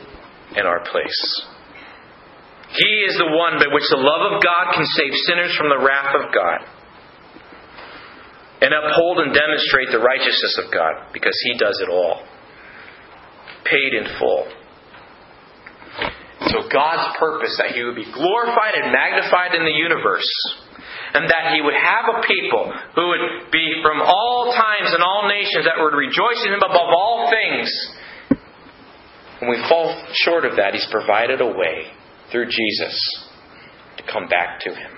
in 0.56 0.66
our 0.66 0.84
place. 0.90 1.46
He 2.70 2.94
is 3.08 3.18
the 3.18 3.32
one 3.32 3.60
by 3.60 3.74
which 3.74 3.88
the 3.90 3.98
love 3.98 4.34
of 4.34 4.44
God 4.44 4.74
can 4.74 4.86
save 4.86 5.14
sinners 5.28 5.56
from 5.58 5.70
the 5.70 5.86
wrath 5.86 6.16
of 6.16 6.34
God 6.34 6.68
and 8.62 8.74
uphold 8.74 9.20
and 9.20 9.34
demonstrate 9.34 9.90
the 9.92 10.00
righteousness 10.00 10.60
of 10.66 10.72
God 10.74 11.14
because 11.14 11.36
He 11.44 11.58
does 11.58 11.80
it 11.82 11.90
all. 11.90 12.24
Paid 13.70 13.94
in 13.94 14.06
full. 14.20 14.48
So 16.48 16.70
God's 16.72 17.18
purpose 17.20 17.60
that 17.60 17.76
He 17.76 17.84
would 17.84 17.96
be 17.96 18.08
glorified 18.12 18.76
and 18.76 18.92
magnified 18.92 19.56
in 19.56 19.66
the 19.66 19.76
universe 19.76 20.28
and 21.14 21.26
that 21.30 21.56
he 21.56 21.62
would 21.62 21.74
have 21.74 22.06
a 22.14 22.22
people 22.28 22.74
who 22.96 23.06
would 23.10 23.52
be 23.52 23.80
from 23.82 24.02
all 24.02 24.52
times 24.52 24.92
and 24.94 25.02
all 25.02 25.28
nations 25.28 25.64
that 25.66 25.80
would 25.80 25.96
rejoice 25.96 26.42
in 26.46 26.54
him 26.54 26.64
above 26.64 26.92
all 26.92 27.32
things. 27.32 27.68
When 29.40 29.52
we 29.52 29.60
fall 29.70 29.94
short 30.26 30.46
of 30.46 30.58
that, 30.58 30.74
he's 30.74 30.88
provided 30.92 31.42
a 31.42 31.48
way 31.48 31.94
through 32.32 32.48
Jesus 32.52 32.96
to 33.98 34.04
come 34.12 34.28
back 34.28 34.60
to 34.62 34.70
him. 34.74 34.92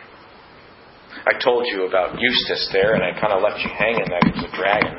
I 1.28 1.38
told 1.44 1.66
you 1.68 1.86
about 1.86 2.20
Eustace 2.20 2.70
there, 2.72 2.96
and 2.96 3.04
I 3.04 3.20
kind 3.20 3.34
of 3.34 3.44
left 3.44 3.60
you 3.60 3.70
hanging 3.70 4.08
that 4.10 4.24
he 4.24 4.32
was 4.32 4.46
a 4.48 4.56
dragon. 4.56 4.96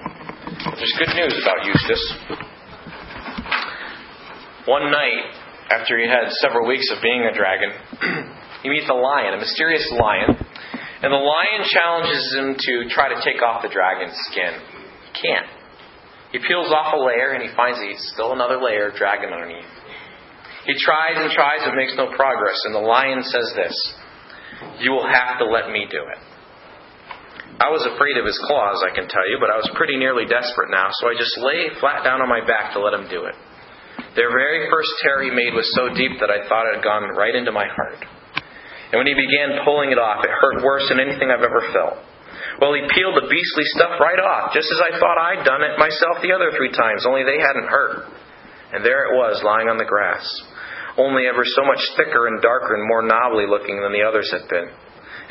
There's 0.77 0.95
good 0.99 1.15
news 1.17 1.35
about 1.43 1.65
Eustace. 1.65 2.50
One 4.71 4.87
night, 4.87 5.35
after 5.75 5.99
he 5.99 6.07
had 6.07 6.31
several 6.39 6.63
weeks 6.63 6.87
of 6.95 7.03
being 7.03 7.27
a 7.27 7.35
dragon, 7.35 7.75
he 8.63 8.71
meets 8.71 8.87
a 8.87 8.95
lion, 8.95 9.35
a 9.35 9.43
mysterious 9.43 9.83
lion, 9.99 10.31
and 10.31 11.11
the 11.11 11.19
lion 11.19 11.67
challenges 11.67 12.23
him 12.39 12.55
to 12.55 12.87
try 12.95 13.11
to 13.11 13.19
take 13.27 13.43
off 13.43 13.67
the 13.67 13.73
dragon's 13.75 14.15
skin. 14.31 14.55
He 15.11 15.27
can't. 15.27 15.51
He 16.31 16.39
peels 16.39 16.71
off 16.71 16.95
a 16.95 17.03
layer 17.03 17.35
and 17.35 17.43
he 17.43 17.51
finds 17.59 17.83
he's 17.83 17.99
still 18.15 18.31
another 18.31 18.63
layer 18.63 18.95
of 18.95 18.95
dragon 18.95 19.35
underneath. 19.35 19.67
He 20.71 20.79
tries 20.79 21.19
and 21.19 21.35
tries 21.35 21.67
but 21.67 21.75
makes 21.75 21.99
no 21.99 22.15
progress, 22.15 22.63
and 22.71 22.71
the 22.71 22.87
lion 22.87 23.27
says 23.27 23.51
this 23.59 23.75
You 24.87 24.95
will 24.95 25.11
have 25.11 25.43
to 25.43 25.51
let 25.51 25.75
me 25.75 25.91
do 25.91 25.99
it. 25.99 26.21
I 27.59 27.75
was 27.75 27.83
afraid 27.91 28.15
of 28.23 28.25
his 28.25 28.39
claws, 28.47 28.87
I 28.87 28.95
can 28.95 29.11
tell 29.11 29.27
you, 29.27 29.43
but 29.43 29.51
I 29.51 29.59
was 29.59 29.67
pretty 29.75 29.99
nearly 29.99 30.31
desperate 30.31 30.71
now, 30.71 30.95
so 31.03 31.11
I 31.11 31.19
just 31.19 31.35
lay 31.43 31.75
flat 31.83 32.07
down 32.07 32.23
on 32.23 32.31
my 32.31 32.47
back 32.47 32.71
to 32.75 32.79
let 32.79 32.95
him 32.95 33.11
do 33.11 33.27
it. 33.27 33.35
Their 34.21 34.37
very 34.37 34.69
first 34.69 34.93
tear 35.01 35.25
he 35.25 35.33
made 35.33 35.57
was 35.57 35.65
so 35.73 35.97
deep 35.97 36.21
that 36.21 36.29
I 36.29 36.45
thought 36.45 36.69
it 36.69 36.77
had 36.77 36.85
gone 36.85 37.09
right 37.17 37.33
into 37.33 37.57
my 37.57 37.65
heart. 37.65 38.05
And 38.93 39.01
when 39.01 39.09
he 39.09 39.17
began 39.17 39.65
pulling 39.65 39.97
it 39.97 40.01
off, 40.03 40.21
it 40.21 40.29
hurt 40.29 40.61
worse 40.61 40.85
than 40.93 41.01
anything 41.01 41.33
I've 41.33 41.41
ever 41.41 41.65
felt. 41.73 42.05
Well, 42.61 42.77
he 42.77 42.85
peeled 42.93 43.17
the 43.17 43.33
beastly 43.33 43.65
stuff 43.81 43.97
right 43.97 44.21
off, 44.21 44.53
just 44.53 44.69
as 44.69 44.77
I 44.77 45.01
thought 45.01 45.17
I'd 45.17 45.49
done 45.49 45.65
it 45.65 45.81
myself 45.81 46.21
the 46.21 46.37
other 46.37 46.53
three 46.53 46.69
times, 46.69 47.09
only 47.09 47.25
they 47.25 47.41
hadn't 47.41 47.73
hurt. 47.73 48.13
And 48.77 48.85
there 48.85 49.09
it 49.09 49.17
was, 49.17 49.41
lying 49.41 49.73
on 49.73 49.81
the 49.81 49.89
grass, 49.89 50.21
only 51.01 51.25
ever 51.25 51.49
so 51.49 51.65
much 51.65 51.81
thicker 51.97 52.29
and 52.29 52.45
darker 52.45 52.77
and 52.77 52.85
more 52.85 53.01
knobbly 53.01 53.49
looking 53.49 53.81
than 53.81 53.97
the 53.97 54.05
others 54.05 54.29
had 54.37 54.45
been. 54.53 54.69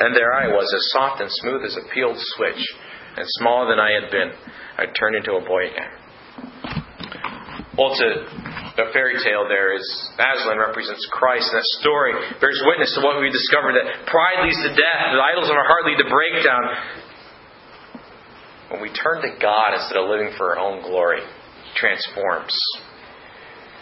And 0.02 0.18
there 0.18 0.34
I 0.34 0.50
was, 0.50 0.66
as 0.66 0.86
soft 0.98 1.22
and 1.22 1.30
smooth 1.46 1.62
as 1.62 1.78
a 1.78 1.86
peeled 1.94 2.18
switch, 2.18 2.64
and 3.22 3.26
smaller 3.38 3.70
than 3.70 3.78
I 3.78 4.02
had 4.02 4.10
been. 4.10 4.34
I'd 4.82 4.98
turned 4.98 5.14
into 5.14 5.38
a 5.38 5.46
boy 5.46 5.70
again. 5.70 5.94
Well, 7.78 7.94
a 8.80 8.92
fairy 8.94 9.20
tale 9.24 9.46
there 9.48 9.76
is 9.76 9.84
Aslan 10.16 10.58
represents 10.58 11.06
Christ, 11.12 11.52
and 11.52 11.60
that 11.60 11.68
story 11.84 12.14
bears 12.40 12.62
witness 12.66 12.96
to 12.96 13.02
what 13.02 13.20
we 13.20 13.30
discovered 13.30 13.76
that 13.76 14.08
pride 14.08 14.44
leads 14.44 14.58
to 14.64 14.72
death, 14.72 15.02
the 15.12 15.20
idols 15.20 15.50
in 15.52 15.56
our 15.56 15.68
heart 15.68 15.84
lead 15.86 16.00
to 16.00 16.08
breakdown. 16.08 16.64
When 18.72 18.82
we 18.82 18.90
turn 18.94 19.22
to 19.22 19.32
God 19.42 19.74
instead 19.76 19.98
of 19.98 20.10
living 20.10 20.32
for 20.38 20.56
our 20.56 20.60
own 20.60 20.82
glory, 20.82 21.22
He 21.22 21.72
transforms, 21.76 22.56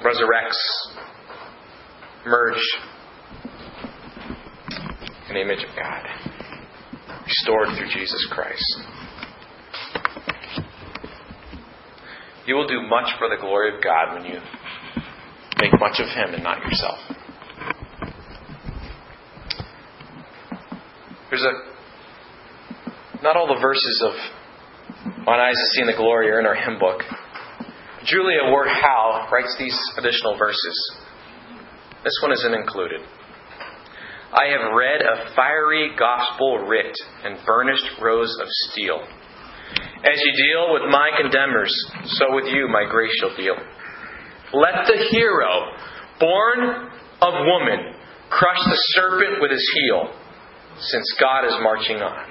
resurrects, 0.01 0.61
merged 2.25 2.73
in 5.29 5.35
the 5.35 5.41
image 5.41 5.63
of 5.63 5.75
God, 5.75 6.03
restored 7.25 7.77
through 7.77 7.89
Jesus 7.93 8.25
Christ. 8.31 8.81
You 12.47 12.55
will 12.55 12.67
do 12.67 12.81
much 12.87 13.11
for 13.19 13.27
the 13.27 13.35
glory 13.35 13.75
of 13.75 13.83
God 13.83 14.15
when 14.15 14.23
you 14.23 14.39
make 15.59 15.79
much 15.79 15.99
of 15.99 16.07
Him 16.07 16.33
and 16.33 16.43
not 16.43 16.61
yourself. 16.61 16.99
There's 21.29 21.43
a 21.43 23.23
not 23.23 23.35
all 23.35 23.47
the 23.47 23.59
verses 23.59 24.03
of 24.05 24.13
Mine 25.25 25.39
Eyes 25.39 25.57
Have 25.57 25.73
Seen 25.73 25.87
the 25.87 25.97
Glory 25.97 26.29
are 26.29 26.39
in 26.39 26.45
our 26.45 26.55
hymn 26.55 26.79
book. 26.79 27.01
Julia 28.05 28.47
Ward 28.47 28.69
Howe 28.69 29.27
writes 29.31 29.55
these 29.59 29.77
additional 29.97 30.37
verses. 30.37 30.97
This 32.03 32.13
one 32.21 32.31
isn't 32.31 32.53
included. 32.53 33.01
I 34.31 34.47
have 34.51 34.71
read 34.71 35.01
a 35.01 35.35
fiery 35.35 35.91
gospel 35.97 36.59
writ 36.67 36.95
and 37.23 37.37
burnished 37.45 37.99
rows 38.01 38.37
of 38.39 38.47
steel. 38.71 39.01
As 40.05 40.21
you 40.23 40.31
deal 40.31 40.73
with 40.73 40.83
my 40.91 41.09
condemners, 41.19 41.73
so 42.05 42.27
with 42.29 42.45
you 42.45 42.69
my 42.69 42.85
grace 42.89 43.11
shall 43.19 43.35
deal. 43.35 43.55
Let 44.53 44.87
the 44.87 45.07
hero, 45.11 45.75
born 46.19 46.89
of 47.21 47.33
woman, 47.45 47.93
crush 48.29 48.63
the 48.63 48.79
serpent 48.95 49.41
with 49.41 49.51
his 49.51 49.65
heel, 49.75 50.13
since 50.79 51.07
God 51.19 51.45
is 51.45 51.55
marching 51.61 51.97
on. 51.97 52.25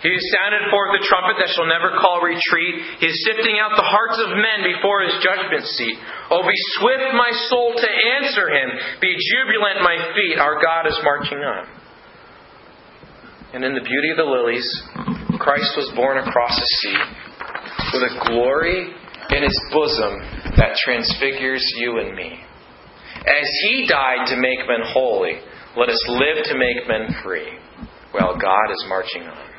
He 0.00 0.08
has 0.08 0.24
sounded 0.32 0.64
forth 0.72 0.96
the 0.96 1.04
trumpet 1.04 1.36
that 1.44 1.52
shall 1.52 1.68
never 1.68 1.92
call 2.00 2.24
retreat. 2.24 3.04
He 3.04 3.06
is 3.12 3.20
sifting 3.28 3.60
out 3.60 3.76
the 3.76 3.84
hearts 3.84 4.16
of 4.16 4.32
men 4.32 4.64
before 4.64 5.04
his 5.04 5.12
judgment 5.20 5.60
seat. 5.76 5.96
Oh, 6.32 6.40
be 6.40 6.56
swift, 6.80 7.12
my 7.12 7.28
soul, 7.52 7.76
to 7.76 7.90
answer 8.24 8.48
him. 8.48 8.68
Be 9.04 9.12
jubilant, 9.12 9.84
my 9.84 10.00
feet. 10.16 10.40
Our 10.40 10.56
God 10.56 10.88
is 10.88 10.96
marching 11.04 11.44
on. 11.44 11.68
And 13.52 13.64
in 13.64 13.74
the 13.74 13.84
beauty 13.84 14.08
of 14.08 14.16
the 14.16 14.24
lilies, 14.24 14.64
Christ 15.36 15.68
was 15.76 15.92
born 15.96 16.16
across 16.16 16.56
the 16.56 16.70
sea 16.80 17.00
with 17.92 18.02
a 18.08 18.12
glory 18.24 18.88
in 19.36 19.42
his 19.42 19.58
bosom 19.68 20.39
that 20.56 20.76
transfigures 20.84 21.64
you 21.76 21.98
and 21.98 22.14
me. 22.14 22.40
As 23.26 23.48
he 23.68 23.86
died 23.86 24.26
to 24.28 24.36
make 24.36 24.66
men 24.66 24.82
holy, 24.92 25.38
let 25.76 25.88
us 25.88 26.02
live 26.08 26.44
to 26.44 26.54
make 26.58 26.88
men 26.88 27.14
free, 27.22 27.58
Well, 28.14 28.36
God 28.40 28.72
is 28.72 28.84
marching 28.88 29.22
on. 29.22 29.50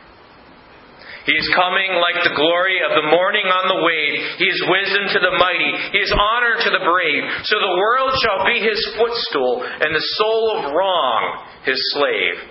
He 1.26 1.34
is 1.34 1.54
coming 1.54 2.02
like 2.02 2.26
the 2.26 2.34
glory 2.34 2.82
of 2.82 2.98
the 2.98 3.10
morning 3.14 3.46
on 3.46 3.70
the 3.70 3.84
wave. 3.86 4.42
He 4.42 4.48
is 4.50 4.66
wisdom 4.66 5.06
to 5.14 5.20
the 5.22 5.38
mighty. 5.38 5.72
He 5.94 6.02
is 6.02 6.10
honor 6.10 6.58
to 6.58 6.70
the 6.74 6.82
brave. 6.82 7.24
So 7.46 7.62
the 7.62 7.78
world 7.78 8.12
shall 8.26 8.42
be 8.50 8.58
his 8.58 8.82
footstool, 8.98 9.62
and 9.62 9.94
the 9.94 10.08
soul 10.18 10.44
of 10.58 10.74
wrong 10.74 11.46
his 11.64 11.78
slave. 11.94 12.42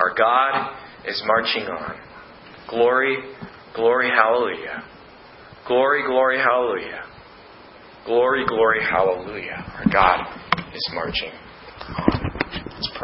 Our 0.00 0.14
God 0.16 0.80
is 1.04 1.22
marching 1.26 1.68
on. 1.68 2.00
Glory, 2.68 3.16
glory, 3.74 4.08
hallelujah. 4.08 4.82
Glory, 5.68 6.02
glory, 6.06 6.38
hallelujah. 6.38 7.04
Glory, 8.06 8.46
glory, 8.46 8.78
hallelujah. 8.84 9.66
Our 9.78 9.92
God 9.92 10.20
is 10.72 10.90
marching 10.94 11.32
on. 11.98 12.20
Let's 12.72 12.90
pray. 12.94 13.02